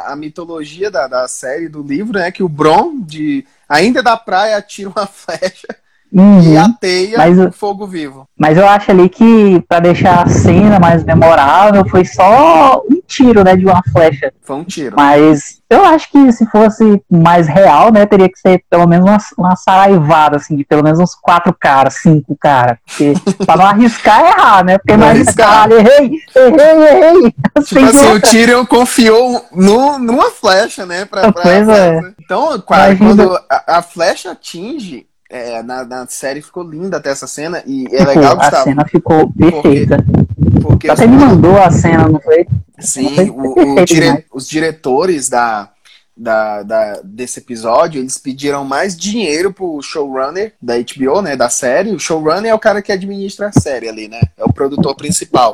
a 0.07 0.15
mitologia 0.15 0.89
da, 0.89 1.07
da 1.07 1.27
série, 1.27 1.67
do 1.67 1.83
livro, 1.83 2.17
né? 2.17 2.31
Que 2.31 2.41
o 2.41 2.47
Bron, 2.47 3.01
de, 3.01 3.45
ainda 3.67 4.01
da 4.01 4.15
praia, 4.15 4.55
atira 4.55 4.89
uma 4.89 5.05
flecha 5.05 5.67
uhum. 6.15 6.53
e 6.53 6.57
ateia 6.57 7.17
mas, 7.17 7.37
o 7.37 7.51
fogo 7.51 7.85
vivo. 7.85 8.27
Mas 8.37 8.57
eu 8.57 8.67
acho 8.67 8.91
ali 8.91 9.09
que, 9.09 9.63
para 9.67 9.79
deixar 9.79 10.23
a 10.23 10.29
cena 10.29 10.79
mais 10.79 11.03
memorável, 11.03 11.87
foi 11.87 12.05
só 12.05 12.81
um 12.89 13.01
tiro, 13.05 13.43
né? 13.43 13.55
De 13.55 13.65
uma 13.65 13.81
flecha. 13.91 14.31
Foi 14.41 14.55
um 14.55 14.63
tiro. 14.63 14.95
Mas 14.95 15.61
eu 15.69 15.83
acho 15.83 16.11
que 16.11 16.31
se 16.31 16.45
fosse 16.45 17.01
mais 17.09 17.47
real, 17.47 17.91
né, 17.91 18.05
teria 18.05 18.29
que 18.29 18.39
ser 18.39 18.63
pelo 18.69 18.87
menos 18.87 19.05
uma, 19.09 19.17
uma 19.37 19.55
saraivada, 19.55 20.37
assim, 20.37 20.55
de 20.55 20.63
pelo 20.63 20.83
menos 20.83 20.99
uns 20.99 21.15
quatro 21.15 21.55
caras, 21.59 21.95
cinco 21.95 22.37
caras. 22.39 22.77
Porque 22.85 23.13
pra 23.45 23.57
não 23.57 23.65
arriscar 23.65 24.21
é 24.23 24.29
errar, 24.29 24.63
né? 24.63 24.77
Porque 24.77 24.95
não 24.95 25.07
arriscar, 25.07 25.69
errei, 25.71 26.11
errei, 26.35 26.87
errei. 26.87 27.35
Tipo 27.63 27.85
assim, 27.85 28.11
o 28.13 28.21
Tyrion 28.21 28.65
confiou 28.65 29.43
no, 29.51 29.97
numa 29.97 30.29
flecha, 30.29 30.85
né? 30.85 31.05
Pra, 31.05 31.31
pra 31.31 31.41
pois 31.41 31.67
é. 31.67 31.99
Então, 32.23 32.61
quando, 32.61 32.97
quando 32.97 33.39
a, 33.49 33.77
a, 33.77 33.81
flecha 33.81 34.31
atinge, 34.31 35.07
é, 35.35 35.63
na, 35.63 35.83
na 35.85 36.07
série 36.07 36.41
ficou 36.41 36.63
linda 36.63 36.97
até 36.97 37.09
essa 37.09 37.27
cena, 37.27 37.61
e 37.65 37.87
é 37.91 38.03
legal, 38.05 38.35
Gustavo. 38.35 38.55
A 38.55 38.63
cena 38.63 38.85
ficou 38.85 39.31
perfeita. 39.31 39.97
Porque, 39.97 40.61
porque 40.61 40.89
Até 40.89 41.07
me 41.07 41.17
mandou 41.17 41.57
a 41.57 41.69
cena, 41.71 42.07
não 42.07 42.19
foi? 42.19 42.47
Sim, 42.79 43.29
o, 43.29 43.79
o 43.79 43.85
dire... 43.85 44.25
os 44.33 44.47
diretores 44.47 45.29
da, 45.29 45.69
da, 46.15 46.63
da, 46.63 47.01
desse 47.03 47.39
episódio, 47.39 48.01
eles 48.01 48.17
pediram 48.17 48.63
mais 48.63 48.95
dinheiro 48.95 49.53
pro 49.53 49.81
showrunner 49.81 50.53
da 50.61 50.75
HBO, 50.77 51.21
né, 51.21 51.35
da 51.35 51.49
série. 51.49 51.91
O 51.91 51.99
showrunner 51.99 52.51
é 52.51 52.55
o 52.55 52.59
cara 52.59 52.81
que 52.81 52.91
administra 52.91 53.49
a 53.49 53.59
série 53.59 53.89
ali, 53.89 54.07
né? 54.07 54.21
É 54.37 54.43
o 54.43 54.53
produtor 54.53 54.95
principal. 54.95 55.53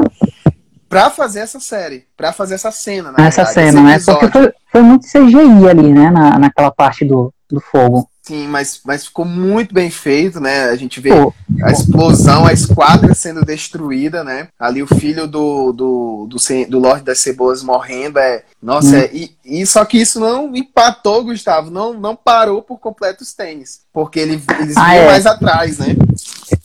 pra 0.88 1.10
fazer 1.10 1.40
essa 1.40 1.60
série, 1.60 2.06
pra 2.18 2.34
fazer 2.34 2.56
essa 2.56 2.70
cena, 2.70 3.12
na 3.12 3.26
Essa 3.26 3.46
verdade, 3.46 3.72
cena, 3.72 3.82
né? 3.82 4.00
Porque 4.00 4.30
foi, 4.30 4.54
foi 4.72 4.82
muito 4.82 5.08
CGI 5.08 5.70
ali, 5.70 5.94
né? 5.94 6.12
Na, 6.12 6.38
naquela 6.38 6.70
parte 6.70 7.06
do, 7.06 7.34
do 7.50 7.60
fogo. 7.60 8.11
Sim, 8.24 8.48
mas, 8.48 8.82
mas 8.86 9.06
ficou 9.06 9.26
muito 9.26 9.74
bem 9.74 9.90
feito, 9.90 10.40
né? 10.40 10.66
A 10.66 10.76
gente 10.76 11.00
vê 11.00 11.10
Pô, 11.10 11.34
a 11.64 11.72
explosão, 11.72 12.46
a 12.46 12.54
esquadra 12.54 13.16
sendo 13.16 13.44
destruída, 13.44 14.24
né? 14.24 14.48
Ali 14.60 14.84
o 14.84 14.88
filho 14.88 15.26
do, 15.28 15.72
do, 15.74 16.28
do, 16.30 16.38
do 16.70 16.80
Lorde 16.80 17.04
das 17.04 17.20
Cebolas 17.20 17.64
morrendo. 17.64 18.20
É, 18.20 18.44
nossa, 18.62 18.96
Hum. 18.96 19.00
é, 19.00 19.10
e, 19.12 19.32
e 19.44 19.66
só 19.66 19.84
que 19.86 19.98
isso 20.00 20.20
não 20.20 20.56
empatou, 20.56 21.24
Gustavo, 21.24 21.72
não, 21.72 21.94
não 21.96 22.16
parou 22.16 22.62
por 22.62 22.78
completo 22.78 23.24
os 23.24 23.34
tênis. 23.34 23.82
Porque 23.92 24.20
ele, 24.20 24.42
eles 24.60 24.78
Ah, 24.78 24.90
vinham 24.92 25.04
é. 25.04 25.08
mais 25.08 25.26
atrás, 25.26 25.80
né? 25.80 25.96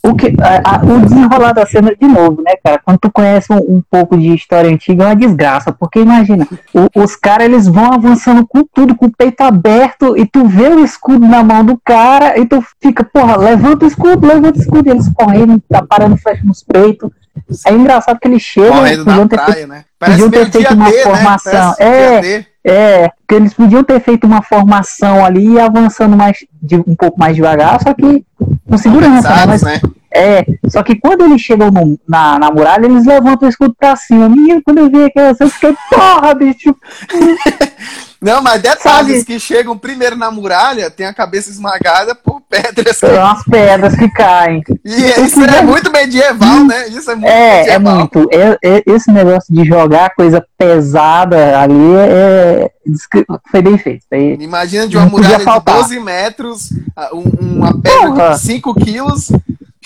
O, 0.09 0.15
que, 0.15 0.27
a- 0.41 0.61
a- 0.75 0.81
o 0.83 0.99
desenrolar 1.01 1.53
da 1.53 1.65
cena, 1.65 1.93
de 1.99 2.07
novo, 2.07 2.41
né, 2.41 2.53
cara? 2.63 2.79
Quando 2.83 2.97
tu 2.99 3.11
conhece 3.11 3.51
um, 3.51 3.57
um 3.77 3.83
pouco 3.89 4.17
de 4.17 4.33
história 4.33 4.69
antiga, 4.69 5.03
é 5.03 5.07
uma 5.07 5.15
desgraça. 5.15 5.71
Porque 5.71 5.99
imagina, 5.99 6.47
o- 6.73 7.03
os 7.03 7.15
caras 7.15 7.45
eles 7.45 7.67
vão 7.67 7.93
avançando 7.93 8.45
com 8.47 8.63
tudo, 8.73 8.95
com 8.95 9.07
o 9.07 9.11
peito 9.11 9.41
aberto, 9.41 10.17
e 10.17 10.25
tu 10.25 10.45
vê 10.45 10.67
o 10.69 10.83
escudo 10.83 11.27
na 11.27 11.43
mão 11.43 11.63
do 11.65 11.79
cara, 11.83 12.39
e 12.39 12.45
tu 12.45 12.63
fica, 12.81 13.03
porra, 13.03 13.37
levanta 13.37 13.85
o 13.85 13.87
escudo, 13.87 14.25
levanta 14.27 14.57
o 14.59 14.61
escudo. 14.61 14.87
E 14.87 14.91
eles 14.91 15.09
correndo, 15.13 15.61
tá 15.69 15.81
parando 15.87 16.17
flecha 16.17 16.43
nos 16.43 16.63
peitos. 16.63 17.09
É 17.65 17.71
engraçado 17.71 18.19
que 18.19 18.27
eles 18.27 18.41
chegam, 18.41 18.77
Correndo 18.77 19.05
na 19.05 19.13
ter 19.13 19.19
feito 19.29 19.45
praia, 19.45 19.67
né? 19.67 19.83
Parece 19.99 20.29
ter 20.29 20.51
feito 20.51 20.73
uma 20.73 20.89
D, 20.89 20.95
né? 20.97 21.03
formação. 21.03 21.73
Parece 21.77 21.83
É. 21.83 22.45
É, 22.69 23.07
porque 23.19 23.35
eles 23.35 23.53
podiam 23.53 23.81
ter 23.81 24.01
feito 24.01 24.27
uma 24.27 24.41
formação 24.41 25.23
ali 25.23 25.53
e 25.53 25.59
avançando 25.59 26.17
mais 26.17 26.39
de, 26.61 26.75
um 26.75 26.95
pouco 26.97 27.17
mais 27.17 27.33
devagar, 27.33 27.81
só 27.81 27.93
que 27.93 28.25
com 28.67 28.77
segurança, 28.77 29.29
né? 29.29 29.35
Organizados, 29.35 29.63
Mas, 29.63 29.63
né? 29.63 29.81
É, 30.17 30.45
só 30.69 30.81
que 30.83 30.95
quando 30.95 31.23
eles 31.25 31.41
chegam 31.41 31.69
no- 31.71 31.99
na, 32.07 32.37
na 32.39 32.51
muralha, 32.51 32.85
eles 32.85 33.05
levantam 33.05 33.47
o 33.47 33.49
escudo 33.49 33.75
pra 33.77 33.95
cima. 33.95 34.27
Menino, 34.29 34.61
quando 34.63 34.79
eu 34.79 34.89
vi 34.89 35.03
aquela 35.05 35.33
cena, 35.33 35.49
eu 35.49 35.53
fiquei, 35.53 35.75
porra, 35.89 36.33
bicho. 36.33 36.75
Não, 38.19 38.41
mas 38.41 38.59
detalhes 38.59 39.19
Sabe- 39.19 39.25
que 39.25 39.39
chegam 39.39 39.77
primeiro 39.77 40.15
na 40.15 40.31
muralha, 40.31 40.89
tem 40.89 41.05
a 41.05 41.13
cabeça 41.13 41.51
esmagada 41.51 42.15
por 42.15 42.41
pedras. 42.41 42.97
São 42.97 43.23
as 43.23 43.43
pedras 43.43 43.95
que 43.95 44.09
caem. 44.09 44.63
E 44.83 45.21
isso 45.21 45.39
é 45.43 45.61
muito 45.61 45.91
medieval, 45.91 46.63
né? 46.65 46.87
Isso 46.87 47.11
é 47.11 47.15
muito 47.15 47.27
É, 47.29 47.59
é 47.69 47.77
medieval. 47.79 47.95
muito. 47.95 48.29
É- 48.33 48.57
é- 48.63 48.83
esse 48.87 49.11
negócio 49.11 49.53
de 49.53 49.63
jogar 49.63 50.15
coisa 50.15 50.43
pesada 50.57 51.59
ali 51.59 51.93
é, 51.95 52.63
é- 52.63 53.25
foi 53.51 53.61
bem 53.61 53.77
feito. 53.77 54.03
Foi- 54.09 54.35
Imagina 54.39 54.87
de 54.87 54.97
uma 54.97 55.05
muralha 55.05 55.37
de 55.37 55.43
faltar. 55.43 55.75
12 55.75 55.99
metros, 55.99 56.71
um- 57.13 57.55
uma 57.55 57.79
pedra 57.79 57.99
Porra. 58.07 58.29
de 58.31 58.39
5 58.39 58.73
quilos, 58.73 59.31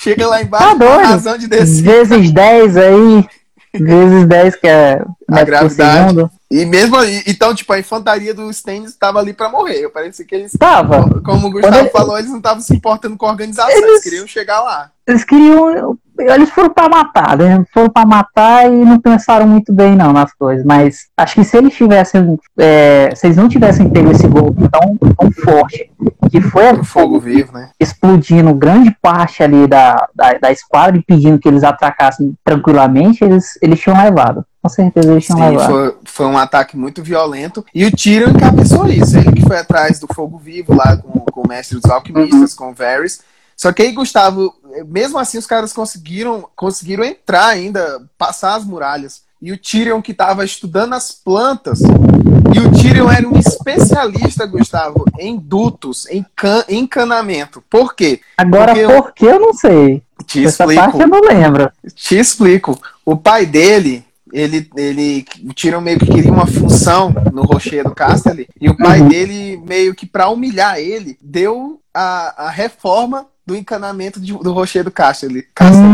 chega 0.02 0.28
lá 0.28 0.42
embaixo 0.42 0.66
Tá 0.66 0.72
a 0.72 0.76
doido. 0.76 1.08
razão 1.08 1.38
de 1.38 1.48
descer. 1.48 1.82
vezes 1.84 2.32
10 2.32 2.78
aí, 2.78 3.28
vezes 3.74 4.28
10 4.28 4.56
que 4.56 4.68
é 4.68 4.98
por 5.28 5.46
gravidade. 5.46 6.30
E 6.50 6.66
mesmo 6.66 6.98
aí, 6.98 7.24
então, 7.26 7.56
tipo, 7.56 7.72
a 7.72 7.80
infantaria 7.80 8.34
dos 8.34 8.58
Stannis 8.58 8.90
estava 8.90 9.20
ali 9.20 9.32
pra 9.32 9.48
morrer. 9.50 9.88
Parece 9.90 10.26
que 10.26 10.36
eles, 10.36 10.52
Tava. 10.60 11.22
como 11.24 11.48
o 11.48 11.52
Gustavo 11.52 11.78
ele- 11.78 11.90
falou, 11.90 12.18
eles 12.18 12.30
não 12.30 12.38
estavam 12.40 12.62
se 12.62 12.76
importando 12.76 13.16
com 13.16 13.26
a 13.26 13.30
organização, 13.32 13.72
eles... 13.72 13.84
Eles- 13.84 14.04
queriam 14.04 14.28
chegar 14.28 14.60
lá. 14.62 14.92
Eles 15.08 15.24
queriam. 15.24 15.98
Eles 16.30 16.50
foram 16.50 16.70
pra 16.70 16.90
matar, 16.90 17.38
né? 17.38 17.64
Foram 17.74 17.90
pra 17.90 18.06
matar 18.06 18.72
e 18.72 18.86
não 18.86 19.00
pensaram 19.00 19.48
muito 19.48 19.72
bem, 19.74 19.96
não, 19.96 20.14
nas 20.14 20.34
coisas. 20.34 20.66
Mas 20.66 21.08
acho 21.18 21.36
que 21.36 21.44
se 21.44 21.58
eles 21.58 21.74
tivessem. 21.74 22.38
é, 22.58 23.12
se 23.16 23.28
eles 23.28 23.38
não 23.38 23.48
tivessem 23.50 23.90
pego 23.90 24.12
esse 24.12 24.28
golpe 24.28 24.62
tão, 24.70 24.98
tão 24.98 25.32
forte, 25.32 25.92
que 26.30 26.42
foi 26.42 26.74
Pro 26.74 26.84
fogo 26.84 27.20
vivo, 27.20 27.54
né? 27.54 27.70
explodindo 27.80 28.54
grande 28.54 28.96
parte 29.02 29.44
ali 29.44 29.68
da, 29.68 30.08
da, 30.16 30.34
da 30.34 30.52
esquadra 30.52 30.98
e 30.98 31.04
pedindo 31.04 31.40
que 31.40 31.48
eles 31.48 31.64
atacassem 31.64 32.34
tranquilamente, 32.44 33.24
eles, 33.24 33.58
eles 33.62 33.80
tinham 33.80 34.02
levado. 34.02 34.46
Com 34.62 34.70
certeza 34.70 35.12
eles 35.12 35.26
tinham 35.26 35.40
Sim, 35.40 35.50
levado. 35.50 35.72
foi, 35.72 35.96
foi 36.06 36.26
um 36.28 36.38
ataque 36.38 36.78
muito 36.78 37.02
violento. 37.02 37.66
E 37.74 37.84
o 37.84 37.92
Tyrion 37.92 38.30
encabeçou 38.30 38.88
isso. 38.88 39.18
Ele 39.18 39.32
que 39.32 39.42
foi 39.42 39.58
atrás 39.58 40.00
do 40.00 40.08
fogo 40.14 40.38
vivo 40.38 40.76
lá 40.76 40.96
com, 40.98 41.20
com 41.20 41.42
o 41.42 41.48
mestre 41.48 41.80
dos 41.80 41.90
alquimistas, 41.90 42.54
com 42.54 42.70
o 42.70 42.74
Varys. 42.74 43.22
Só 43.58 43.72
que 43.72 43.82
aí, 43.84 43.92
Gustavo, 43.92 44.54
mesmo 44.88 45.18
assim 45.18 45.38
os 45.38 45.46
caras 45.46 45.74
conseguiram, 45.74 46.48
conseguiram 46.56 47.04
entrar 47.04 47.48
ainda, 47.48 48.02
passar 48.18 48.56
as 48.56 48.66
muralhas. 48.66 49.22
E 49.42 49.52
o 49.52 49.58
Tyrion 49.58 50.02
que 50.02 50.12
estava 50.12 50.46
estudando 50.46 50.94
as 50.94 51.12
plantas. 51.12 51.80
E 51.82 52.60
o 52.60 52.72
Tyrion 52.72 53.10
era 53.10 53.28
um 53.28 53.38
especialista, 53.40 54.46
Gustavo, 54.46 55.04
em 55.20 55.36
dutos, 55.38 56.08
em 56.10 56.24
can- 56.36 56.64
encanamento. 56.70 57.64
Por 57.70 57.96
quê? 57.96 58.20
Agora, 58.38 58.74
porque 58.74 58.80
eu- 58.80 58.90
por 59.02 59.14
que 59.14 59.26
eu 59.26 59.40
não 59.40 59.54
sei? 59.54 60.04
Te 60.28 60.46
Essa 60.46 60.64
explico. 60.64 60.82
parte 60.84 61.00
eu 61.02 61.08
não 61.08 61.22
lembro. 61.22 61.72
Te 61.96 62.20
explico. 62.20 62.80
O 63.04 63.18
pai 63.18 63.46
dele, 63.48 64.06
ele, 64.32 64.70
ele, 64.78 65.26
o 65.50 65.54
Tyrion 65.54 65.82
meio 65.82 65.98
que 65.98 66.06
queria 66.06 66.32
uma 66.32 66.46
função 66.46 67.12
no 67.34 67.42
Rocher 67.42 67.84
do 67.84 67.96
Casterly, 67.96 68.48
e 68.60 68.70
o 68.70 68.78
pai 68.78 69.02
Uhum. 69.02 69.08
dele, 69.08 69.58
meio 69.66 69.96
que 69.96 70.06
pra 70.06 70.30
humilhar 70.30 70.78
ele, 70.78 71.18
deu 71.20 71.80
a, 71.94 72.46
a 72.46 72.50
reforma 72.52 73.26
do 73.46 73.56
encanamento 73.56 74.20
de- 74.20 74.34
do 74.34 74.54
Rocher 74.54 74.84
do 74.84 74.92
Casterly, 74.92 75.44
Casterly 75.56 75.90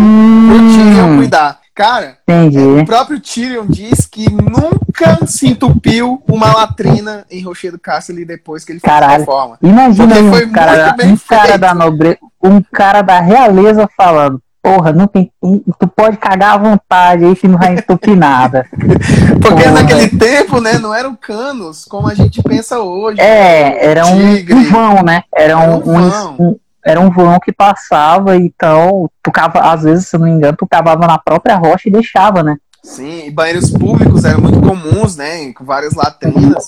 pro 0.48 0.58
Tyrion 0.60 1.08
Hum, 1.14 1.18
cuidar. 1.18 1.60
Cara, 1.74 2.18
entendi. 2.28 2.58
o 2.60 2.86
próprio 2.86 3.20
Tyrion 3.20 3.66
diz 3.68 4.08
que 4.08 4.26
nunca 4.32 5.26
se 5.28 5.48
entupiu 5.48 6.22
uma 6.28 6.52
latrina 6.52 7.24
em 7.30 7.42
Rocher 7.44 7.72
do 7.72 7.80
Casterly 7.80 8.26
depois 8.26 8.66
que 8.66 8.72
ele 8.72 8.80
fez 8.80 8.92
a 8.92 9.00
Caralho. 9.00 9.20
reforma. 9.20 9.58
Imagina 9.62 10.08
Porque 10.08 10.20
aí 10.20 10.30
foi 10.32 10.46
um 10.48 10.52
cara, 10.52 10.84
muito 10.86 10.98
bem 10.98 11.12
um 11.14 11.18
cara 11.18 11.58
da 11.58 11.74
nobreza, 11.76 12.18
um 12.44 12.62
cara 12.74 13.02
da 13.04 13.20
realeza 13.22 13.88
falando, 13.96 14.42
porra, 14.62 14.92
não 14.92 15.06
tem, 15.06 15.32
tu 15.80 15.88
pode 15.96 16.18
cagar 16.18 16.56
à 16.56 16.58
vontade 16.58 17.24
aí 17.26 17.36
que 17.36 17.48
não 17.48 17.60
vai 17.60 17.74
entupir 17.76 18.16
nada. 18.18 18.66
Porque 19.40 19.64
Porra. 19.64 19.72
naquele 19.72 20.10
tempo, 20.18 20.60
né, 20.60 20.80
não 20.80 20.92
eram 20.94 21.16
canos 21.16 21.86
como 21.86 22.08
a 22.10 22.16
gente 22.16 22.42
pensa 22.42 22.80
hoje. 22.80 23.22
É, 23.22 23.86
era 23.92 24.08
um, 24.08 24.32
um 24.34 24.64
vão, 24.72 25.04
né? 25.04 25.22
Era 25.34 25.54
Era 25.54 25.58
um 25.70 25.76
um- 25.78 26.10
vão. 26.10 26.36
um- 26.40 26.56
era 26.88 27.02
um 27.02 27.12
vão 27.12 27.38
que 27.38 27.52
passava, 27.52 28.38
então, 28.38 29.10
tu 29.22 29.30
cava, 29.30 29.60
às 29.60 29.84
vezes, 29.84 30.08
se 30.08 30.16
eu 30.16 30.22
não 30.22 30.28
me 30.28 30.34
engano, 30.34 30.56
tu 30.58 30.66
cavava 30.66 31.06
na 31.06 31.18
própria 31.18 31.58
rocha 31.58 31.90
e 31.90 31.92
deixava, 31.92 32.42
né? 32.42 32.56
Sim, 32.82 33.26
e 33.26 33.32
banheiros 33.32 33.70
públicos 33.72 34.24
eram 34.24 34.40
muito 34.40 34.62
comuns, 34.62 35.18
né? 35.18 35.52
Com 35.52 35.66
várias 35.66 35.94
latrinas 35.94 36.66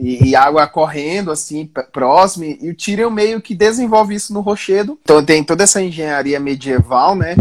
e, 0.00 0.30
e 0.30 0.36
água 0.36 0.66
correndo, 0.66 1.30
assim, 1.30 1.70
próximo. 1.92 2.44
E 2.44 2.70
o 2.70 2.74
Tyrion 2.74 3.10
meio 3.10 3.40
que 3.40 3.54
desenvolve 3.54 4.14
isso 4.14 4.32
no 4.32 4.40
rochedo. 4.40 4.98
Então 5.02 5.22
tem 5.22 5.44
toda 5.44 5.62
essa 5.62 5.82
engenharia 5.82 6.40
medieval, 6.40 7.14
né? 7.14 7.36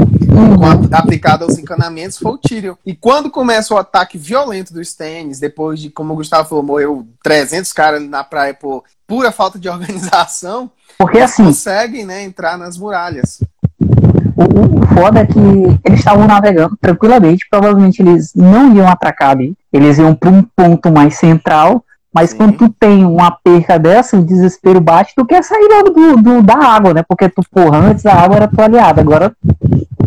Aplicada 0.91 1.45
aos 1.45 1.57
encanamentos, 1.57 2.17
foi 2.17 2.33
o 2.33 2.37
Tyrion. 2.37 2.75
E 2.85 2.93
quando 2.93 3.29
começa 3.29 3.73
o 3.73 3.77
ataque 3.77 4.17
violento 4.17 4.73
dos 4.73 4.89
Stannis, 4.89 5.39
depois 5.39 5.79
de, 5.79 5.89
como 5.89 6.13
o 6.13 6.15
Gustavo 6.17 6.49
falou, 6.49 6.63
morreu 6.63 7.07
300 7.23 7.71
caras 7.71 8.03
na 8.03 8.23
praia 8.23 8.53
por 8.53 8.83
pura 9.07 9.31
falta 9.31 9.57
de 9.57 9.67
organização, 9.69 10.69
Porque 10.97 11.19
assim, 11.19 11.45
conseguem, 11.45 12.05
né, 12.05 12.23
entrar 12.23 12.57
nas 12.57 12.77
muralhas. 12.77 13.39
o, 13.81 14.79
o 14.79 14.87
foda 14.93 15.21
é 15.21 15.25
que 15.25 15.39
eles 15.85 15.99
estavam 15.99 16.27
navegando 16.27 16.77
tranquilamente, 16.79 17.47
provavelmente 17.49 18.01
eles 18.01 18.33
não 18.35 18.75
iam 18.75 18.87
atracar 18.87 19.31
ali, 19.31 19.55
eles 19.71 19.97
iam 19.97 20.13
para 20.13 20.29
um 20.29 20.43
ponto 20.43 20.91
mais 20.91 21.15
central, 21.17 21.83
mas 22.13 22.31
Sim. 22.31 22.37
quando 22.37 22.57
tu 22.57 22.69
tem 22.79 23.05
uma 23.05 23.31
perca 23.31 23.77
dessa, 23.77 24.17
o 24.17 24.25
desespero 24.25 24.79
bate, 24.81 25.13
tu 25.15 25.25
quer 25.25 25.43
sair 25.43 25.67
logo 25.71 25.89
do, 25.91 26.17
do- 26.17 26.41
da 26.43 26.55
água, 26.57 26.93
né? 26.93 27.03
Porque 27.07 27.29
tu, 27.29 27.41
porra, 27.51 27.77
antes 27.77 28.05
a 28.05 28.13
água 28.13 28.37
era 28.37 28.47
tua 28.47 28.65
aliada, 28.65 29.01
agora 29.01 29.31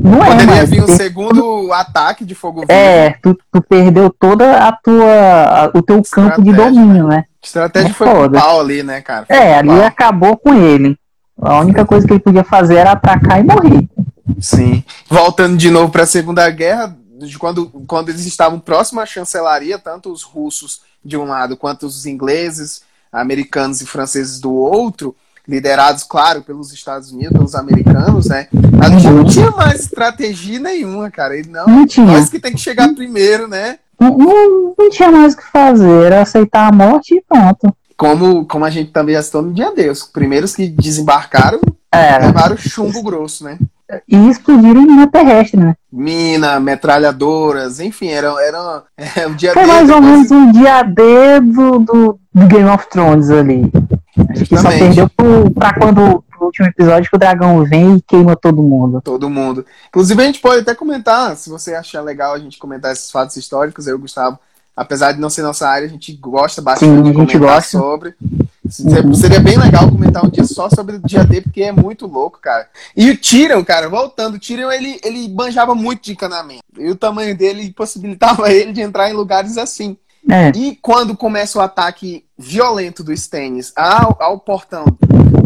não 0.00 0.22
é 0.24 0.30
Poderia 0.30 0.46
mais. 0.56 0.70
vir 0.70 0.82
um 0.82 0.86
Tu- 0.86 0.96
segundo 0.96 1.72
ataque 1.72 2.24
de 2.24 2.34
fogo 2.34 2.60
vivo. 2.60 2.72
É, 2.72 3.10
tu, 3.22 3.38
tu 3.52 3.62
perdeu 3.62 4.10
toda 4.10 4.66
a 4.66 4.72
tua, 4.72 5.70
o 5.74 5.82
teu 5.82 6.02
campo 6.10 6.42
de 6.42 6.52
domínio, 6.52 7.06
né? 7.06 7.24
A 7.42 7.46
estratégia 7.46 7.90
É 7.90 7.92
foi 7.92 8.08
foda. 8.08 8.40
pau 8.40 8.60
ali, 8.60 8.82
né, 8.82 9.00
cara? 9.00 9.26
Foi 9.26 9.36
É, 9.36 9.58
ali 9.58 9.68
pau. 9.68 9.84
acabou 9.84 10.36
com 10.36 10.54
ele. 10.54 10.96
A 11.40 11.60
única 11.60 11.84
coisa 11.84 12.06
que 12.06 12.12
ele 12.12 12.20
podia 12.20 12.44
fazer 12.44 12.76
era 12.76 12.92
atacar 12.92 13.40
e 13.40 13.44
morrer. 13.44 13.88
Sim. 14.40 14.82
Voltando 15.08 15.56
de 15.56 15.70
novo 15.70 15.90
para 15.90 16.02
a 16.02 16.06
Segunda 16.06 16.48
Guerra, 16.50 16.96
de 17.20 17.38
quando, 17.38 17.66
quando 17.86 18.08
eles 18.08 18.26
estavam 18.26 18.58
próximos 18.60 19.02
à 19.02 19.06
chancelaria, 19.06 19.78
tanto 19.78 20.10
os 20.12 20.22
russos 20.22 20.80
de 21.04 21.16
um 21.16 21.24
lado 21.24 21.56
quanto 21.56 21.86
os 21.86 22.06
ingleses, 22.06 22.82
americanos 23.12 23.80
e 23.80 23.86
franceses 23.86 24.40
do 24.40 24.52
outro, 24.52 25.14
liderados, 25.46 26.04
claro, 26.04 26.42
pelos 26.42 26.72
Estados 26.72 27.10
Unidos, 27.10 27.32
pelos 27.32 27.54
americanos, 27.54 28.26
né? 28.26 28.46
Ali 28.82 29.00
já 29.00 29.10
não 29.10 29.24
tinha 29.24 29.50
mais 29.50 29.80
estratégia 29.80 30.60
nenhuma, 30.60 31.10
cara. 31.10 31.36
E 31.38 31.46
não, 31.46 31.66
Não 31.66 31.86
tinha. 31.86 32.06
nós 32.06 32.28
que 32.28 32.38
tem 32.38 32.52
que 32.52 32.60
chegar 32.60 32.94
primeiro, 32.94 33.48
né? 33.48 33.78
Não, 34.00 34.16
não, 34.16 34.74
não 34.78 34.90
tinha 34.90 35.10
mais 35.10 35.34
o 35.34 35.36
que 35.36 35.44
fazer, 35.50 36.04
era 36.06 36.22
aceitar 36.22 36.68
a 36.68 36.72
morte 36.72 37.14
e 37.14 37.22
pronto. 37.28 37.74
Como, 37.96 38.44
como 38.46 38.64
a 38.64 38.70
gente 38.70 38.90
também 38.90 39.14
já 39.14 39.22
citou 39.22 39.42
no 39.42 39.52
dia 39.52 39.72
Deus. 39.74 40.02
Os 40.02 40.08
primeiros 40.08 40.56
que 40.56 40.66
desembarcaram 40.68 41.60
Era. 41.90 42.26
levaram 42.26 42.56
chumbo 42.56 43.00
grosso, 43.02 43.44
né? 43.44 43.58
E 44.08 44.28
explodiram 44.28 44.80
em 44.80 44.86
mina 44.86 45.06
terrestre, 45.06 45.60
né? 45.60 45.74
mina, 45.92 46.58
metralhadoras, 46.58 47.78
enfim, 47.78 48.08
era, 48.08 48.28
era 48.42 48.82
é, 48.96 49.26
um 49.26 49.34
dia 49.34 49.52
Foi 49.52 49.66
mais 49.66 49.90
ou 49.90 50.00
menos 50.00 50.30
um 50.30 50.50
dia 50.50 50.82
D 50.82 51.40
do, 51.40 51.78
do, 51.80 52.20
do 52.32 52.46
Game 52.46 52.68
of 52.70 52.88
Thrones 52.88 53.28
ali. 53.28 53.70
Acho 54.30 54.44
que 54.46 54.56
só 54.56 54.70
perdeu 54.70 55.08
pro, 55.10 55.50
pra 55.50 55.74
quando 55.74 56.24
no 56.40 56.46
último 56.46 56.66
episódio 56.66 57.10
que 57.10 57.16
o 57.16 57.18
dragão 57.18 57.62
vem 57.64 57.96
e 57.96 58.02
queima 58.02 58.34
todo 58.34 58.62
mundo. 58.62 59.00
Todo 59.02 59.28
mundo. 59.28 59.64
Inclusive, 59.88 60.22
a 60.22 60.26
gente 60.26 60.40
pode 60.40 60.62
até 60.62 60.74
comentar, 60.74 61.36
se 61.36 61.50
você 61.50 61.74
achar 61.74 62.00
legal 62.00 62.34
a 62.34 62.38
gente 62.38 62.58
comentar 62.58 62.92
esses 62.92 63.10
fatos 63.10 63.36
históricos, 63.36 63.86
eu, 63.86 63.98
Gustavo, 63.98 64.38
apesar 64.74 65.12
de 65.12 65.20
não 65.20 65.30
ser 65.30 65.42
nossa 65.42 65.68
área, 65.68 65.86
a 65.86 65.90
gente 65.90 66.12
gosta 66.14 66.62
bastante 66.62 66.96
Sim, 66.96 67.02
de 67.02 67.12
comentar 67.12 67.40
gosta. 67.40 67.78
sobre. 67.78 68.14
Seria- 68.68 69.40
bem 69.40 69.58
legal 69.58 69.88
comentar 69.90 70.24
um 70.24 70.28
dia 70.30 70.44
só 70.44 70.68
sobre 70.70 70.96
o 70.96 71.00
dia 71.00 71.24
D, 71.24 71.40
porque 71.40 71.62
é 71.62 71.72
muito 71.72 72.06
louco, 72.06 72.38
cara. 72.40 72.68
E 72.96 73.10
o 73.10 73.16
Tyrion, 73.18 73.64
cara, 73.64 73.88
voltando, 73.88 74.36
o 74.36 74.38
Tyrion, 74.38 74.70
ele, 74.70 75.00
ele 75.02 75.28
manjava 75.28 75.74
muito 75.74 76.02
de 76.04 76.12
encanamento. 76.12 76.62
E 76.78 76.88
o 76.90 76.96
tamanho 76.96 77.36
dele 77.36 77.72
possibilitava 77.72 78.50
ele 78.52 78.72
de 78.72 78.80
entrar 78.80 79.10
em 79.10 79.14
lugares 79.14 79.58
assim. 79.58 79.96
É, 80.30 80.50
E 80.54 80.76
quando 80.80 81.16
começa 81.16 81.58
o 81.58 81.62
ataque 81.62 82.24
violento 82.38 83.02
do 83.02 83.12
Stannis 83.12 83.72
ao, 83.74 84.16
ao 84.20 84.38
portão, 84.38 84.84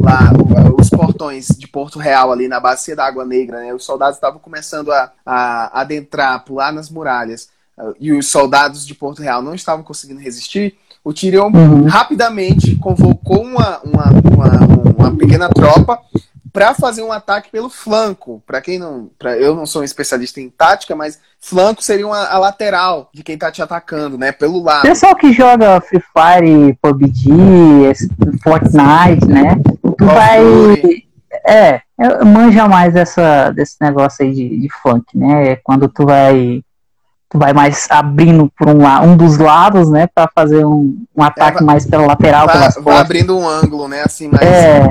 lá, 0.03 0.31
os 0.79 0.91
portões 0.91 1.49
de 1.49 1.67
Porto 1.67 1.99
Real, 1.99 2.31
ali 2.31 2.47
na 2.47 2.61
Bacia 2.61 2.95
da 2.95 3.07
Água 3.07 3.25
Negra, 3.25 3.61
né? 3.61 3.73
Os 3.73 3.85
soldados 3.85 4.17
estavam 4.17 4.39
começando 4.39 4.93
a, 4.93 5.11
a 5.25 5.81
adentrar, 5.81 6.45
pular 6.45 6.73
nas 6.73 6.91
muralhas, 6.91 7.49
e 7.99 8.13
os 8.13 8.29
soldados 8.29 8.87
de 8.87 8.95
Porto 8.95 9.23
Real 9.23 9.41
não 9.43 9.55
estavam 9.55 9.83
conseguindo 9.83 10.21
resistir. 10.21 10.77
O 11.07 11.15
Tyrion 11.15 11.53
Uhum. 11.55 11.87
rapidamente 11.87 12.75
convocou 12.75 13.41
uma, 13.41 13.79
uma, 13.85 14.07
uma, 14.11 14.95
uma 14.99 15.17
pequena 15.17 15.49
tropa 15.49 16.01
para 16.53 16.75
fazer 16.75 17.01
um 17.05 17.13
ataque 17.13 17.49
pelo 17.49 17.71
flanco. 17.71 18.43
Para 18.45 18.61
quem 18.61 18.77
não, 18.77 19.09
pra, 19.17 19.37
eu 19.37 19.55
não 19.55 19.65
sou 19.67 19.83
um 19.83 19.85
especialista 19.85 20.41
em 20.41 20.51
tática, 20.51 20.97
mas 20.97 21.21
flanco 21.39 21.81
seria 21.81 22.09
uma, 22.09 22.27
a 22.27 22.39
lateral 22.39 23.09
de 23.15 23.23
quem 23.23 23.39
tá 23.39 23.53
te 23.53 23.63
atacando, 23.63 24.19
né? 24.19 24.33
Pelo 24.33 24.61
lado. 24.61 24.83
pessoal 24.83 25.15
que 25.15 25.33
joga 25.33 25.81
Free 25.81 26.03
Fire, 26.03 26.77
PUBG, 26.83 27.29
Fortnite, 28.43 29.29
né? 29.29 29.55
Tu 29.81 30.05
of 30.05 30.05
vai. 30.05 30.41
Duty. 30.43 31.07
É, 31.47 31.83
manja 32.25 32.67
mais 32.67 32.97
essa, 32.97 33.53
desse 33.53 33.77
negócio 33.81 34.25
aí 34.25 34.33
de, 34.33 34.59
de 34.59 34.69
funk, 34.83 35.17
né? 35.17 35.53
É 35.53 35.57
Quando 35.57 35.89
tu 35.89 36.05
vai. 36.05 36.65
Tu 37.29 37.39
vai 37.39 37.53
mais 37.53 37.87
abrindo 37.91 38.51
por 38.57 38.69
um, 38.69 38.83
la- 38.83 39.01
um 39.03 39.17
dos 39.17 39.37
lados, 39.37 39.91
né? 39.91 40.07
Pra 40.07 40.31
fazer 40.33 40.65
um, 40.65 40.97
um 41.15 41.23
ataque 41.23 41.57
vai- 41.59 41.65
mais 41.65 41.85
pela 41.87 42.07
lateral, 42.07 42.47
Vai, 42.47 42.71
vai 42.81 42.97
abrindo 42.99 43.37
um 43.37 43.47
ângulo, 43.49 43.89
né? 43.89 44.03
Assim, 44.05 44.29
mas 44.31 44.43
É, 44.43 44.89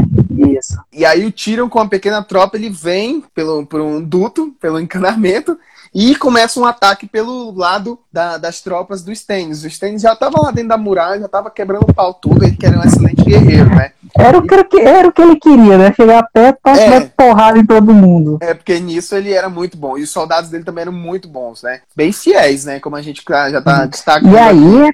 isso. 0.58 0.78
E 0.92 1.06
aí 1.06 1.26
o 1.26 1.32
Tyrion 1.32 1.70
com 1.70 1.80
a 1.80 1.88
pequena 1.88 2.22
tropa, 2.22 2.58
ele 2.58 2.70
vem 2.70 3.24
pelo, 3.34 3.66
por 3.66 3.80
um 3.80 4.02
duto, 4.02 4.54
pelo 4.60 4.80
encanamento, 4.82 5.58
e 5.94 6.14
começa 6.18 6.60
um 6.60 6.66
ataque 6.66 7.08
pelo 7.08 7.52
lado 7.56 7.98
da- 8.12 8.38
das 8.38 8.60
tropas 8.60 9.02
do 9.02 9.14
Stannis. 9.14 9.64
O 9.64 9.68
Stannis 9.68 10.02
já 10.02 10.12
estava 10.12 10.42
lá 10.42 10.52
dentro 10.52 10.70
da 10.70 10.78
muralha, 10.78 11.22
já 11.22 11.26
estava 11.28 11.50
quebrando 11.50 11.84
o 11.90 11.94
pau 11.94 12.14
tudo, 12.14 12.44
ele 12.44 12.58
que 12.58 12.66
era 12.66 12.78
um 12.78 12.84
excelente 12.84 13.24
guerreiro, 13.24 13.70
né? 13.74 13.92
Era 14.18 14.38
o 14.38 14.42
que, 14.42 14.80
era 14.80 15.08
o 15.08 15.12
que 15.12 15.22
ele 15.22 15.36
queria, 15.36 15.78
né? 15.78 15.94
Chegar 15.94 16.26
perto 16.34 16.58
pra 16.64 16.78
É. 16.78 17.00
dar 17.02 17.10
porrada 17.18 17.58
em 17.60 17.66
todo 17.66 17.94
mundo. 17.94 18.38
É, 18.42 18.54
porque 18.54 18.80
nisso 18.80 19.14
ele 19.16 19.34
era 19.34 19.50
muito 19.50 19.78
bom. 19.78 19.98
E 19.98 20.04
os 20.04 20.10
soldados 20.10 20.50
dele 20.50 20.64
também 20.64 20.84
eram 20.84 20.94
muito 20.94 21.28
bons, 21.28 21.62
né? 21.64 21.82
Bem 21.96 22.12
fiéis, 22.12 22.64
né? 22.66 22.80
Como 22.80 22.96
a 22.96 23.02
gente 23.02 23.22
já 23.28 23.62
tá 23.62 23.86
destacando. 23.86 24.32
E 24.34 24.38
aí, 24.38 24.92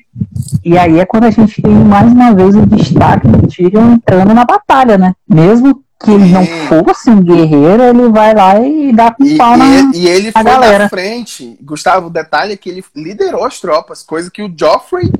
e 0.66 0.78
aí 0.78 1.00
é 1.00 1.06
quando 1.06 1.26
a 1.26 1.30
gente 1.32 1.62
tem 1.62 1.72
mais 1.72 2.12
uma 2.12 2.34
vez 2.34 2.56
o 2.56 2.66
destaque 2.66 3.28
do 3.28 3.48
Tyrion 3.48 3.94
entrando 3.94 4.34
na 4.34 4.44
batalha, 4.44 4.98
né? 4.98 5.14
Mesmo 5.30 5.84
que 6.04 6.10
ele 6.10 6.26
não 6.32 6.44
Sim. 6.44 6.52
fosse 6.68 7.12
um 7.12 7.22
guerreiro, 7.22 7.84
ele 7.84 8.10
vai 8.10 8.34
lá 8.34 8.60
e 8.60 8.92
dá 8.92 9.12
com 9.12 9.24
E, 9.24 9.38
pau 9.38 9.56
na. 9.56 9.66
e- 9.68 9.92
e 10.00 10.08
ele 10.08 10.30
a 10.30 10.32
foi 10.32 10.44
galera. 10.44 10.84
na 10.86 10.90
frente. 10.90 11.56
Gustavo, 11.62 12.08
o 12.08 12.10
detalhe 12.10 12.54
é 12.54 12.58
que 12.58 12.68
ele 12.72 12.84
liderou 12.96 13.46
as 13.46 13.60
tropas, 13.62 14.02
coisa 14.02 14.32
que 14.32 14.42
o 14.42 14.52
Joffrey, 14.60 15.12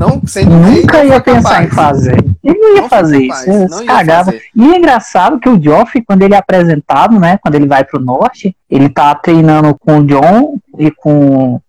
não 0.00 0.20
sendo 0.26 0.50
Nunca 0.56 1.04
ia 1.04 1.20
pensar 1.20 1.48
capaz. 1.50 1.66
em 1.66 1.70
fazer. 1.70 2.24
Ele 2.42 2.58
não 2.58 2.74
ia 2.76 2.82
Não 2.82 2.88
fazer 2.88 3.28
capaz, 3.28 3.46
isso, 3.46 3.76
não 3.78 3.86
cagava. 3.86 4.24
fazer. 4.24 4.42
E 4.56 4.72
é 4.72 4.78
engraçado 4.78 5.38
que 5.38 5.48
o 5.48 5.62
Joffrey, 5.62 6.02
quando 6.04 6.22
ele 6.22 6.34
é 6.34 6.38
apresentado, 6.38 7.20
né? 7.20 7.38
Quando 7.42 7.54
ele 7.54 7.66
vai 7.66 7.84
pro 7.84 8.00
norte, 8.00 8.56
ele 8.68 8.88
tá 8.88 9.14
treinando 9.14 9.76
com 9.78 9.98
o 9.98 10.04
John 10.06 10.56
e 10.78 10.90
com. 10.90 11.60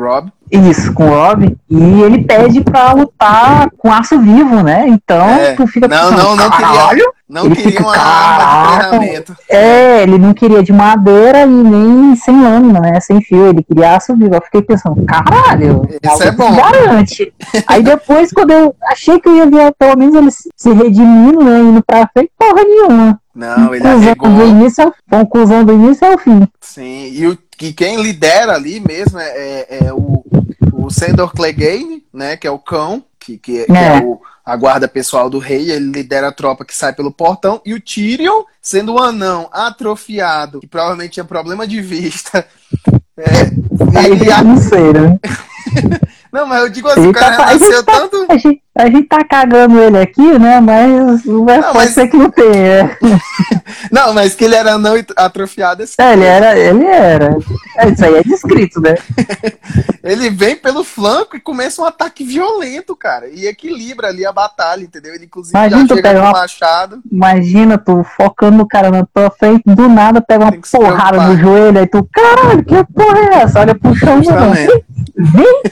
Rob. 0.00 0.30
Isso, 0.50 0.92
com 0.92 1.04
o 1.06 1.08
Rob, 1.10 1.56
e 1.70 2.02
ele 2.02 2.22
pede 2.24 2.60
pra 2.60 2.92
lutar 2.92 3.68
com 3.78 3.90
aço 3.92 4.18
vivo, 4.20 4.62
né? 4.62 4.86
Então 4.88 5.26
É. 5.26 5.54
tu 5.54 5.66
fica 5.66 5.88
Não, 5.88 5.96
pensando, 6.10 6.16
não, 6.22 6.36
não 6.36 6.50
queria. 6.50 6.66
"Caralho, 6.68 7.14
Não 7.26 7.46
Ele 7.46 7.56
queria 7.56 7.70
fica, 7.72 7.82
uma 7.82 7.92
"Caraca. 7.94 9.00
É, 9.48 10.02
ele 10.02 10.18
não 10.18 10.34
queria 10.34 10.62
de 10.62 10.72
madeira 10.72 11.40
e 11.42 11.46
nem 11.46 12.14
sem 12.16 12.38
lâmina, 12.40 12.80
né? 12.80 13.00
Sem 13.00 13.20
fio, 13.22 13.46
ele 13.46 13.62
queria 13.62 13.96
aço 13.96 14.14
vivo. 14.14 14.34
Eu 14.34 14.42
fiquei 14.42 14.60
pensando, 14.62 15.02
caralho, 15.06 15.88
Isso 16.02 16.22
é 16.22 16.26
algo 16.28 16.36
bom. 16.36 16.54
garante. 16.54 17.32
Aí 17.66 17.82
depois, 17.82 18.30
quando 18.30 18.50
eu 18.52 18.76
achei 18.90 19.18
que 19.18 19.28
eu 19.28 19.36
ia 19.36 19.46
ver 19.46 19.74
pelo 19.78 19.96
menos 19.98 20.14
ele 20.14 20.30
se 20.30 20.72
redimindo, 20.72 21.42
né? 21.42 21.60
Indo 21.60 21.82
pra 21.82 22.06
frente, 22.12 22.30
porra 22.38 22.62
nenhuma. 22.62 23.18
Não, 23.34 23.74
ele 23.74 23.82
Conclusão 23.82 24.14
do 24.14 24.26
arregou. 24.28 24.46
início 24.46 24.84
ao, 24.84 24.94
conclusão 25.10 25.64
do 25.64 25.72
início 25.72 26.06
ao 26.06 26.16
fim. 26.18 26.46
Sim, 26.60 27.08
e, 27.12 27.26
o, 27.26 27.36
e 27.60 27.72
quem 27.72 28.02
lidera 28.02 28.54
ali 28.54 28.80
mesmo 28.80 29.18
é, 29.18 29.28
é, 29.28 29.78
é 29.86 29.92
o, 29.92 30.24
o 30.72 30.90
Sandor 30.90 31.32
Clegane, 31.32 32.04
né? 32.12 32.36
Que 32.36 32.46
é 32.46 32.50
o 32.50 32.58
cão, 32.58 33.04
que, 33.18 33.38
que, 33.38 33.64
que 33.64 33.72
é, 33.72 33.98
É. 33.98 34.00
o, 34.02 34.20
a 34.44 34.56
guarda 34.56 34.86
pessoal 34.86 35.30
do 35.30 35.38
rei. 35.38 35.70
Ele 35.70 35.90
lidera 35.90 36.28
a 36.28 36.32
tropa 36.32 36.64
que 36.64 36.76
sai 36.76 36.92
pelo 36.92 37.12
portão. 37.12 37.60
E 37.64 37.72
o 37.74 37.80
Tyrion, 37.80 38.42
sendo 38.60 38.94
um 38.94 38.98
anão 38.98 39.48
atrofiado, 39.52 40.60
que 40.60 40.66
provavelmente 40.66 41.12
tinha 41.12 41.24
problema 41.24 41.66
de 41.66 41.80
vista. 41.80 42.46
É, 43.16 44.06
ele, 44.06 44.24
não 44.42 44.56
sei, 44.56 44.92
né? 44.92 45.20
Não, 46.34 46.46
mas 46.46 46.62
eu 46.62 46.68
digo 46.68 46.88
assim, 46.88 47.00
Ele 47.00 47.08
o 47.10 47.12
cara 47.12 47.36
tá- 47.36 47.42
a 47.44 47.52
nasceu 47.52 47.82
tá- 47.84 47.92
tanto. 47.92 48.26
A 48.28 48.36
gente, 48.36 48.60
a 48.76 48.86
gente 48.86 49.04
tá 49.08 49.24
cagando 49.24 49.78
ele 49.80 49.98
aqui, 49.98 50.36
né? 50.38 50.58
Mas, 50.60 51.24
Não, 51.24 51.44
pode 51.46 51.74
mas- 51.74 51.90
ser 51.94 52.08
que 52.08 52.16
não 52.16 52.28
tenha. 52.28 52.98
Não, 53.90 54.12
mas 54.12 54.34
que 54.34 54.44
ele 54.44 54.54
era 54.54 54.72
anão 54.74 54.96
e 54.96 55.04
atrofiado. 55.16 55.82
esse 55.82 55.94
É, 56.00 56.12
ele 56.12 56.24
era, 56.24 56.58
ele 56.58 56.84
era. 56.84 57.36
É, 57.78 57.88
Isso 57.88 58.04
aí 58.04 58.14
é 58.16 58.22
descrito, 58.22 58.80
né? 58.80 58.94
Ele 60.02 60.28
vem 60.28 60.54
pelo 60.54 60.84
flanco 60.84 61.34
e 61.36 61.40
começa 61.40 61.80
um 61.80 61.84
ataque 61.86 62.24
violento, 62.24 62.94
cara. 62.94 63.26
E 63.28 63.46
equilibra 63.46 64.08
ali 64.08 64.26
a 64.26 64.32
batalha, 64.32 64.82
entendeu? 64.82 65.14
Ele, 65.14 65.24
inclusive, 65.24 65.56
Imagina 65.56 65.86
já 65.88 65.94
chega 65.94 66.10
com 66.12 66.16
o 66.18 66.20
uma- 66.22 66.32
machado. 66.32 67.00
Imagina 67.10 67.78
tu 67.78 68.04
focando 68.16 68.58
no 68.58 68.68
cara 68.68 68.90
na 68.90 69.06
tua 69.06 69.30
frente, 69.30 69.62
do 69.66 69.88
nada 69.88 70.20
pega 70.20 70.44
uma 70.44 70.52
porrada 70.70 71.22
no 71.22 71.36
joelho, 71.38 71.78
aí 71.78 71.86
tu, 71.86 72.06
caralho, 72.12 72.62
que 72.64 72.84
porra 72.92 73.18
é 73.18 73.34
essa? 73.42 73.60
Olha 73.60 73.74
pro 73.74 73.94
chão, 73.94 74.16
mano. 74.22 74.56
Vem, 75.16 75.62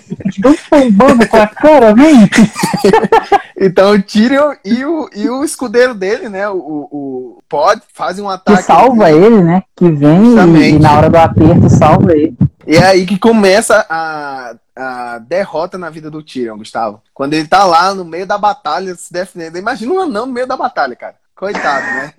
tombando 0.70 1.28
com 1.28 1.36
a 1.36 1.46
cara, 1.46 1.94
vem. 1.94 2.28
Então 3.64 3.92
o 3.92 4.02
Tyrion 4.02 4.54
e 4.64 4.84
o, 4.84 5.08
e 5.14 5.30
o 5.30 5.44
escudeiro 5.44 5.94
dele, 5.94 6.28
né? 6.28 6.48
O, 6.48 6.56
o, 6.56 7.38
Pod, 7.48 7.80
fazem 7.94 8.24
um 8.24 8.26
Que 8.26 8.34
ataque. 8.34 8.62
salva 8.64 9.12
ele, 9.12 9.40
né? 9.40 9.62
Que 9.76 9.88
vem 9.88 10.20
e, 10.20 10.26
Justamente. 10.26 10.74
e 10.74 10.78
na 10.80 10.92
hora 10.96 11.08
do 11.08 11.16
aperto 11.16 11.70
salva 11.70 12.12
ele. 12.12 12.36
E 12.66 12.74
é 12.74 12.84
aí 12.84 13.06
que 13.06 13.16
começa 13.16 13.86
a, 13.88 14.54
a 14.76 15.18
derrota 15.18 15.78
na 15.78 15.90
vida 15.90 16.10
do 16.10 16.24
Tyrion, 16.24 16.58
Gustavo. 16.58 17.00
Quando 17.14 17.34
ele 17.34 17.46
tá 17.46 17.64
lá 17.64 17.94
no 17.94 18.04
meio 18.04 18.26
da 18.26 18.36
batalha 18.36 18.96
se 18.96 19.12
defendendo. 19.12 19.58
Imagina 19.58 19.92
um 19.92 20.00
anão 20.00 20.26
no 20.26 20.32
meio 20.32 20.46
da 20.46 20.56
batalha, 20.56 20.96
cara. 20.96 21.14
Coitado, 21.46 21.84
né? 21.86 22.12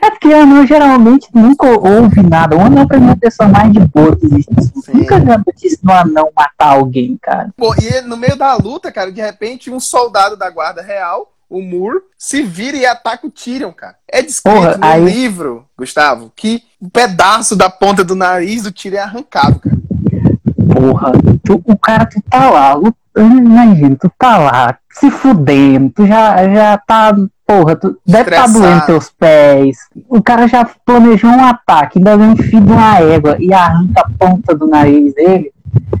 É 0.00 0.08
porque 0.10 0.32
anão 0.32 0.66
geralmente 0.66 1.28
nunca 1.34 1.66
ouve 1.66 2.22
nada. 2.22 2.56
O 2.56 2.62
anão 2.62 2.86
pra 2.86 2.98
mim 2.98 3.08
é 3.08 3.12
a 3.12 3.16
pessoa 3.16 3.46
mais 3.46 3.70
de 3.70 3.78
boa 3.80 4.16
que 4.16 4.24
existe. 4.24 4.50
Nunca 4.94 5.20
vi 5.20 5.30
a 5.30 5.36
notícia 5.36 5.78
do 5.82 5.92
anão 5.92 6.30
matar 6.34 6.68
alguém, 6.78 7.18
cara. 7.20 7.50
Pô, 7.58 7.74
e 7.74 8.00
no 8.00 8.16
meio 8.16 8.36
da 8.38 8.54
luta, 8.56 8.90
cara, 8.90 9.12
de 9.12 9.20
repente, 9.20 9.70
um 9.70 9.78
soldado 9.78 10.34
da 10.34 10.48
guarda 10.48 10.80
real, 10.80 11.30
o 11.46 11.60
Moore, 11.60 11.98
se 12.16 12.42
vira 12.42 12.74
e 12.78 12.86
ataca 12.86 13.26
o 13.26 13.30
Tyrion, 13.30 13.70
cara. 13.70 13.96
É 14.08 14.22
descrito 14.22 14.56
Porra, 14.56 14.78
no 14.78 14.86
aí- 14.86 15.04
livro, 15.04 15.66
Gustavo, 15.76 16.32
que 16.34 16.62
um 16.80 16.88
pedaço 16.88 17.54
da 17.54 17.68
ponta 17.68 18.02
do 18.02 18.14
nariz 18.14 18.62
do 18.62 18.72
Tyrion 18.72 18.96
é 19.00 19.02
arrancado, 19.02 19.60
cara. 19.60 19.76
Porra, 20.72 21.12
tu- 21.44 21.60
o 21.66 21.76
cara, 21.78 22.06
tu 22.06 22.18
tá 22.30 22.48
lá, 22.48 22.74
imagina, 23.16 23.96
tu 24.00 24.10
tá 24.18 24.38
lá, 24.38 24.78
se 24.92 25.10
fudendo, 25.10 25.90
tu 25.90 26.06
já, 26.06 26.48
já 26.52 26.78
tá, 26.78 27.16
porra, 27.46 27.76
tu 27.76 27.98
deve 28.06 28.30
estar 28.30 28.46
tá 28.46 28.52
doendo 28.52 28.86
teus 28.86 29.10
pés. 29.10 29.76
O 30.08 30.22
cara 30.22 30.46
já 30.46 30.64
planejou 30.84 31.30
um 31.30 31.44
ataque, 31.44 31.98
ainda 31.98 32.16
vem 32.16 32.28
um 32.28 32.36
filho 32.36 32.60
de 32.60 32.72
uma 32.72 32.98
égua 33.00 33.36
e 33.38 33.52
arranca 33.52 34.00
a 34.00 34.10
ponta 34.18 34.54
do 34.54 34.66
nariz 34.66 35.14
dele. 35.14 35.52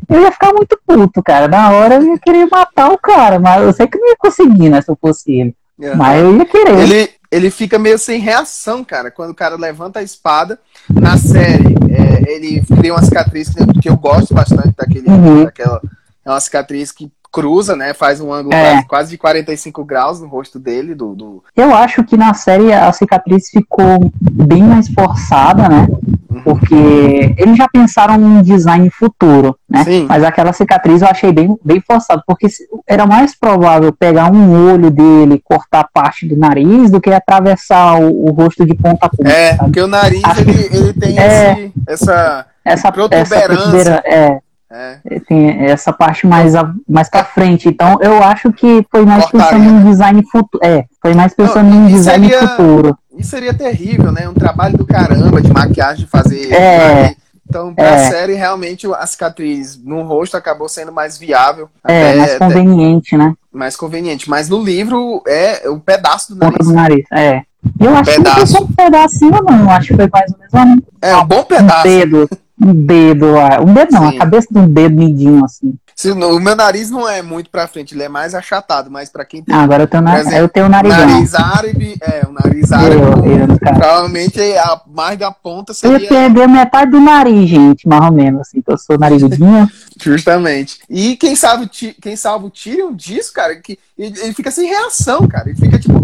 Eu 0.08 0.20
ia 0.20 0.32
ficar 0.32 0.52
muito 0.52 0.78
puto, 0.86 1.22
cara. 1.22 1.46
Na 1.46 1.70
hora 1.70 1.94
eu 1.94 2.02
ia 2.02 2.18
querer 2.18 2.48
matar 2.50 2.90
o 2.90 2.98
cara, 2.98 3.38
mas 3.38 3.62
eu 3.62 3.72
sei 3.72 3.86
que 3.86 3.98
não 3.98 4.08
ia 4.08 4.16
conseguir, 4.18 4.68
né, 4.68 4.80
se 4.80 4.90
eu 4.90 4.98
fosse 5.00 5.32
ele. 5.32 5.54
Mas 5.96 6.20
eu 6.20 6.36
ia 6.36 6.44
querer. 6.44 6.78
Ele, 6.78 7.10
ele 7.30 7.50
fica 7.50 7.78
meio 7.78 7.98
sem 7.98 8.20
reação, 8.20 8.84
cara, 8.84 9.10
quando 9.10 9.30
o 9.30 9.34
cara 9.34 9.56
levanta 9.56 10.00
a 10.00 10.02
espada. 10.02 10.58
Na 10.90 11.16
série, 11.16 11.74
é, 11.90 12.32
ele 12.34 12.62
cria 12.76 12.92
uma 12.92 13.02
cicatriz 13.02 13.48
que, 13.48 13.80
que 13.80 13.88
eu 13.88 13.96
gosto 13.96 14.34
bastante 14.34 14.74
daquele, 14.76 15.08
Uhum. 15.08 15.44
daquela. 15.44 15.80
É 16.24 16.30
uma 16.30 16.40
cicatriz 16.40 16.92
que 16.92 17.10
cruza, 17.32 17.76
né? 17.76 17.94
Faz 17.94 18.20
um 18.20 18.32
ângulo 18.32 18.54
É. 18.54 18.82
quase, 18.84 19.10
de 19.10 19.18
45 19.18 19.84
graus 19.84 20.20
no 20.20 20.26
rosto 20.26 20.58
dele, 20.58 20.94
do, 20.94 21.14
do 21.14 21.44
Eu 21.56 21.74
acho 21.74 22.02
que 22.04 22.16
na 22.16 22.34
série 22.34 22.72
a 22.72 22.92
cicatriz 22.92 23.48
ficou 23.48 24.10
bem 24.20 24.62
mais 24.62 24.88
forçada, 24.88 25.68
né? 25.68 25.88
Uhum. 26.28 26.42
Porque 26.42 27.34
eles 27.36 27.56
já 27.56 27.68
pensaram 27.68 28.14
em 28.14 28.42
design 28.42 28.88
futuro, 28.90 29.56
né? 29.68 29.84
Sim. 29.84 30.06
Mas 30.08 30.24
aquela 30.24 30.52
cicatriz 30.52 31.02
eu 31.02 31.08
achei 31.08 31.32
bem, 31.32 31.56
bem 31.64 31.80
forçado, 31.80 32.22
porque 32.26 32.48
era 32.86 33.06
mais 33.06 33.34
provável 33.38 33.92
pegar 33.92 34.32
um 34.32 34.72
olho 34.72 34.90
dele, 34.90 35.40
cortar 35.44 35.88
parte 35.92 36.26
do 36.26 36.36
nariz, 36.36 36.90
do 36.90 37.00
que 37.00 37.10
atravessar 37.10 38.00
o, 38.00 38.26
o 38.28 38.30
rosto 38.32 38.64
de 38.64 38.74
ponta 38.74 39.06
a 39.06 39.08
ponta. 39.08 39.30
É, 39.30 39.50
sabe? 39.50 39.64
porque 39.64 39.80
o 39.80 39.86
nariz 39.86 40.22
ele, 40.38 40.76
ele 40.76 40.92
tem 40.94 41.18
é, 41.18 41.52
esse, 41.52 41.72
essa, 41.86 42.46
essa 42.64 42.92
protuberância. 42.92 43.36
Essa 43.36 44.02
é, 44.04 44.40
é. 44.70 45.00
Tem 45.26 45.66
essa 45.66 45.92
parte 45.92 46.26
mais, 46.26 46.54
a, 46.54 46.72
mais 46.88 47.08
pra 47.08 47.24
frente. 47.24 47.68
Então, 47.68 47.98
eu 48.00 48.22
acho 48.22 48.52
que 48.52 48.86
foi 48.88 49.04
mais 49.04 49.24
Cortaria. 49.24 49.58
pensando 49.58 49.80
em 49.80 49.90
design 49.90 50.22
futuro. 50.30 50.64
É, 50.64 50.84
foi 51.02 51.12
mais 51.12 51.34
pensando 51.34 51.68
Não, 51.68 51.88
em 51.88 51.92
design 51.92 52.28
seria, 52.28 52.48
futuro. 52.48 52.98
Isso 53.18 53.30
seria 53.30 53.52
terrível, 53.52 54.12
né? 54.12 54.28
Um 54.28 54.34
trabalho 54.34 54.78
do 54.78 54.86
caramba 54.86 55.42
de 55.42 55.52
maquiagem, 55.52 56.06
fazer. 56.06 56.52
É. 56.52 57.16
Então, 57.48 57.74
pra 57.74 57.84
é. 57.84 58.10
série, 58.10 58.34
realmente, 58.34 58.86
a 58.86 59.04
cicatriz 59.06 59.76
no 59.82 60.02
rosto 60.02 60.36
acabou 60.36 60.68
sendo 60.68 60.92
mais 60.92 61.18
viável. 61.18 61.68
É, 61.84 62.10
até, 62.10 62.16
mais 62.16 62.38
conveniente, 62.38 63.16
até, 63.16 63.24
né? 63.24 63.34
Mais 63.52 63.76
conveniente. 63.76 64.30
Mas 64.30 64.48
no 64.48 64.62
livro, 64.62 65.20
é 65.26 65.68
o 65.68 65.80
pedaço 65.80 66.32
do 66.32 66.38
nariz. 66.38 66.68
Do 66.68 66.72
nariz, 66.72 67.04
é. 67.12 67.42
Eu 67.78 67.90
um 67.90 67.96
acho 67.96 68.12
pedaço. 68.12 68.34
que 68.34 68.40
não 68.40 68.46
foi 68.46 68.60
um 68.60 68.72
pedacinho, 68.72 69.42
não. 69.42 69.70
Acho 69.70 69.88
que 69.88 69.96
foi 69.96 70.08
mais 70.12 70.32
ou 70.32 70.38
menos 70.38 70.54
um, 70.54 70.82
é, 71.02 71.16
um 71.16 71.24
bom 71.24 71.42
pedaço. 71.42 71.88
Um 71.88 71.90
dedo 71.90 72.28
um 72.60 72.74
dedo, 72.74 73.26
um 73.66 73.72
dedo 73.72 73.92
não, 73.92 74.10
Sim. 74.10 74.16
a 74.16 74.18
cabeça 74.18 74.48
de 74.50 74.58
um 74.58 74.68
dedo 74.68 74.94
midinho 74.94 75.44
assim. 75.44 75.74
Sim, 76.00 76.12
o 76.12 76.40
meu 76.40 76.56
nariz 76.56 76.90
não 76.90 77.06
é 77.06 77.20
muito 77.20 77.50
pra 77.50 77.68
frente, 77.68 77.94
ele 77.94 78.02
é 78.02 78.08
mais 78.08 78.34
achatado, 78.34 78.90
mas 78.90 79.10
pra 79.10 79.22
quem 79.22 79.42
tem. 79.42 79.54
Ah, 79.54 79.60
agora 79.60 79.82
eu 79.82 79.86
tenho, 79.86 80.02
na... 80.02 80.18
eu 80.38 80.48
tenho 80.48 80.66
nariz. 80.66 80.96
Nariz 80.96 81.34
árabe, 81.34 81.94
é, 82.00 82.26
o 82.26 82.32
nariz 82.32 82.72
árabe. 82.72 82.94
Eu, 82.94 83.48
eu, 83.50 83.58
provavelmente 83.58 84.40
a, 84.40 84.80
mais 84.86 85.18
da 85.18 85.30
ponta 85.30 85.74
seria. 85.74 85.98
Eu 85.98 86.00
ia 86.00 86.08
perder 86.08 86.48
metade 86.48 86.90
do 86.90 87.00
nariz, 87.00 87.50
gente, 87.50 87.86
mais 87.86 88.02
ou 88.02 88.12
menos, 88.12 88.40
assim, 88.40 88.62
que 88.62 88.72
eu 88.72 88.78
sou 88.78 88.98
narizudinho. 88.98 89.68
Justamente. 90.02 90.78
E 90.88 91.16
quem 91.16 91.36
sabe, 91.36 91.68
quem 91.68 92.16
salva 92.16 92.46
o 92.46 92.50
Tyrion 92.50 92.94
disso, 92.94 93.30
cara, 93.34 93.56
que 93.56 93.78
ele, 93.98 94.18
ele 94.20 94.32
fica 94.32 94.50
sem 94.50 94.66
reação, 94.70 95.28
cara. 95.28 95.50
Ele 95.50 95.58
fica 95.58 95.78
tipo. 95.78 96.00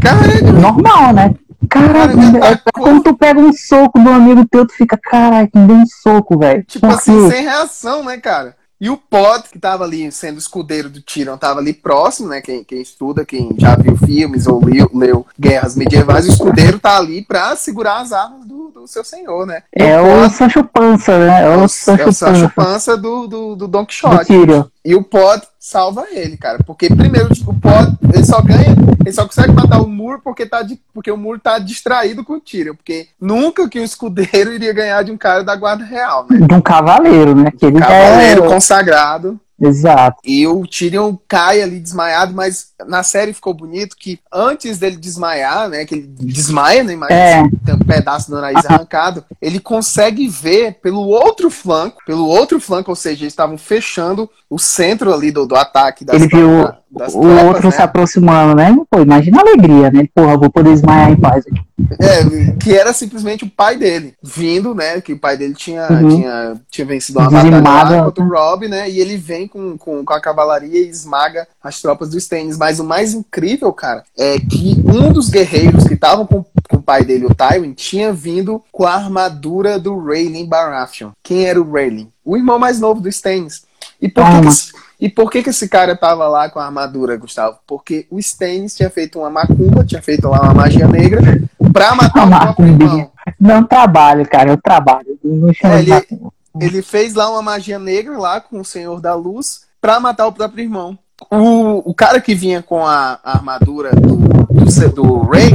Caralho. 0.00 0.52
Normal, 0.60 1.12
né? 1.12 1.34
Caraca, 1.70 2.14
é, 2.46 2.72
quando 2.72 3.02
tu 3.02 3.16
pega 3.16 3.38
um 3.38 3.52
soco 3.52 3.98
do 3.98 4.10
amigo 4.10 4.44
teu, 4.50 4.66
tu 4.66 4.74
fica, 4.74 4.98
caraca, 4.98 5.50
me 5.58 5.66
deu 5.66 5.76
um 5.76 5.86
soco, 5.86 6.38
velho. 6.38 6.64
Tipo 6.64 6.86
assim, 6.86 7.30
sem 7.30 7.44
reação, 7.44 8.04
né, 8.04 8.18
cara? 8.18 8.56
E 8.80 8.88
o 8.88 8.96
Pod, 8.96 9.44
que 9.50 9.58
tava 9.58 9.84
ali 9.84 10.10
sendo 10.10 10.38
escudeiro 10.38 10.88
do 10.88 11.02
Tyrion, 11.02 11.36
tava 11.36 11.60
ali 11.60 11.74
próximo, 11.74 12.28
né? 12.28 12.40
Quem, 12.40 12.64
quem 12.64 12.80
estuda, 12.80 13.26
quem 13.26 13.54
já 13.58 13.76
viu 13.76 13.94
filmes 13.94 14.46
ou 14.46 14.64
leu, 14.64 14.90
leu 14.94 15.26
guerras 15.38 15.76
medievais, 15.76 16.26
o 16.26 16.30
escudeiro 16.30 16.78
tá 16.78 16.96
ali 16.96 17.22
pra 17.22 17.54
segurar 17.56 17.98
as 17.98 18.10
armas 18.10 18.46
do, 18.46 18.70
do 18.70 18.86
seu 18.86 19.04
senhor, 19.04 19.46
né? 19.46 19.62
é 19.70 20.00
o, 20.00 20.24
o 20.24 20.30
Sancho 20.30 20.64
Pança, 20.64 21.18
né? 21.18 21.42
É 21.42 21.48
o, 21.48 21.52
é 21.52 21.64
o 21.64 21.68
Sancho, 21.68 22.02
é 22.02 22.06
o 22.06 22.12
Sancho 22.12 22.50
Pança, 22.54 22.70
Pança 22.72 22.96
do, 22.96 23.26
do, 23.26 23.54
do 23.54 23.68
Don 23.68 23.84
Quixote. 23.84 24.46
Do 24.46 24.72
e 24.82 24.94
o 24.94 25.04
Pod 25.04 25.46
salva 25.60 26.06
ele, 26.10 26.38
cara. 26.38 26.58
Porque, 26.64 26.88
primeiro, 26.88 27.28
tipo, 27.28 27.50
o 27.50 27.60
Pod, 27.60 27.94
ele 28.14 28.24
só 28.24 28.40
ganha, 28.40 28.74
ele 28.98 29.12
só 29.12 29.26
consegue 29.26 29.52
matar 29.52 29.82
o 29.82 29.86
Muro 29.86 30.20
porque, 30.24 30.46
tá 30.46 30.66
porque 30.94 31.10
o 31.10 31.16
Muro 31.18 31.38
tá 31.38 31.58
distraído 31.58 32.24
com 32.24 32.32
o 32.32 32.40
Tyrion. 32.40 32.74
Porque 32.74 33.08
nunca 33.20 33.68
que 33.68 33.78
um 33.78 33.84
escudeiro 33.84 34.50
iria 34.54 34.72
ganhar 34.72 35.02
de 35.02 35.12
um 35.12 35.18
cara 35.18 35.44
da 35.44 35.54
Guarda 35.54 35.84
Real, 35.84 36.26
né? 36.28 36.46
De 36.46 36.54
um 36.54 36.62
cavaleiro, 36.62 37.34
né? 37.34 37.50
Que 37.50 37.66
ele 37.66 37.78
cavaleiro 37.78 38.44
é... 38.44 38.48
consagrado. 38.48 39.38
Exato. 39.60 40.18
E 40.24 40.46
o 40.46 40.66
Tyrion 40.66 41.16
cai 41.28 41.60
ali 41.60 41.78
desmaiado, 41.78 42.34
mas 42.34 42.70
na 42.86 43.02
série 43.02 43.32
ficou 43.32 43.52
bonito 43.52 43.94
que 43.96 44.18
antes 44.32 44.78
dele 44.78 44.96
desmaiar, 44.96 45.68
né, 45.68 45.84
que 45.84 45.94
ele 45.94 46.06
desmaia, 46.06 46.82
né, 46.82 46.96
mas 46.96 47.10
é. 47.10 47.42
tem 47.64 47.74
um 47.74 47.78
pedaço 47.78 48.30
do 48.30 48.40
nariz 48.40 48.64
arrancado, 48.64 49.24
ele 49.40 49.60
consegue 49.60 50.26
ver 50.28 50.78
pelo 50.80 51.06
outro 51.06 51.50
flanco, 51.50 51.98
pelo 52.06 52.26
outro 52.26 52.58
flanco, 52.58 52.90
ou 52.90 52.96
seja, 52.96 53.22
eles 53.22 53.32
estavam 53.32 53.58
fechando 53.58 54.30
o 54.48 54.58
centro 54.58 55.12
ali 55.12 55.30
do, 55.30 55.46
do 55.46 55.54
ataque 55.54 56.04
das 56.04 56.16
Ele 56.16 56.28
viu 56.28 56.68
das 56.90 57.14
o 57.14 57.20
tropas, 57.20 57.44
outro 57.44 57.64
né? 57.66 57.70
se 57.70 57.82
aproximando, 57.82 58.56
né? 58.56 58.76
Pô, 58.90 59.00
imagina 59.00 59.38
a 59.38 59.40
alegria, 59.42 59.90
né? 59.90 60.08
Porra, 60.12 60.36
vou 60.36 60.50
poder 60.50 60.70
desmaiar 60.70 61.12
em 61.12 61.16
paz 61.16 61.46
aqui. 61.46 61.60
É, 61.98 62.52
que 62.58 62.76
era 62.76 62.92
simplesmente 62.92 63.44
o 63.44 63.50
pai 63.50 63.76
dele, 63.76 64.14
vindo, 64.22 64.74
né? 64.74 65.00
Que 65.00 65.12
o 65.12 65.18
pai 65.18 65.36
dele 65.36 65.54
tinha, 65.54 65.86
uhum. 65.90 66.08
tinha, 66.08 66.60
tinha 66.70 66.86
vencido 66.86 67.18
uma 67.18 67.30
batalha 67.30 67.60
lá 67.60 68.04
contra 68.04 68.24
o 68.24 68.28
Rob, 68.28 68.68
né? 68.68 68.88
E 68.88 69.00
ele 69.00 69.16
vem 69.16 69.48
com, 69.48 69.76
com, 69.76 70.04
com 70.04 70.12
a 70.12 70.20
cavalaria 70.20 70.80
e 70.80 70.88
esmaga 70.88 71.46
as 71.62 71.80
tropas 71.80 72.10
do 72.10 72.18
Stannis. 72.18 72.58
Mas 72.58 72.80
o 72.80 72.84
mais 72.84 73.14
incrível, 73.14 73.72
cara, 73.72 74.04
é 74.16 74.38
que 74.38 74.82
um 74.84 75.12
dos 75.12 75.28
guerreiros 75.28 75.84
que 75.84 75.94
estavam 75.94 76.26
com, 76.26 76.44
com 76.68 76.76
o 76.76 76.82
pai 76.82 77.04
dele, 77.04 77.26
o 77.26 77.34
Tywin, 77.34 77.72
tinha 77.72 78.12
vindo 78.12 78.62
com 78.70 78.84
a 78.84 78.94
armadura 78.94 79.78
do 79.78 79.98
Rayleigh 79.98 80.46
Baratheon. 80.46 81.10
Quem 81.22 81.46
era 81.46 81.60
o 81.60 81.70
Rayleigh? 81.70 82.08
O 82.24 82.36
irmão 82.36 82.58
mais 82.58 82.80
novo 82.80 83.00
do 83.00 83.08
Stannis. 83.08 83.62
E 84.00 84.08
por, 84.08 84.24
que, 84.24 84.40
que, 84.40 84.48
esse, 84.48 84.72
e 85.00 85.08
por 85.08 85.30
que, 85.30 85.42
que 85.42 85.50
esse 85.50 85.68
cara 85.68 85.96
tava 85.96 86.26
lá 86.26 86.48
com 86.48 86.58
a 86.58 86.64
armadura, 86.64 87.16
Gustavo? 87.16 87.58
Porque 87.66 88.06
o 88.10 88.18
Stannis 88.18 88.74
tinha 88.74 88.88
feito 88.88 89.18
uma 89.18 89.30
macumba, 89.30 89.84
tinha 89.84 90.00
feito 90.00 90.28
lá 90.28 90.40
uma 90.40 90.54
magia 90.54 90.88
negra 90.88 91.42
pra 91.72 91.94
matar 91.94 92.26
o 92.26 92.30
próprio 92.30 92.68
irmão. 92.68 93.10
Não 93.38 93.64
trabalho, 93.64 94.28
cara, 94.28 94.50
eu 94.50 94.56
trabalho. 94.56 95.18
É, 95.62 95.78
ele, 95.78 96.20
ele 96.60 96.82
fez 96.82 97.14
lá 97.14 97.30
uma 97.30 97.42
magia 97.42 97.78
negra 97.78 98.18
lá 98.18 98.40
com 98.40 98.60
o 98.60 98.64
Senhor 98.64 99.00
da 99.00 99.14
Luz 99.14 99.62
pra 99.80 100.00
matar 100.00 100.26
o 100.26 100.32
próprio 100.32 100.64
irmão. 100.64 100.98
O, 101.30 101.90
o 101.90 101.94
cara 101.94 102.20
que 102.20 102.34
vinha 102.34 102.62
com 102.62 102.84
a, 102.84 103.18
a 103.22 103.32
armadura 103.36 103.90
do, 103.92 104.16
do, 104.16 104.88
do 104.94 105.20
Rey, 105.28 105.50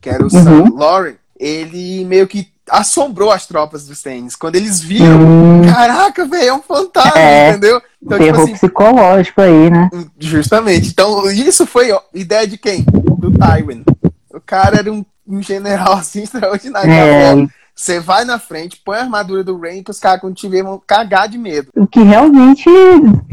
que 0.00 0.10
era 0.10 0.22
o 0.22 0.24
uhum. 0.24 0.42
Sam 0.42 0.74
Lauren, 0.74 1.14
ele 1.38 2.04
meio 2.04 2.26
que 2.26 2.52
assombrou 2.68 3.30
as 3.30 3.46
tropas 3.46 3.86
dos 3.86 4.02
tênis. 4.02 4.34
Quando 4.34 4.56
eles 4.56 4.80
viram, 4.80 5.20
hum. 5.20 5.62
caraca, 5.72 6.26
velho, 6.26 6.48
é 6.48 6.52
um 6.52 6.62
fantasma, 6.62 7.18
é, 7.18 7.50
entendeu? 7.50 7.80
Então, 8.02 8.18
tipo 8.18 8.24
terror 8.24 8.32
tipo 8.32 8.42
assim, 8.42 8.52
psicológico 8.52 9.40
aí, 9.40 9.70
né? 9.70 9.90
Justamente. 10.18 10.88
Então, 10.88 11.30
isso 11.30 11.66
foi 11.66 11.92
ó, 11.92 12.00
ideia 12.12 12.46
de 12.46 12.58
quem? 12.58 12.82
Do 12.82 13.30
Tywin. 13.30 13.84
O 14.32 14.40
cara 14.40 14.78
era 14.78 14.92
um, 14.92 15.04
um 15.26 15.42
general 15.42 15.94
assim 15.98 16.22
extraordinário. 16.22 16.90
É. 16.90 17.46
Você 17.76 17.98
vai 17.98 18.24
na 18.24 18.38
frente, 18.38 18.80
põe 18.84 18.98
a 18.98 19.00
armadura 19.00 19.42
do 19.42 19.58
Rain 19.58 19.82
que 19.82 19.90
os 19.90 19.98
caras 19.98 20.20
quando 20.20 20.36
te 20.36 20.48
ver 20.48 20.62
vão 20.62 20.80
cagar 20.86 21.28
de 21.28 21.36
medo. 21.36 21.70
O 21.74 21.88
que 21.88 22.00
realmente 22.02 22.70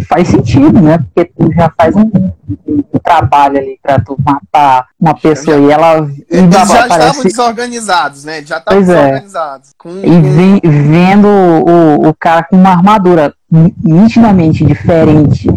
faz 0.07 0.29
sentido, 0.29 0.81
né? 0.81 0.97
Porque 0.97 1.31
tu 1.37 1.53
já 1.53 1.71
faz 1.77 1.95
um, 1.95 2.09
um 2.67 2.99
trabalho 3.03 3.59
ali 3.59 3.79
pra 3.83 3.99
tu 3.99 4.17
matar 4.19 4.87
uma 4.99 5.13
pessoa 5.13 5.57
já, 5.57 5.63
e 5.63 5.71
ela. 5.71 6.09
Eles 6.27 6.55
já 6.55 6.63
aparece... 6.63 6.89
estavam 6.89 7.23
desorganizados, 7.23 8.25
né? 8.25 8.43
Já 8.43 8.57
estavam 8.57 8.81
é. 8.81 8.83
desorganizados. 8.83 9.69
É. 9.69 9.73
Com, 9.77 9.89
e 9.89 10.69
vendo 10.69 11.27
o, 11.27 12.09
o 12.09 12.13
cara 12.15 12.41
com 12.43 12.55
uma 12.55 12.71
armadura 12.71 13.35
nitidamente 13.83 14.65
diferente, 14.65 15.47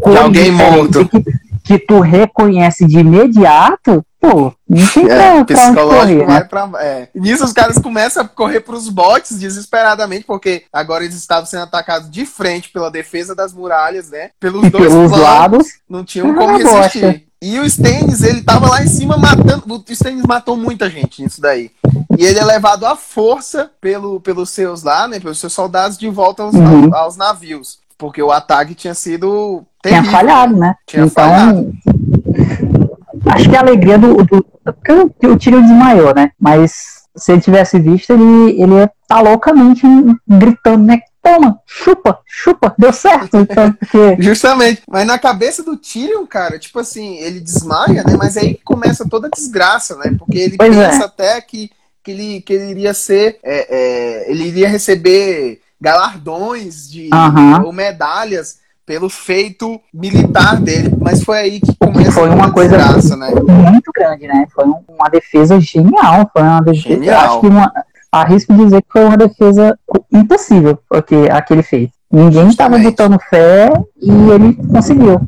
com 0.00 0.10
de 0.10 0.18
alguém 0.18 0.50
morto. 0.50 1.08
Que, 1.08 1.22
que 1.62 1.78
tu 1.78 2.00
reconhece 2.00 2.86
de 2.86 2.98
imediato, 2.98 4.04
pô, 4.20 4.52
não 4.68 4.86
tem 4.88 5.08
é, 5.10 5.44
pra, 5.44 5.44
psicológico 5.44 6.26
vai 6.26 6.44
pra, 6.44 6.70
é. 6.80 7.08
Nisso 7.14 7.44
os 7.44 7.52
caras 7.52 7.78
começam 7.78 8.22
a 8.22 8.28
correr 8.28 8.60
pros 8.60 8.88
botes 8.88 9.38
desesperadamente, 9.38 10.24
porque 10.24 10.64
agora 10.72 11.04
eles 11.04 11.16
estavam 11.16 11.46
sendo 11.46 11.64
atacados 11.64 12.10
de 12.10 12.26
frente 12.26 12.70
pela 12.70 12.90
defesa 12.90 13.34
das 13.34 13.52
muralhas, 13.52 14.10
né? 14.10 14.30
Pelos 14.40 14.64
e 14.64 14.70
dois 14.70 14.92
pelos 14.92 15.12
lados. 15.12 15.66
Não 15.88 16.04
tinham 16.04 16.30
ah, 16.30 16.34
como 16.34 16.56
resistir. 16.56 17.26
E 17.42 17.58
o 17.58 17.64
Stannis, 17.64 18.22
ele 18.22 18.40
tava 18.40 18.68
lá 18.68 18.84
em 18.84 18.86
cima 18.86 19.16
matando. 19.16 19.64
O 19.66 19.84
Stannis 19.92 20.24
matou 20.24 20.56
muita 20.56 20.88
gente 20.88 21.20
nisso 21.20 21.40
daí. 21.40 21.72
E 22.16 22.24
ele 22.24 22.38
é 22.38 22.44
levado 22.44 22.86
à 22.86 22.94
força 22.94 23.68
pelo, 23.80 24.20
pelos 24.20 24.50
seus 24.50 24.84
lá, 24.84 25.08
né? 25.08 25.18
Pelos 25.18 25.40
seus 25.40 25.52
soldados 25.52 25.98
de 25.98 26.08
volta 26.08 26.44
aos, 26.44 26.54
uhum. 26.54 26.94
aos 26.94 27.16
navios. 27.16 27.80
Porque 27.98 28.22
o 28.22 28.30
ataque 28.30 28.76
tinha 28.76 28.94
sido. 28.94 29.64
Terrível. 29.82 30.04
Tinha 30.04 30.12
falhado, 30.12 30.56
né? 30.56 30.74
Tinha 30.86 31.04
então, 31.04 31.24
falhado. 31.24 31.72
Acho 33.26 33.50
que 33.50 33.56
a 33.56 33.60
alegria 33.60 33.98
do. 33.98 34.14
do 34.24 34.46
porque 34.64 35.26
o 35.26 35.36
Tyrion 35.36 35.62
desmaiou, 35.62 36.14
né? 36.14 36.30
Mas 36.38 37.02
se 37.16 37.32
ele 37.32 37.40
tivesse 37.40 37.78
visto, 37.78 38.12
ele, 38.12 38.62
ele 38.62 38.74
ia 38.74 38.84
estar 38.84 39.16
tá 39.16 39.20
loucamente 39.20 39.82
gritando, 40.26 40.84
né? 40.84 41.00
Toma, 41.20 41.60
chupa, 41.66 42.18
chupa, 42.26 42.74
deu 42.76 42.92
certo. 42.92 43.36
Então, 43.36 43.72
porque... 43.78 44.16
Justamente. 44.20 44.82
Mas 44.88 45.06
na 45.06 45.18
cabeça 45.18 45.62
do 45.62 45.76
Tyrion, 45.76 46.26
cara, 46.26 46.58
tipo 46.58 46.80
assim, 46.80 47.16
ele 47.18 47.38
desmaia, 47.38 48.02
né? 48.02 48.16
Mas 48.18 48.36
aí 48.36 48.58
começa 48.64 49.08
toda 49.08 49.28
a 49.28 49.30
desgraça, 49.30 49.96
né? 49.96 50.14
Porque 50.18 50.38
ele 50.38 50.56
pois 50.56 50.74
pensa 50.74 51.02
é. 51.02 51.04
até 51.04 51.40
que, 51.40 51.70
que, 52.02 52.10
ele, 52.10 52.40
que 52.40 52.52
ele 52.52 52.70
iria 52.70 52.94
ser. 52.94 53.38
É, 53.42 53.66
é, 53.68 54.30
ele 54.30 54.44
iria 54.44 54.68
receber 54.68 55.60
galardões 55.80 56.88
de 56.88 57.10
uhum. 57.12 57.66
ou 57.66 57.72
medalhas 57.72 58.61
pelo 58.84 59.08
feito 59.08 59.80
militar 59.92 60.60
dele, 60.60 60.94
mas 61.00 61.22
foi 61.22 61.38
aí 61.38 61.60
que 61.60 61.74
começou 61.76 62.12
foi 62.12 62.28
uma 62.28 62.52
coisa 62.52 62.76
desgraça, 62.76 63.16
né? 63.16 63.30
muito 63.30 63.90
grande, 63.94 64.26
né? 64.26 64.46
Foi 64.54 64.64
uma 64.64 65.08
defesa 65.08 65.60
genial, 65.60 66.28
foi 66.32 66.42
uma 66.42 66.60
defesa, 66.60 66.88
genial. 66.88 67.20
acho 67.20 67.40
que 67.40 67.46
uma, 67.46 67.72
arrisco 68.10 68.54
dizer 68.54 68.82
que 68.82 68.92
foi 68.92 69.04
uma 69.04 69.16
defesa 69.16 69.78
impossível, 70.12 70.78
porque 70.88 71.28
aquele 71.30 71.62
fez. 71.62 71.90
Ninguém 72.10 72.48
estava 72.48 72.78
botando 72.78 73.18
fé 73.30 73.72
e 74.00 74.10
ele 74.10 74.54
conseguiu. 74.70 75.20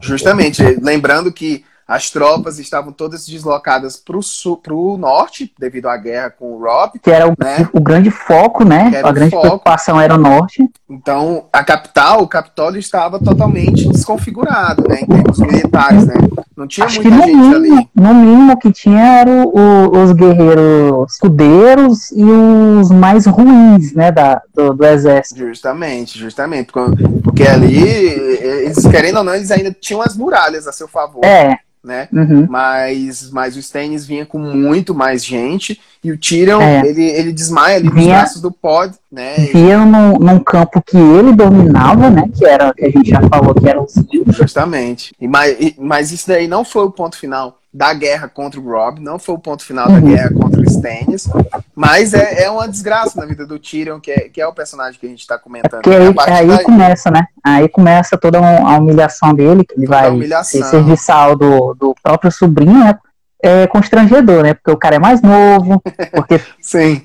Justamente, 0.00 0.62
lembrando 0.82 1.32
que 1.32 1.64
as 1.88 2.10
tropas 2.10 2.58
estavam 2.58 2.92
todas 2.92 3.26
deslocadas 3.26 3.96
para 3.96 4.74
o 4.74 4.98
norte, 4.98 5.50
devido 5.58 5.88
à 5.88 5.96
guerra 5.96 6.28
com 6.28 6.52
o 6.52 6.62
Rob. 6.62 6.98
Que 7.02 7.10
era 7.10 7.26
o, 7.26 7.34
né? 7.38 7.66
o 7.72 7.80
grande 7.80 8.10
foco, 8.10 8.62
né? 8.62 8.92
A 9.02 9.10
grande 9.10 9.30
foco. 9.30 9.46
preocupação 9.46 9.98
era 9.98 10.14
o 10.14 10.18
norte. 10.18 10.68
Então, 10.86 11.46
a 11.50 11.64
capital, 11.64 12.22
o 12.22 12.28
Capitólio 12.28 12.78
estava 12.78 13.18
totalmente 13.18 13.88
desconfigurado, 13.88 14.84
né? 14.86 15.00
Em 15.00 15.06
termos 15.06 15.38
militares, 15.38 16.06
né? 16.06 16.14
Não 16.54 16.66
tinha 16.66 16.86
Acho 16.86 17.02
muita 17.02 17.24
gente 17.24 17.34
mínimo, 17.34 17.54
ali. 17.54 17.88
No 17.94 18.14
mínimo 18.14 18.58
que 18.58 18.70
tinha 18.70 19.20
eram 19.20 19.50
os 19.54 20.12
guerreiros 20.12 21.12
escudeiros 21.14 22.10
e 22.10 22.22
os 22.22 22.90
mais 22.90 23.24
ruins, 23.24 23.94
né? 23.94 24.12
Da, 24.12 24.42
do, 24.54 24.74
do 24.74 24.84
exército. 24.84 25.38
Justamente, 25.40 26.18
justamente. 26.18 26.70
Porque, 26.70 27.02
porque 27.24 27.42
ali, 27.44 27.78
eles, 27.78 28.86
querendo 28.88 29.18
ou 29.18 29.24
não, 29.24 29.34
eles 29.34 29.50
ainda 29.50 29.74
tinham 29.80 30.02
as 30.02 30.14
muralhas 30.14 30.66
a 30.66 30.72
seu 30.72 30.86
favor. 30.86 31.24
É, 31.24 31.58
né? 31.88 32.06
Uhum. 32.12 32.46
Mas, 32.48 33.30
mas 33.32 33.56
o 33.56 33.58
Stannis 33.58 34.04
vinha 34.06 34.26
com 34.26 34.38
muito 34.38 34.94
mais 34.94 35.24
gente 35.24 35.80
e 36.04 36.12
o 36.12 36.18
Tyrion, 36.18 36.60
É. 36.60 36.86
ele, 36.86 37.02
ele 37.02 37.32
desmaia 37.32 37.76
ali 37.76 37.86
nos 37.86 37.94
Vinha- 37.94 38.18
braços 38.18 38.42
do 38.42 38.52
Pod, 38.52 38.94
né? 39.10 39.34
Via 39.52 39.78
num, 39.78 40.18
num 40.18 40.38
campo 40.38 40.82
que 40.86 40.96
ele 40.98 41.32
dominava, 41.34 42.10
né? 42.10 42.28
Que 42.36 42.44
era 42.44 42.72
que 42.74 42.84
a 42.84 42.90
gente 42.90 43.08
já 43.08 43.20
falou 43.22 43.54
que 43.54 43.66
os 43.76 43.96
livros. 44.12 44.36
Justamente. 44.36 45.12
E, 45.20 45.26
mas, 45.26 45.56
e- 45.58 45.74
mas 45.78 46.12
isso 46.12 46.28
daí 46.28 46.46
não 46.46 46.64
foi 46.64 46.84
o 46.84 46.90
ponto 46.90 47.16
final 47.16 47.57
da 47.72 47.92
guerra 47.92 48.28
contra 48.28 48.58
o 48.58 48.64
Rob, 48.64 49.00
não 49.00 49.18
foi 49.18 49.34
o 49.34 49.38
ponto 49.38 49.62
final 49.62 49.88
da 49.88 50.00
guerra 50.00 50.30
contra 50.32 50.60
o 50.60 50.64
Stannis, 50.64 51.28
mas 51.74 52.14
é, 52.14 52.44
é 52.44 52.50
uma 52.50 52.66
desgraça 52.66 53.20
na 53.20 53.26
vida 53.26 53.46
do 53.46 53.58
Tyrion, 53.58 54.00
que 54.00 54.10
é, 54.10 54.28
que 54.28 54.40
é 54.40 54.46
o 54.46 54.54
personagem 54.54 54.98
que 54.98 55.06
a 55.06 55.08
gente 55.08 55.26
tá 55.26 55.38
comentando. 55.38 55.82
Que 55.82 55.90
aí, 55.90 56.14
aí 56.28 56.46
daí- 56.46 56.64
começa, 56.64 57.10
né? 57.10 57.26
Aí 57.44 57.68
começa 57.68 58.16
toda 58.16 58.38
a 58.38 58.78
humilhação 58.78 59.34
dele, 59.34 59.64
que 59.64 59.74
ele 59.74 59.86
Toda 59.86 60.10
vai 60.10 60.44
ser 60.44 60.64
serviçal 60.64 61.36
do, 61.36 61.74
do 61.74 61.94
próprio 62.02 62.32
sobrinho, 62.32 62.78
né? 62.78 62.98
É 63.40 63.66
constrangedor, 63.66 64.42
né? 64.42 64.54
Porque 64.54 64.70
o 64.70 64.76
cara 64.76 64.96
é 64.96 64.98
mais 64.98 65.20
novo, 65.20 65.80
porque 66.12 66.40
Sim. 66.60 67.02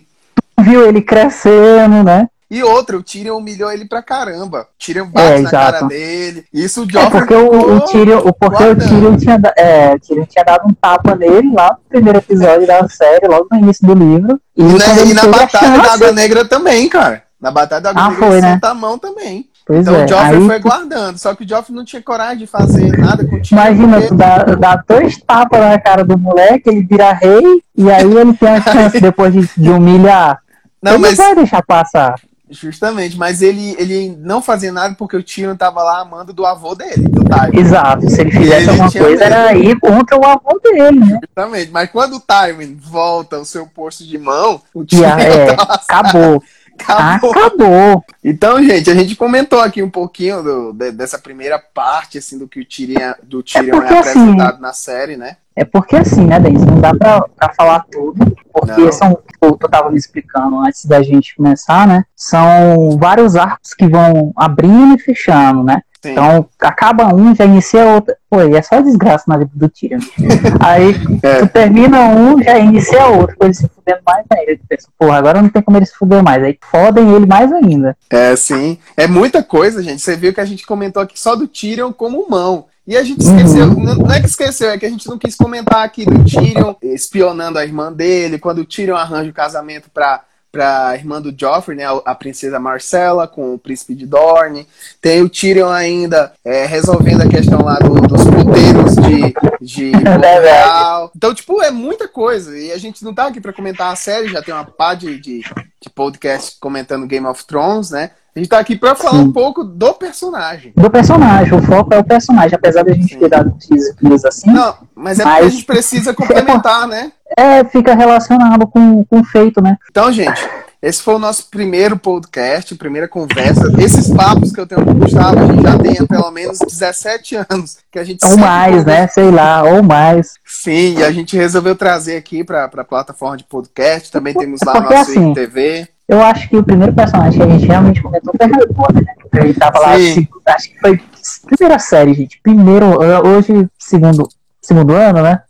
viu 0.59 0.87
ele 0.87 1.01
crescendo, 1.01 2.03
né? 2.03 2.27
E 2.53 2.61
outra, 2.63 2.97
o 2.97 3.01
Tyrion 3.03 3.37
humilhou 3.37 3.71
ele 3.71 3.85
pra 3.85 4.03
caramba. 4.03 4.61
O 4.61 4.77
Tyrion 4.77 5.07
bate 5.07 5.39
É, 5.39 5.41
na 5.41 5.49
cara 5.49 5.81
dele. 5.83 6.45
Isso 6.53 6.81
o 6.81 6.83
É 6.85 6.91
Joffrey 6.91 7.11
porque 7.25 7.33
o, 7.33 7.75
o 7.77 7.79
Tyrion, 7.81 8.19
o, 8.19 8.33
porque 8.33 8.63
o. 8.63 8.75
Tyrion 8.75 9.17
tinha, 9.17 9.41
é, 9.57 9.93
o 9.95 9.99
Tyrion 9.99 10.25
tinha 10.25 10.45
dado 10.45 10.67
um 10.69 10.73
tapa 10.73 11.15
nele 11.15 11.51
lá 11.51 11.71
no 11.71 11.89
primeiro 11.89 12.19
episódio 12.19 12.67
da 12.67 12.87
série, 12.87 13.27
logo 13.27 13.47
no 13.51 13.57
início 13.57 13.87
do 13.87 13.93
livro. 13.95 14.39
E, 14.55 14.61
E 14.61 14.65
na, 14.65 15.01
e 15.01 15.13
na 15.13 15.27
Batalha 15.27 15.81
da 15.81 15.93
Água 15.93 16.11
Negra 16.11 16.45
também, 16.45 16.87
cara. 16.87 17.23
Na 17.41 17.49
Batalha 17.51 17.81
da 17.81 17.89
Água 17.89 18.03
Ah, 18.03 18.09
Negra 18.09 18.27
foi, 18.27 18.37
ele 18.37 18.47
né? 18.47 18.59
a 18.61 18.73
mão 18.73 18.97
também. 18.99 19.45
Pois 19.65 19.79
Então 19.79 19.95
é, 19.95 20.05
o 20.05 20.07
Joffrey 20.07 20.37
aí 20.41 20.45
foi 20.45 20.59
guardando. 20.59 21.17
Só 21.17 21.33
que 21.33 21.43
o 21.45 21.49
Joffrey 21.49 21.75
não 21.75 21.85
tinha 21.85 22.01
coragem 22.03 22.37
de 22.39 22.47
fazer 22.47 22.97
nada 22.97 23.25
com 23.25 23.35
o 23.37 23.41
Tyrion. 23.41 23.61
Imagina, 23.63 24.01
tu 24.07 24.13
dá, 24.15 24.37
dá 24.43 24.83
dois 24.87 25.17
tapas 25.17 25.59
na 25.59 25.79
cara 25.79 26.03
do 26.05 26.17
moleque, 26.17 26.69
ele 26.69 26.83
vira 26.83 27.13
rei, 27.13 27.63
e 27.75 27.89
aí 27.89 28.03
ele 28.15 28.33
tem 28.33 28.49
a 28.49 28.61
chance, 28.61 28.99
depois 29.01 29.33
de, 29.33 29.49
de 29.57 29.69
humilhar, 29.71 30.39
Não, 30.81 30.93
ele 30.93 31.01
mas 31.01 31.17
não 31.17 31.25
vai 31.25 31.35
deixar 31.35 31.63
passar. 31.63 32.15
Justamente, 32.49 33.17
mas 33.17 33.41
ele, 33.41 33.75
ele 33.79 34.15
não 34.19 34.41
fazia 34.41 34.71
nada 34.71 34.93
porque 34.95 35.15
o 35.17 35.23
Tyrion 35.23 35.55
tava 35.55 35.81
lá 35.81 36.01
amando 36.01 36.33
do 36.33 36.45
avô 36.45 36.75
dele, 36.75 37.07
do 37.07 37.23
Tywin. 37.23 37.59
Exato, 37.59 38.09
se 38.09 38.21
ele 38.21 38.31
fizesse 38.31 38.61
ele 38.63 38.69
alguma 38.69 38.91
coisa, 38.91 39.07
medo. 39.09 39.21
era 39.23 39.55
ir 39.55 39.79
contra 39.79 40.17
o 40.19 40.25
avô 40.25 40.59
dele, 40.63 40.99
né? 40.99 41.19
Justamente. 41.21 41.71
Mas 41.71 41.89
quando 41.89 42.17
o 42.17 42.19
Tywin 42.19 42.75
volta 42.75 43.37
ao 43.37 43.45
seu 43.45 43.65
posto 43.65 44.03
de 44.03 44.17
mão, 44.17 44.61
o 44.73 44.83
Tyrion 44.85 45.07
a- 45.13 45.21
é, 45.21 45.55
tá 45.55 45.63
acabou, 45.63 46.43
acabou. 46.79 47.31
acabou. 47.31 48.03
Então, 48.23 48.61
gente, 48.63 48.89
a 48.89 48.95
gente 48.95 49.15
comentou 49.15 49.59
aqui 49.59 49.81
um 49.83 49.89
pouquinho 49.89 50.41
do- 50.43 50.73
de- 50.73 50.91
dessa 50.91 51.17
primeira 51.19 51.59
parte, 51.59 52.17
assim, 52.17 52.37
do 52.37 52.47
que 52.47 52.59
o 52.59 52.65
Tyrion, 52.65 53.13
do 53.23 53.41
Tyrion 53.43 53.77
é, 53.77 53.81
porque, 53.81 53.93
assim, 53.93 54.09
apresentado 54.09 54.61
na 54.61 54.73
série, 54.73 55.15
né? 55.17 55.37
É 55.55 55.63
porque 55.63 55.95
assim, 55.95 56.25
né, 56.25 56.39
Denis, 56.39 56.65
não 56.65 56.81
dá 56.81 56.95
pra, 56.95 57.21
pra 57.21 57.53
falar 57.53 57.85
tudo, 57.91 58.35
porque 58.51 58.81
Não. 58.81 58.91
são, 58.91 59.19
como 59.39 59.55
tu 59.55 59.69
tava 59.69 59.91
me 59.91 59.97
explicando 59.97 60.57
antes 60.59 60.83
da 60.85 61.03
gente 61.03 61.35
começar, 61.35 61.85
né, 61.87 62.03
são 62.15 62.97
vários 62.99 63.35
arcos 63.35 63.71
que 63.75 63.87
vão 63.87 64.31
abrindo 64.35 64.95
e 64.95 64.99
fechando, 64.99 65.61
né? 65.63 65.81
Sim. 66.03 66.11
Então, 66.11 66.45
acaba 66.61 67.15
um, 67.15 67.33
já 67.33 67.45
inicia 67.45 67.85
outro. 67.85 68.13
Pô, 68.29 68.41
e 68.41 68.55
é 68.55 68.61
só 68.61 68.79
desgraça 68.81 69.23
na 69.27 69.37
vida 69.37 69.51
do 69.55 69.69
Tyrion. 69.69 69.99
Aí, 70.59 70.93
É. 71.23 71.39
tu 71.39 71.47
termina 71.47 72.09
um, 72.09 72.43
já 72.43 72.59
inicia 72.59 73.05
outro, 73.07 73.35
com 73.37 73.45
ele 73.45 73.53
se 73.53 73.67
fudendo 73.69 74.01
mais 74.05 74.25
ainda. 74.31 74.57
Tu 74.57 74.63
pensa, 74.67 74.87
porra, 74.99 75.17
agora 75.17 75.41
não 75.41 75.49
tem 75.49 75.61
como 75.61 75.77
ele 75.77 75.85
se 75.85 75.95
fuder 75.95 76.21
mais. 76.21 76.43
Aí 76.43 76.59
fodem 76.69 77.09
ele 77.15 77.25
mais 77.25 77.51
ainda. 77.53 77.95
É, 78.09 78.35
sim. 78.35 78.77
É 78.97 79.07
muita 79.07 79.41
coisa, 79.41 79.81
gente. 79.81 80.01
Você 80.01 80.15
viu 80.15 80.33
que 80.33 80.41
a 80.41 80.45
gente 80.45 80.65
comentou 80.65 81.01
aqui 81.01 81.19
só 81.19 81.35
do 81.35 81.47
Tyrion 81.47 81.93
como 81.93 82.29
mão. 82.29 82.65
E 82.85 82.97
a 82.97 83.03
gente 83.03 83.25
Uhum. 83.25 83.37
esqueceu, 83.37 83.67
não 83.67 83.95
não 83.95 84.11
é 84.11 84.19
que 84.19 84.27
esqueceu, 84.27 84.69
é 84.69 84.77
que 84.77 84.85
a 84.85 84.89
gente 84.89 85.07
não 85.07 85.17
quis 85.17 85.35
comentar 85.35 85.85
aqui 85.85 86.03
do 86.05 86.21
Tyrion 86.25 86.73
espionando 86.83 87.57
a 87.57 87.63
irmã 87.63 87.89
dele, 87.93 88.37
quando 88.37 88.57
o 88.59 88.65
Tyrion 88.65 88.97
arranja 88.97 89.29
o 89.29 89.33
casamento 89.33 89.89
pra, 89.93 90.19
pra 90.53 90.93
irmã 90.95 91.19
do 91.19 91.33
Joffrey, 91.35 91.75
né, 91.75 91.83
a, 92.05 92.13
princesa 92.13 92.59
Marcella 92.59 93.27
com 93.27 93.55
o 93.55 93.57
príncipe 93.57 93.95
de 93.95 94.05
Dorne. 94.05 94.67
Tem 95.01 95.19
o 95.23 95.27
Tyrion 95.27 95.67
ainda 95.71 96.31
é, 96.45 96.67
resolvendo 96.67 97.23
a 97.23 97.27
questão 97.27 97.63
lá 97.63 97.79
do- 97.79 97.99
dos 98.07 98.23
poderes 98.23 98.95
de, 98.97 99.33
de 99.59 99.91
verdade. 99.97 100.43
Portugal. 100.43 101.11
Então, 101.15 101.33
tipo, 101.33 101.59
é 101.63 101.71
muita 101.71 102.07
coisa. 102.07 102.55
E 102.55 102.71
a 102.71 102.77
gente 102.77 103.03
não 103.03 103.15
tá 103.15 103.25
aqui 103.27 103.41
pra 103.41 103.51
comentar 103.51 103.91
a 103.91 103.95
série, 103.95 104.27
já 104.27 104.43
tem 104.43 104.53
uma 104.53 104.63
pá 104.63 104.93
de, 104.93 105.19
de, 105.19 105.39
de 105.41 105.89
podcast 105.89 106.57
comentando 106.59 107.07
Game 107.07 107.25
of 107.25 107.43
Thrones, 107.45 107.89
né? 107.89 108.11
A 108.35 108.39
gente 108.39 108.49
tá 108.49 108.57
aqui 108.59 108.75
pra 108.75 108.95
falar 108.95 109.19
Sim. 109.19 109.25
um 109.25 109.31
pouco 109.31 109.63
do 109.63 109.93
personagem. 109.93 110.73
Do 110.75 110.89
personagem, 110.89 111.53
o 111.53 111.61
foco 111.61 111.93
é 111.93 111.99
o 111.99 112.03
personagem, 112.03 112.55
apesar 112.55 112.83
da 112.83 112.91
gente 112.93 113.13
Sim. 113.13 113.19
ter 113.19 113.29
dado 113.29 113.51
teasers 113.59 114.25
assim, 114.25 114.51
Não, 114.51 114.75
mas 114.95 115.19
é 115.19 115.23
porque 115.23 115.37
a 115.37 115.43
Mas- 115.43 115.53
gente 115.53 115.65
precisa 115.65 116.13
complementar, 116.15 116.87
né? 116.87 117.11
é, 117.37 117.63
fica 117.65 117.93
relacionado 117.93 118.65
com, 118.67 119.03
com 119.05 119.19
o 119.19 119.23
feito, 119.23 119.61
né? 119.61 119.77
Então, 119.89 120.11
gente, 120.11 120.41
esse 120.81 121.01
foi 121.01 121.13
o 121.15 121.19
nosso 121.19 121.47
primeiro 121.49 121.95
podcast, 121.97 122.73
primeira 122.75 123.07
conversa. 123.07 123.71
Esses 123.79 124.09
papos 124.11 124.51
que 124.51 124.59
eu 124.59 124.65
tenho 124.67 124.83
com 124.83 124.91
o 124.91 124.95
Gustavo, 124.95 125.39
a 125.39 125.47
gente 125.47 125.61
já 125.63 125.77
tem 125.77 125.97
há 125.99 126.05
pelo 126.07 126.31
menos 126.31 126.57
17 126.59 127.35
anos. 127.49 127.77
Que 127.91 127.97
a 127.99 128.03
gente 128.03 128.25
Ou 128.25 128.37
mais, 128.37 128.77
conversa. 128.77 129.01
né? 129.01 129.07
Sei 129.07 129.31
lá, 129.31 129.63
ou 129.63 129.81
mais. 129.83 130.33
Sim, 130.45 130.95
e 130.97 131.03
a 131.03 131.11
gente 131.11 131.37
resolveu 131.37 131.75
trazer 131.75 132.17
aqui 132.17 132.43
para 132.43 132.65
a 132.65 132.83
plataforma 132.83 133.37
de 133.37 133.43
podcast. 133.45 134.11
Também 134.11 134.33
temos 134.33 134.59
lá 134.65 134.73
o 134.73 134.75
Porque 134.81 134.93
nosso 134.95 135.11
assim, 135.11 135.31
IGTV. 135.31 135.87
Eu 136.13 136.21
acho 136.21 136.47
que 136.47 136.55
o 136.57 136.63
primeiro 136.63 136.93
personagem 136.93 137.39
que 137.39 137.43
a 137.45 137.49
gente 137.49 137.65
realmente 137.65 138.01
comentou 138.01 138.33
foi 138.37 138.47
Harry 138.47 138.73
Potter, 138.73 139.03
né? 139.03 139.13
Porque 139.19 139.37
Ele 139.39 139.53
tava 139.55 139.79
lá, 139.79 139.95
Sim. 139.97 140.13
se- 140.13 140.29
acho 140.45 140.69
que 140.69 140.79
foi 140.79 141.01
primeira 141.47 141.79
série, 141.79 142.13
gente. 142.13 142.39
Primeiro, 142.43 143.01
eh, 143.01 143.19
hoje, 143.21 143.67
segundo, 143.79 144.27
segundo 144.61 144.93
ano, 144.93 145.23
né? 145.23 145.41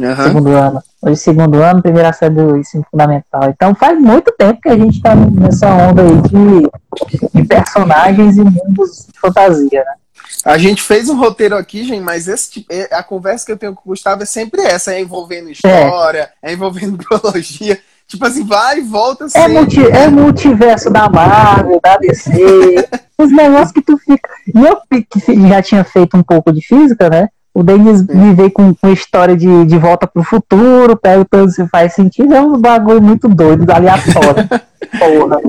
Aham. 0.00 0.24
Segundo 0.24 0.48
ano. 0.50 0.82
Hoje, 1.02 1.16
segundo 1.16 1.62
ano, 1.62 1.80
primeira 1.82 2.12
série 2.12 2.34
do 2.34 2.56
ensino 2.56 2.84
fundamental. 2.90 3.50
Então 3.50 3.74
faz 3.74 3.98
muito 4.00 4.32
tempo 4.36 4.60
que 4.60 4.68
a 4.68 4.76
gente 4.76 5.00
tá 5.00 5.14
nessa 5.14 5.68
onda 5.68 6.02
aí 6.02 6.20
de, 6.22 7.40
de 7.40 7.46
personagens 7.46 8.36
e 8.36 8.40
mundos 8.42 9.06
de 9.12 9.20
fantasia, 9.20 9.80
né? 9.84 9.92
A 10.44 10.56
gente 10.56 10.82
fez 10.82 11.08
um 11.08 11.18
roteiro 11.18 11.54
aqui, 11.56 11.84
gente, 11.84 12.00
mas 12.02 12.26
esse, 12.26 12.64
é- 12.70 12.88
a 12.94 13.02
conversa 13.02 13.44
que 13.46 13.52
eu 13.52 13.58
tenho 13.58 13.74
com 13.74 13.82
o 13.84 13.88
Gustavo 13.90 14.22
é 14.22 14.26
sempre 14.26 14.62
essa: 14.62 14.92
é 14.94 15.00
envolvendo 15.00 15.50
história, 15.50 16.30
é, 16.42 16.52
envolvendo 16.52 16.96
biologia. 17.08 17.78
Tipo 18.10 18.26
assim, 18.26 18.44
vai 18.44 18.78
e 18.78 18.82
volta 18.82 19.26
É, 19.26 19.28
sempre. 19.28 19.52
multi, 19.52 19.86
é 19.86 20.08
multiverso 20.08 20.90
da 20.90 21.08
Marvel, 21.08 21.80
da 21.80 21.96
DC, 21.96 22.32
os 23.16 23.30
negócios 23.30 23.70
que 23.70 23.80
tu 23.80 23.96
fica. 23.98 24.28
E 24.52 24.66
eu 24.66 24.78
que 24.88 25.48
já 25.48 25.62
tinha 25.62 25.84
feito 25.84 26.16
um 26.16 26.22
pouco 26.22 26.52
de 26.52 26.60
física, 26.60 27.08
né? 27.08 27.28
O 27.54 27.62
Denis 27.62 28.04
me 28.08 28.34
veio 28.34 28.50
com, 28.50 28.74
com 28.74 28.90
história 28.90 29.36
de, 29.36 29.64
de 29.64 29.78
volta 29.78 30.08
pro 30.08 30.24
futuro, 30.24 30.96
perguntando 30.96 31.52
se 31.52 31.64
faz 31.68 31.94
sentido, 31.94 32.34
é 32.34 32.40
um 32.40 32.58
bagulho 32.58 33.00
muito 33.00 33.28
doido, 33.28 33.70
aleatório. 33.70 34.48
Porra. 34.98 35.40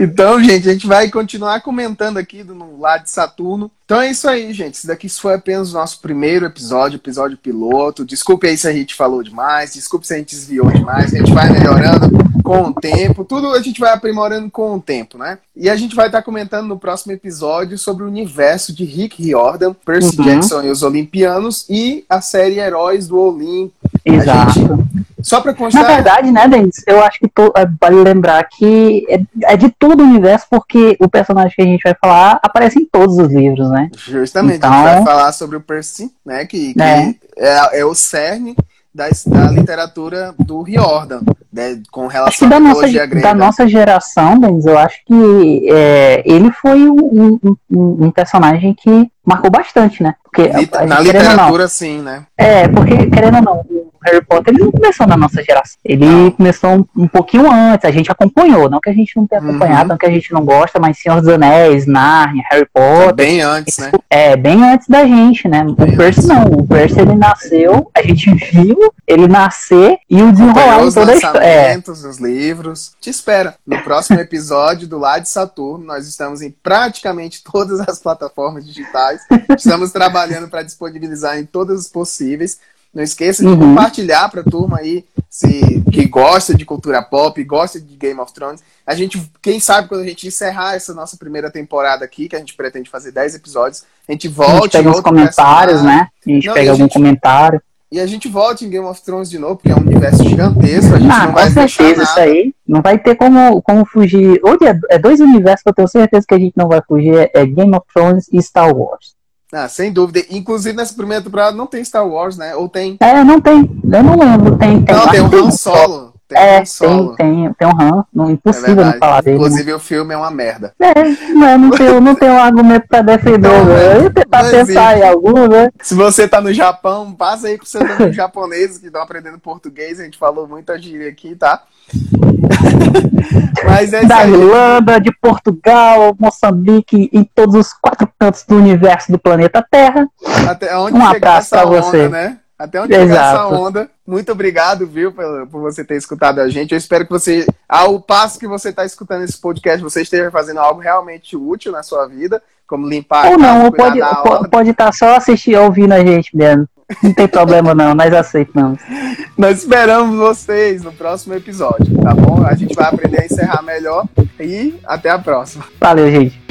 Então, 0.00 0.42
gente, 0.42 0.68
a 0.68 0.72
gente 0.72 0.86
vai 0.86 1.10
continuar 1.10 1.60
comentando 1.60 2.18
aqui 2.18 2.42
do 2.42 2.78
lado 2.78 3.04
de 3.04 3.10
Saturno. 3.10 3.70
Então 3.84 4.00
é 4.00 4.10
isso 4.10 4.28
aí, 4.28 4.52
gente. 4.52 4.74
Isso 4.74 4.86
daqui 4.86 5.08
foi 5.08 5.34
apenas 5.34 5.70
o 5.70 5.74
nosso 5.74 6.00
primeiro 6.00 6.44
episódio, 6.44 6.96
episódio 6.96 7.38
piloto. 7.38 8.04
Desculpe 8.04 8.46
aí 8.46 8.58
se 8.58 8.68
a 8.68 8.72
gente 8.72 8.94
falou 8.94 9.22
demais, 9.22 9.74
desculpe 9.74 10.06
se 10.06 10.14
a 10.14 10.18
gente 10.18 10.34
desviou 10.34 10.70
demais. 10.70 11.14
A 11.14 11.18
gente 11.18 11.32
vai 11.32 11.50
melhorando 11.50 12.35
com 12.46 12.68
o 12.68 12.74
tempo. 12.74 13.24
Tudo 13.24 13.50
a 13.52 13.60
gente 13.60 13.80
vai 13.80 13.92
aprimorando 13.92 14.50
com 14.50 14.74
o 14.74 14.80
tempo, 14.80 15.18
né? 15.18 15.38
E 15.56 15.68
a 15.68 15.76
gente 15.76 15.94
vai 15.96 16.06
estar 16.06 16.22
comentando 16.22 16.66
no 16.68 16.78
próximo 16.78 17.12
episódio 17.12 17.76
sobre 17.76 18.04
o 18.04 18.06
universo 18.06 18.72
de 18.74 18.84
Rick 18.84 19.22
Riordan, 19.22 19.72
Percy 19.84 20.18
Uhum. 20.18 20.24
Jackson 20.24 20.62
e 20.62 20.70
os 20.70 20.82
Olimpianos 20.82 21.66
e 21.68 22.04
a 22.08 22.20
série 22.20 22.58
Heróis 22.58 23.08
do 23.08 23.18
Olimpo. 23.18 23.72
Exato. 24.04 24.52
gente- 24.52 25.06
Só 25.22 25.40
pra 25.40 25.50
Na 25.50 25.58
constar. 25.58 25.84
verdade, 25.86 26.30
né, 26.30 26.46
Denis? 26.46 26.84
Eu 26.86 27.02
acho 27.02 27.18
que 27.18 27.26
to- 27.26 27.52
é, 27.56 27.66
vale 27.80 27.96
lembrar 27.96 28.44
que 28.48 29.04
é, 29.08 29.20
é 29.54 29.56
de 29.56 29.68
todo 29.70 30.00
o 30.00 30.04
universo, 30.06 30.46
porque 30.48 30.96
o 31.00 31.08
personagem 31.08 31.52
que 31.56 31.62
a 31.62 31.64
gente 31.64 31.82
vai 31.82 31.96
falar 32.00 32.38
aparece 32.44 32.78
em 32.78 32.84
todos 32.84 33.18
os 33.18 33.28
livros, 33.32 33.68
né? 33.70 33.90
Justamente, 33.96 34.58
Então- 34.58 34.72
a 34.72 34.76
gente 34.76 34.84
vai 34.84 35.04
falar 35.04 35.32
sobre 35.32 35.56
o 35.56 35.60
Percy, 35.60 36.12
né? 36.24 36.44
Que, 36.46 36.74
que 36.74 36.80
É. 36.82 37.12
é. 37.38 37.80
é 37.80 37.84
o 37.84 37.92
cerne 37.92 38.54
da, 38.96 39.08
da 39.26 39.50
literatura 39.50 40.34
do 40.38 40.62
Riordan, 40.62 41.20
né, 41.52 41.80
com 41.92 42.06
relação 42.06 42.48
à 42.48 42.50
da 42.50 42.58
nossa, 42.58 42.74
mitologia 42.76 43.06
grega. 43.06 43.28
da 43.28 43.34
nossa 43.34 43.68
geração, 43.68 44.38
Denis, 44.40 44.64
eu 44.64 44.78
acho 44.78 45.04
que 45.04 45.68
é, 45.70 46.22
ele 46.24 46.50
foi 46.50 46.88
um- 46.88 47.38
um- 47.70 48.06
um 48.06 48.10
personagem 48.10 48.74
que 48.74 49.10
marcou 49.24 49.50
bastante, 49.50 50.02
né? 50.02 50.14
Porque 50.36 50.66
Porque, 50.66 50.86
Na 50.86 51.00
literatura, 51.00 51.62
não, 51.62 51.68
sim, 51.68 52.02
né? 52.02 52.24
É, 52.36 52.68
porque, 52.68 53.06
querendo 53.06 53.36
ou 53.36 53.42
não, 53.42 53.54
o 53.56 53.90
Harry 54.04 54.22
Potter 54.22 54.54
ele 54.54 54.64
não 54.64 54.70
começou 54.70 55.06
na 55.06 55.16
nossa 55.16 55.42
geração. 55.42 55.78
Ele 55.82 56.04
não. 56.04 56.30
começou 56.30 56.70
um, 56.70 56.84
um, 57.04 57.08
pouquinho 57.08 57.50
antes, 57.50 57.84
a 57.84 57.90
gente 57.90 58.12
acompanhou. 58.12 58.68
Não 58.68 58.78
que 58.78 58.90
a 58.90 58.92
gente 58.92 59.16
não 59.16 59.26
tenha 59.26 59.40
uhum. 59.40 59.48
acompanhado, 59.48 59.82
uhum. 59.82 59.88
não 59.88 59.96
que 59.96 60.06
a 60.06 60.10
gente 60.10 60.32
não 60.32 60.44
gosta, 60.44 60.78
mas 60.78 60.98
Senhor 60.98 61.20
dos 61.20 61.30
Anéis, 61.30 61.86
Narnia, 61.86 62.42
Harry 62.50 62.68
Potter. 62.72 63.14
Bem 63.14 63.40
antes, 63.40 63.78
né? 63.78 63.90
É, 64.10 64.36
bem 64.36 64.62
antes 64.62 64.86
da 64.86 65.04
gente, 65.06 65.48
né? 65.48 65.64
Bem 65.64 65.94
o 65.94 65.96
Percy 65.96 66.26
não. 66.26 66.44
O 66.44 66.66
Percy 66.66 67.00
ele 67.00 67.14
nasceu, 67.14 67.90
a 67.96 68.02
gente 68.02 68.32
viu 68.34 68.76
ele 69.06 69.26
nascer 69.26 69.98
e 70.08 70.22
o 70.22 70.30
desenrolar 70.30 70.84
em 70.84 70.92
toda 70.92 71.12
a 71.12 71.14
história. 71.14 71.46
É. 71.46 71.78
os 71.86 72.18
livros. 72.18 72.92
Te 73.00 73.08
espera. 73.08 73.54
No 73.66 73.82
próximo 73.82 74.20
episódio 74.20 74.86
do 74.86 74.98
Lá 74.98 75.18
de 75.18 75.28
Saturno, 75.28 75.84
nós 75.84 76.06
estamos 76.06 76.42
em 76.42 76.50
praticamente 76.50 77.42
todas 77.42 77.80
as 77.80 77.98
plataformas 77.98 78.66
digitais. 78.66 79.22
Estamos 79.56 79.90
trabalhando 79.90 80.25
para 80.48 80.62
disponibilizar 80.62 81.38
em 81.38 81.44
todas 81.44 81.80
as 81.80 81.88
possíveis. 81.88 82.58
Não 82.96 83.02
esqueça 83.02 83.42
de 83.42 83.48
uhum. 83.48 83.58
compartilhar 83.58 84.26
para 84.30 84.40
a 84.40 84.44
turma 84.44 84.78
aí 84.78 85.04
se, 85.28 85.82
que 85.92 86.06
gosta 86.06 86.54
de 86.54 86.64
cultura 86.64 87.02
pop, 87.02 87.44
gosta 87.44 87.78
de 87.78 87.94
Game 87.94 88.18
of 88.18 88.32
Thrones. 88.32 88.62
A 88.86 88.94
gente, 88.94 89.20
quem 89.42 89.60
sabe, 89.60 89.86
quando 89.86 90.00
a 90.00 90.06
gente 90.06 90.26
encerrar 90.26 90.76
essa 90.76 90.94
nossa 90.94 91.14
primeira 91.18 91.50
temporada 91.50 92.06
aqui, 92.06 92.26
que 92.26 92.34
a 92.34 92.38
gente 92.38 92.54
pretende 92.54 92.88
fazer 92.88 93.12
10 93.12 93.34
episódios, 93.34 93.84
a 94.08 94.12
gente 94.12 94.28
volta. 94.28 94.52
A 94.54 94.60
gente 94.62 94.72
pega 94.72 94.90
os 94.90 95.00
comentários, 95.00 95.82
né? 95.82 96.08
A 96.26 96.30
gente 96.30 96.46
Não, 96.46 96.54
pega 96.54 96.70
algum 96.70 96.84
gente, 96.84 96.94
comentário. 96.94 97.60
E 97.92 98.00
a 98.00 98.06
gente 98.06 98.28
volta 98.28 98.64
em 98.64 98.70
Game 98.70 98.86
of 98.86 99.02
Thrones 99.02 99.28
de 99.28 99.38
novo, 99.38 99.56
porque 99.56 99.70
é 99.70 99.74
um 99.74 99.80
universo 99.80 100.24
gigantesco. 100.24 100.94
A 100.94 100.98
gente 100.98 101.12
ah, 101.12 101.26
não 101.26 101.32
vai 101.34 101.46
com 101.46 101.52
certeza, 101.52 102.02
isso 102.02 102.18
aí. 102.18 102.54
Não 102.66 102.80
vai 102.80 102.98
ter 102.98 103.14
como, 103.14 103.60
como 103.60 103.84
fugir. 103.84 104.40
Hoje 104.42 104.66
é, 104.66 104.94
é, 104.94 104.98
dois 104.98 105.20
universos 105.20 105.62
que 105.62 105.68
eu 105.68 105.74
tenho 105.74 105.88
certeza 105.88 106.26
que 106.26 106.34
a 106.34 106.38
gente 106.38 106.56
não 106.56 106.66
vai 106.66 106.80
fugir: 106.86 107.14
é, 107.14 107.30
é 107.34 107.46
Game 107.46 107.76
of 107.76 107.86
Thrones 107.94 108.26
e 108.32 108.42
Star 108.42 108.74
Wars. 108.74 109.14
Ah, 109.52 109.68
sem 109.68 109.92
dúvida. 109.92 110.24
Inclusive 110.30 110.76
nessa 110.76 110.94
primeira 110.94 111.22
temporada 111.22 111.56
não 111.56 111.66
tem 111.66 111.84
Star 111.84 112.06
Wars, 112.06 112.36
né? 112.36 112.56
Ou 112.56 112.68
tem? 112.68 112.96
É, 113.00 113.22
não 113.22 113.40
tem. 113.40 113.58
Eu 113.84 114.02
não 114.02 114.18
lembro. 114.18 114.56
Tem, 114.58 114.82
tem. 114.82 114.94
Não, 114.94 115.08
tem 115.08 115.20
o 115.20 115.46
Han 115.46 115.50
Solo. 115.52 116.15
Tem 116.28 116.38
é, 116.38 116.60
um 116.60 116.64
tem, 116.64 117.14
tem, 117.14 117.54
tem 117.54 117.68
um 117.68 117.80
Han. 117.80 118.04
Não, 118.12 118.30
impossível 118.30 118.82
é 118.82 118.86
não 118.86 118.98
falar 118.98 119.22
dele. 119.22 119.36
Inclusive 119.36 119.72
o 119.72 119.78
filme 119.78 120.12
é 120.12 120.16
uma 120.16 120.30
merda. 120.30 120.74
É, 120.80 120.92
mas 121.34 121.60
não 121.60 121.70
tem, 121.70 122.00
não 122.00 122.14
tem 122.16 122.30
um 122.30 122.38
argumento 122.38 122.88
pra 122.88 123.00
defender, 123.02 123.48
não, 123.48 123.64
né? 123.64 123.96
Eu 123.96 124.02
ia 124.02 124.10
tentar 124.10 124.42
pensar 124.42 124.94
existe. 124.96 125.06
em 125.06 125.08
algum, 125.08 125.46
né? 125.46 125.70
Se 125.80 125.94
você 125.94 126.26
tá 126.26 126.40
no 126.40 126.52
Japão, 126.52 127.12
passa 127.12 127.46
aí 127.46 127.56
com 127.56 127.64
seus 127.64 127.84
amigos 127.88 128.16
japoneses 128.16 128.78
que 128.78 128.86
estão 128.86 129.02
aprendendo 129.02 129.38
português. 129.38 130.00
A 130.00 130.04
gente 130.04 130.18
falou 130.18 130.48
muita 130.48 130.76
gíria 130.76 131.08
aqui, 131.08 131.36
tá? 131.36 131.62
Mas 133.64 133.92
é 133.92 134.04
da 134.04 134.26
Irlanda, 134.26 135.00
de 135.00 135.12
Portugal, 135.20 136.14
Moçambique, 136.18 137.08
em 137.12 137.22
todos 137.22 137.54
os 137.54 137.72
quatro 137.72 138.08
cantos 138.18 138.44
do 138.44 138.56
universo 138.56 139.12
do 139.12 139.18
planeta 139.18 139.64
Terra. 139.70 140.08
Até 140.48 140.76
onde 140.76 140.96
um 140.96 141.06
abraço 141.06 141.50
pra 141.50 141.66
onda, 141.66 141.82
você. 141.82 142.08
Né? 142.08 142.38
Até 142.58 142.80
onde 142.80 142.94
Exato. 142.94 143.08
chegar 143.08 143.34
essa 143.34 143.46
onda. 143.48 143.90
Muito 144.06 144.32
obrigado, 144.32 144.86
viu, 144.86 145.12
por, 145.12 145.46
por 145.48 145.60
você 145.60 145.84
ter 145.84 145.96
escutado 145.96 146.40
a 146.40 146.48
gente. 146.48 146.72
Eu 146.72 146.78
espero 146.78 147.04
que 147.04 147.10
você, 147.10 147.46
ao 147.68 148.00
passo 148.00 148.38
que 148.38 148.46
você 148.46 148.70
está 148.70 148.84
escutando 148.84 149.24
esse 149.24 149.38
podcast, 149.38 149.82
você 149.82 150.02
esteja 150.02 150.30
fazendo 150.30 150.60
algo 150.60 150.80
realmente 150.80 151.36
útil 151.36 151.72
na 151.72 151.82
sua 151.82 152.06
vida, 152.06 152.42
como 152.66 152.88
limpar 152.88 153.30
Ou 153.30 153.38
não, 153.38 153.70
pode 153.70 153.98
estar 153.98 154.48
pode 154.50 154.72
tá 154.72 154.90
só 154.90 155.16
assistir 155.16 155.56
ouvindo 155.56 155.92
a 155.92 156.04
gente 156.04 156.34
mesmo. 156.36 156.66
Não 157.02 157.12
tem 157.12 157.26
problema 157.26 157.74
não, 157.74 157.94
nós 157.94 158.12
aceitamos. 158.14 158.78
Nós 159.36 159.58
esperamos 159.58 160.16
vocês 160.16 160.82
no 160.82 160.92
próximo 160.92 161.34
episódio, 161.34 162.00
tá 162.00 162.14
bom? 162.14 162.46
A 162.46 162.54
gente 162.54 162.74
vai 162.74 162.86
aprender 162.86 163.20
a 163.20 163.26
encerrar 163.26 163.60
melhor 163.60 164.06
e 164.40 164.78
até 164.86 165.10
a 165.10 165.18
próxima. 165.18 165.64
Valeu, 165.78 166.10
gente. 166.10 166.45